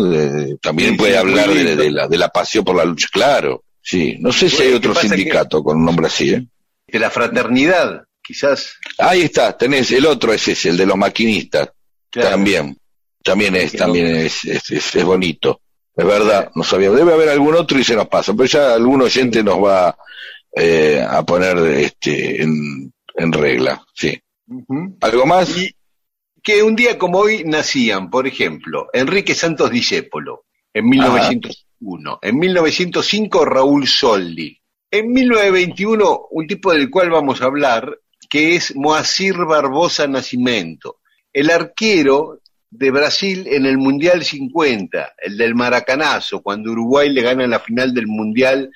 También 0.61 0.91
Sí, 0.91 0.98
puede 0.98 1.14
sí, 1.14 1.18
hablar 1.18 1.49
de, 1.49 1.76
de 1.76 1.91
la, 1.91 2.07
de 2.07 2.18
la 2.18 2.30
pasión 2.30 2.64
por 2.64 2.76
la 2.76 2.86
lucha, 2.86 3.07
claro. 3.11 3.64
Sí, 3.90 4.18
no 4.20 4.32
sé 4.32 4.49
si 4.49 4.61
hay 4.61 4.70
¿qué 4.70 4.76
otro 4.76 4.94
sindicato 4.94 5.64
con 5.64 5.78
un 5.78 5.86
nombre 5.86 6.06
así, 6.07 6.30
¿eh? 6.30 6.45
De 6.88 6.99
la 6.99 7.10
fraternidad, 7.10 8.03
quizás. 8.22 8.76
Ahí 8.99 9.22
está, 9.22 9.57
tenés 9.57 9.91
el 9.91 10.06
otro 10.06 10.32
es 10.32 10.48
ese, 10.48 10.70
el 10.70 10.78
de 10.78 10.86
los 10.86 10.95
maquinistas. 10.95 11.72
Claro. 12.11 12.30
También, 12.30 12.78
también 13.24 13.56
es, 13.56 13.72
también 13.74 14.16
es, 14.16 14.45
es, 14.45 14.70
es- 14.70 14.95
es 14.95 15.03
bonito. 15.03 15.61
Es 15.95 16.06
verdad, 16.06 16.52
no 16.53 16.64
sabíamos. 16.64 16.99
Debe 16.99 17.14
haber 17.14 17.30
algún 17.30 17.56
otro 17.56 17.80
y 17.80 17.84
se 17.84 17.95
nos 17.95 18.07
pasa, 18.07 18.34
pero 18.34 18.45
ya 18.45 18.74
algún 18.76 19.02
oyente 19.02 19.44
nos 19.44 19.57
va 19.57 19.98
eh, 20.56 21.03
a 21.07 21.24
poner 21.24 21.57
este 21.80 22.44
en, 22.44 22.94
en 23.16 23.34
regla, 23.34 23.84
sí. 23.95 24.20
¿Algo 25.02 25.26
más? 25.26 25.57
Y 25.57 25.76
que 26.44 26.61
un 26.61 26.76
día 26.76 26.95
como 26.98 27.18
hoy 27.20 27.44
nacían, 27.44 28.10
por 28.11 28.28
ejemplo, 28.28 28.88
Enrique 28.94 29.34
Santos 29.34 29.72
Discépolo, 29.72 30.45
en 30.74 30.86
1901. 31.80 32.19
En 32.22 32.38
1905, 32.38 33.45
Raúl 33.45 33.88
Soldi. 33.88 34.57
En 34.91 35.11
1921, 35.11 36.27
un 36.31 36.47
tipo 36.47 36.72
del 36.73 36.89
cual 36.89 37.10
vamos 37.11 37.41
a 37.41 37.45
hablar, 37.45 37.97
que 38.30 38.56
es 38.56 38.76
Moacir 38.76 39.35
Barbosa 39.35 40.07
Nascimento, 40.07 40.97
el 41.31 41.49
arquero 41.51 42.39
de 42.72 42.91
Brasil 42.91 43.47
en 43.47 43.65
el 43.65 43.77
Mundial 43.77 44.23
50, 44.23 45.14
el 45.18 45.38
del 45.38 45.56
Maracanazo, 45.56 46.41
cuando 46.41 46.72
Uruguay 46.72 47.10
le 47.10 47.22
gana 47.22 47.47
la 47.47 47.60
final 47.60 47.93
del 47.93 48.07
Mundial 48.07 48.69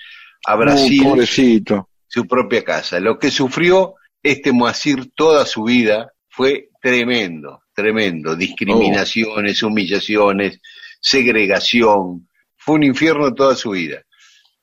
a 0.46 0.56
Brasil 0.56 1.02
Uh, 1.02 1.10
pobrecito. 1.10 1.90
su 2.08 2.28
propia 2.28 2.64
casa. 2.64 3.00
Lo 3.00 3.18
que 3.18 3.32
sufrió 3.32 3.96
este 4.22 4.52
Moacir 4.52 5.12
toda 5.16 5.46
su 5.46 5.64
vida 5.64 6.14
fue 6.30 6.70
tremendo, 6.82 7.64
tremendo. 7.74 8.36
Discriminaciones, 8.36 9.62
humillaciones, 9.62 10.60
segregación. 11.00 12.28
Fue 12.66 12.76
un 12.76 12.84
infierno 12.84 13.34
toda 13.34 13.56
su 13.56 13.72
vida. 13.72 14.02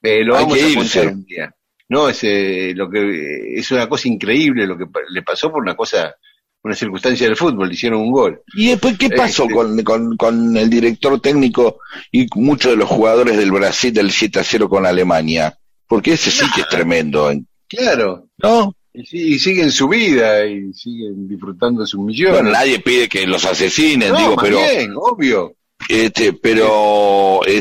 Eh, 0.02 0.24
lo 0.24 0.36
Hay 0.36 0.44
vamos 0.44 0.59
que 0.59 0.64
a 0.64 0.74
contar 0.74 1.06
un 1.09 1.24
día. 1.24 1.55
No, 1.89 2.09
es, 2.09 2.20
eh, 2.22 2.72
lo 2.74 2.89
que, 2.89 3.55
es 3.56 3.70
una 3.72 3.89
cosa 3.89 4.09
increíble 4.09 4.66
lo 4.66 4.78
que 4.78 4.86
le 5.10 5.22
pasó 5.22 5.51
por 5.51 5.60
una 5.60 5.74
cosa, 5.74 6.14
una 6.62 6.74
circunstancia 6.74 7.27
del 7.27 7.36
fútbol, 7.36 7.68
le 7.68 7.74
hicieron 7.74 8.01
un 8.01 8.12
gol. 8.12 8.40
¿Y 8.55 8.68
después 8.70 8.97
qué 8.97 9.10
pasó 9.10 9.43
Este- 9.43 9.55
con, 9.55 9.82
con, 9.82 10.16
con 10.16 10.56
el 10.56 10.70
director 10.70 11.20
técnico 11.20 11.81
y 12.12 12.27
muchos 12.36 12.72
de 12.72 12.77
los 12.78 12.89
jugadores 12.89 13.36
del 13.36 13.51
Brasil 13.51 13.93
del 13.93 14.10
7 14.12 14.39
a 14.39 14.44
0 14.44 14.68
con 14.68 14.86
Alemania? 14.86 15.59
Porque 15.89 16.12
ese 16.12 16.31
sí 16.31 16.44
que 16.55 16.60
es 16.60 16.68
tremendo, 16.68 17.31
¿eh? 17.31 17.43
Claro, 17.68 18.28
¿no? 18.39 18.74
y, 18.93 19.39
siguen 19.39 19.70
su 19.70 19.89
vida 19.89 20.47
y 20.47 20.72
siguen 20.72 21.28
disfrutando 21.28 21.85
sus 21.86 22.01
millones. 22.01 22.35
Bueno, 22.40 22.51
nadie 22.52 22.81
pide 22.81 23.09
que 23.09 23.27
los 23.27 23.44
asesinen, 23.44 24.10
No, 24.12 24.18
digo, 24.18 24.36
más 24.36 24.44
pero 24.44 24.59
bien, 24.59 24.93
obvio. 24.97 25.55
Este, 25.89 26.32
pero 26.32 27.40
no, 27.44 27.52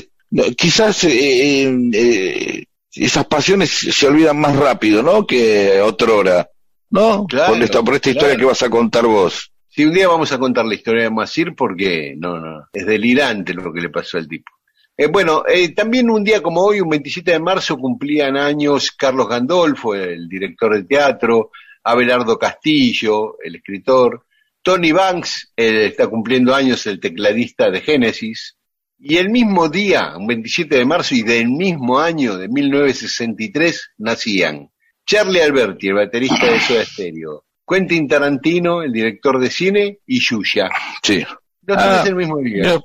quizás 0.56 1.04
eh, 1.04 1.64
eh, 1.64 1.90
eh, 1.94 2.66
esas 2.94 3.26
pasiones 3.26 3.70
se 3.70 4.08
olvidan 4.08 4.40
más 4.40 4.56
rápido, 4.56 5.04
¿no? 5.04 5.26
Que 5.26 5.82
otrora, 5.82 6.50
¿no? 6.90 7.26
Claro, 7.28 7.54
por 7.54 7.64
esta, 7.64 7.84
por 7.84 7.96
esta 7.96 8.10
historia 8.10 8.38
que 8.38 8.46
vas 8.46 8.62
a 8.64 8.70
contar 8.70 9.06
vos. 9.06 9.52
Sí, 9.68 9.86
un 9.86 9.94
día 9.94 10.08
vamos 10.08 10.32
a 10.32 10.40
contar 10.40 10.66
la 10.66 10.74
historia 10.74 11.04
de 11.04 11.12
Masir 11.12 11.56
porque 11.56 12.16
no, 12.18 12.40
no, 12.40 12.68
es 12.74 12.86
delirante 12.86 13.54
lo 13.54 13.72
que 13.72 13.82
le 13.82 13.90
pasó 13.90 14.18
al 14.18 14.28
tipo. 14.28 14.52
Eh, 14.98 15.08
bueno, 15.08 15.44
eh, 15.48 15.74
también 15.74 16.10
un 16.10 16.26
día 16.26 16.42
como 16.42 16.62
hoy, 16.62 16.82
un 16.82 16.90
27 16.90 17.32
de 17.32 17.40
marzo, 17.40 17.78
cumplían 17.78 18.36
años 18.36 18.92
Carlos 18.92 19.30
Gandolfo, 19.30 19.96
el 19.96 20.28
director 20.28 20.76
de 20.76 20.84
teatro, 20.84 21.52
Abelardo 21.86 22.38
Castillo, 22.38 23.38
el 23.42 23.56
escritor, 23.56 24.26
Tony 24.62 24.92
Banks, 24.92 25.54
eh, 25.56 25.86
está 25.86 26.08
cumpliendo 26.08 26.54
años 26.54 26.86
el 26.86 27.00
tecladista 27.00 27.72
de 27.72 27.80
Génesis, 27.80 28.58
y 29.00 29.18
el 29.18 29.30
mismo 29.30 29.70
día, 29.70 30.14
un 30.18 30.28
27 30.28 30.76
de 30.76 30.86
marzo, 30.86 31.16
y 31.16 31.24
del 31.24 31.48
mismo 31.50 32.00
año 32.00 32.38
de 32.38 32.48
1963, 32.50 33.92
nacían 33.98 34.70
Charlie 35.06 35.42
Alberti, 35.42 35.88
el 35.88 35.96
baterista 35.96 36.46
de 36.52 36.60
Soda 36.60 36.86
Stereo, 36.86 37.46
Quentin 37.68 38.08
Tarantino, 38.08 38.84
el 38.84 38.92
director 38.92 39.40
de 39.40 39.50
cine, 39.50 40.00
y 40.06 40.20
Yuya. 40.20 40.70
Sí. 41.02 41.24
Los 41.64 41.78
Ah, 41.78 42.00
tres 42.02 42.10
el 42.10 42.16
mismo 42.16 42.38
día, 42.40 42.80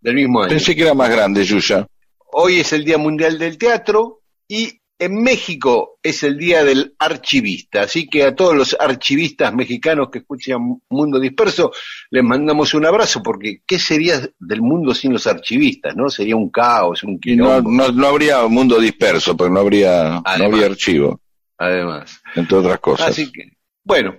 del 0.00 0.14
mismo 0.14 0.40
año. 0.40 0.48
pensé 0.50 0.74
que 0.74 0.82
era 0.82 0.94
más 0.94 1.10
grande, 1.10 1.44
Yuya. 1.44 1.86
Hoy 2.32 2.60
es 2.60 2.72
el 2.72 2.84
Día 2.84 2.96
Mundial 2.98 3.38
del 3.38 3.58
Teatro 3.58 4.22
y 4.48 4.79
en 5.00 5.22
México 5.22 5.98
es 6.02 6.22
el 6.24 6.36
Día 6.36 6.62
del 6.62 6.94
Archivista. 6.98 7.80
Así 7.82 8.06
que 8.06 8.22
a 8.22 8.34
todos 8.34 8.54
los 8.54 8.76
archivistas 8.78 9.52
mexicanos 9.54 10.10
que 10.10 10.18
escuchan 10.18 10.78
Mundo 10.90 11.18
Disperso 11.18 11.72
les 12.10 12.22
mandamos 12.22 12.74
un 12.74 12.84
abrazo 12.84 13.22
porque 13.22 13.62
¿qué 13.66 13.78
sería 13.78 14.20
del 14.38 14.60
mundo 14.60 14.94
sin 14.94 15.14
los 15.14 15.26
archivistas? 15.26 15.96
¿No? 15.96 16.10
Sería 16.10 16.36
un 16.36 16.50
caos, 16.50 17.02
un 17.02 17.18
no, 17.34 17.62
no, 17.62 17.90
no 17.90 18.06
habría 18.06 18.46
mundo 18.46 18.78
disperso, 18.78 19.34
porque 19.34 19.54
no 19.54 19.60
habría, 19.60 20.22
no 20.38 20.44
habría 20.44 20.66
archivo, 20.66 21.18
Además. 21.56 22.20
entre 22.34 22.58
otras 22.58 22.78
cosas. 22.80 23.08
Así 23.08 23.32
que, 23.32 23.56
bueno, 23.82 24.18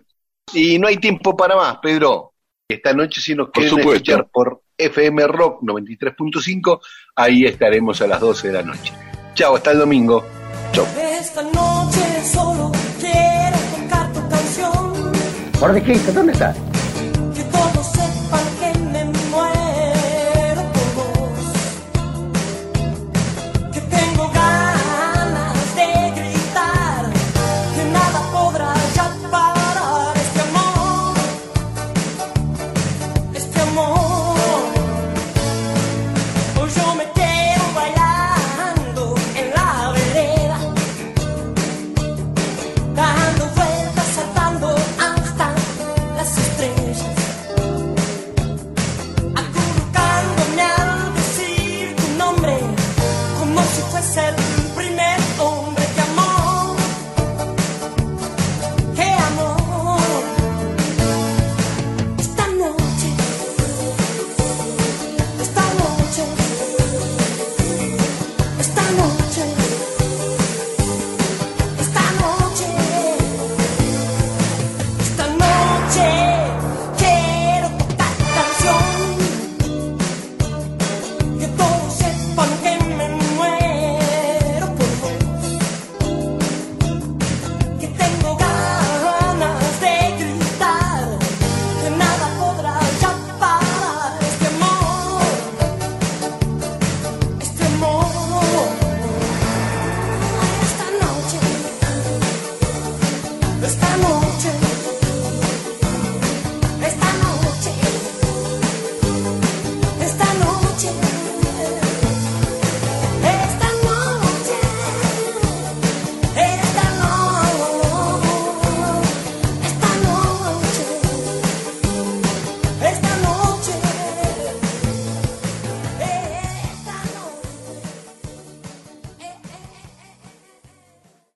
y 0.52 0.80
no 0.80 0.88
hay 0.88 0.98
tiempo 0.98 1.38
para 1.38 1.56
más, 1.56 1.78
Pedro. 1.78 2.34
Esta 2.68 2.94
noche 2.94 3.22
si 3.22 3.36
nos 3.36 3.52
quieren 3.52 3.78
escuchar 3.80 4.30
por 4.32 4.64
FM 4.76 5.28
Rock 5.28 5.62
93.5, 5.62 6.80
ahí 7.16 7.46
estaremos 7.46 8.02
a 8.02 8.08
las 8.08 8.20
12 8.20 8.48
de 8.48 8.54
la 8.54 8.64
noche. 8.64 8.94
Chao, 9.36 9.56
hasta 9.56 9.72
el 9.72 9.80
domingo. 9.80 10.41
Esta 10.74 11.42
noche 11.42 12.24
solo 12.24 12.72
quiero 13.00 13.58
tocar 13.76 14.14
tu 14.14 14.30
canción. 14.30 15.12
¿Por 15.60 15.74
de 15.74 15.84
qué? 15.84 16.00
¿Dónde 16.14 16.32
estás? 16.32 16.56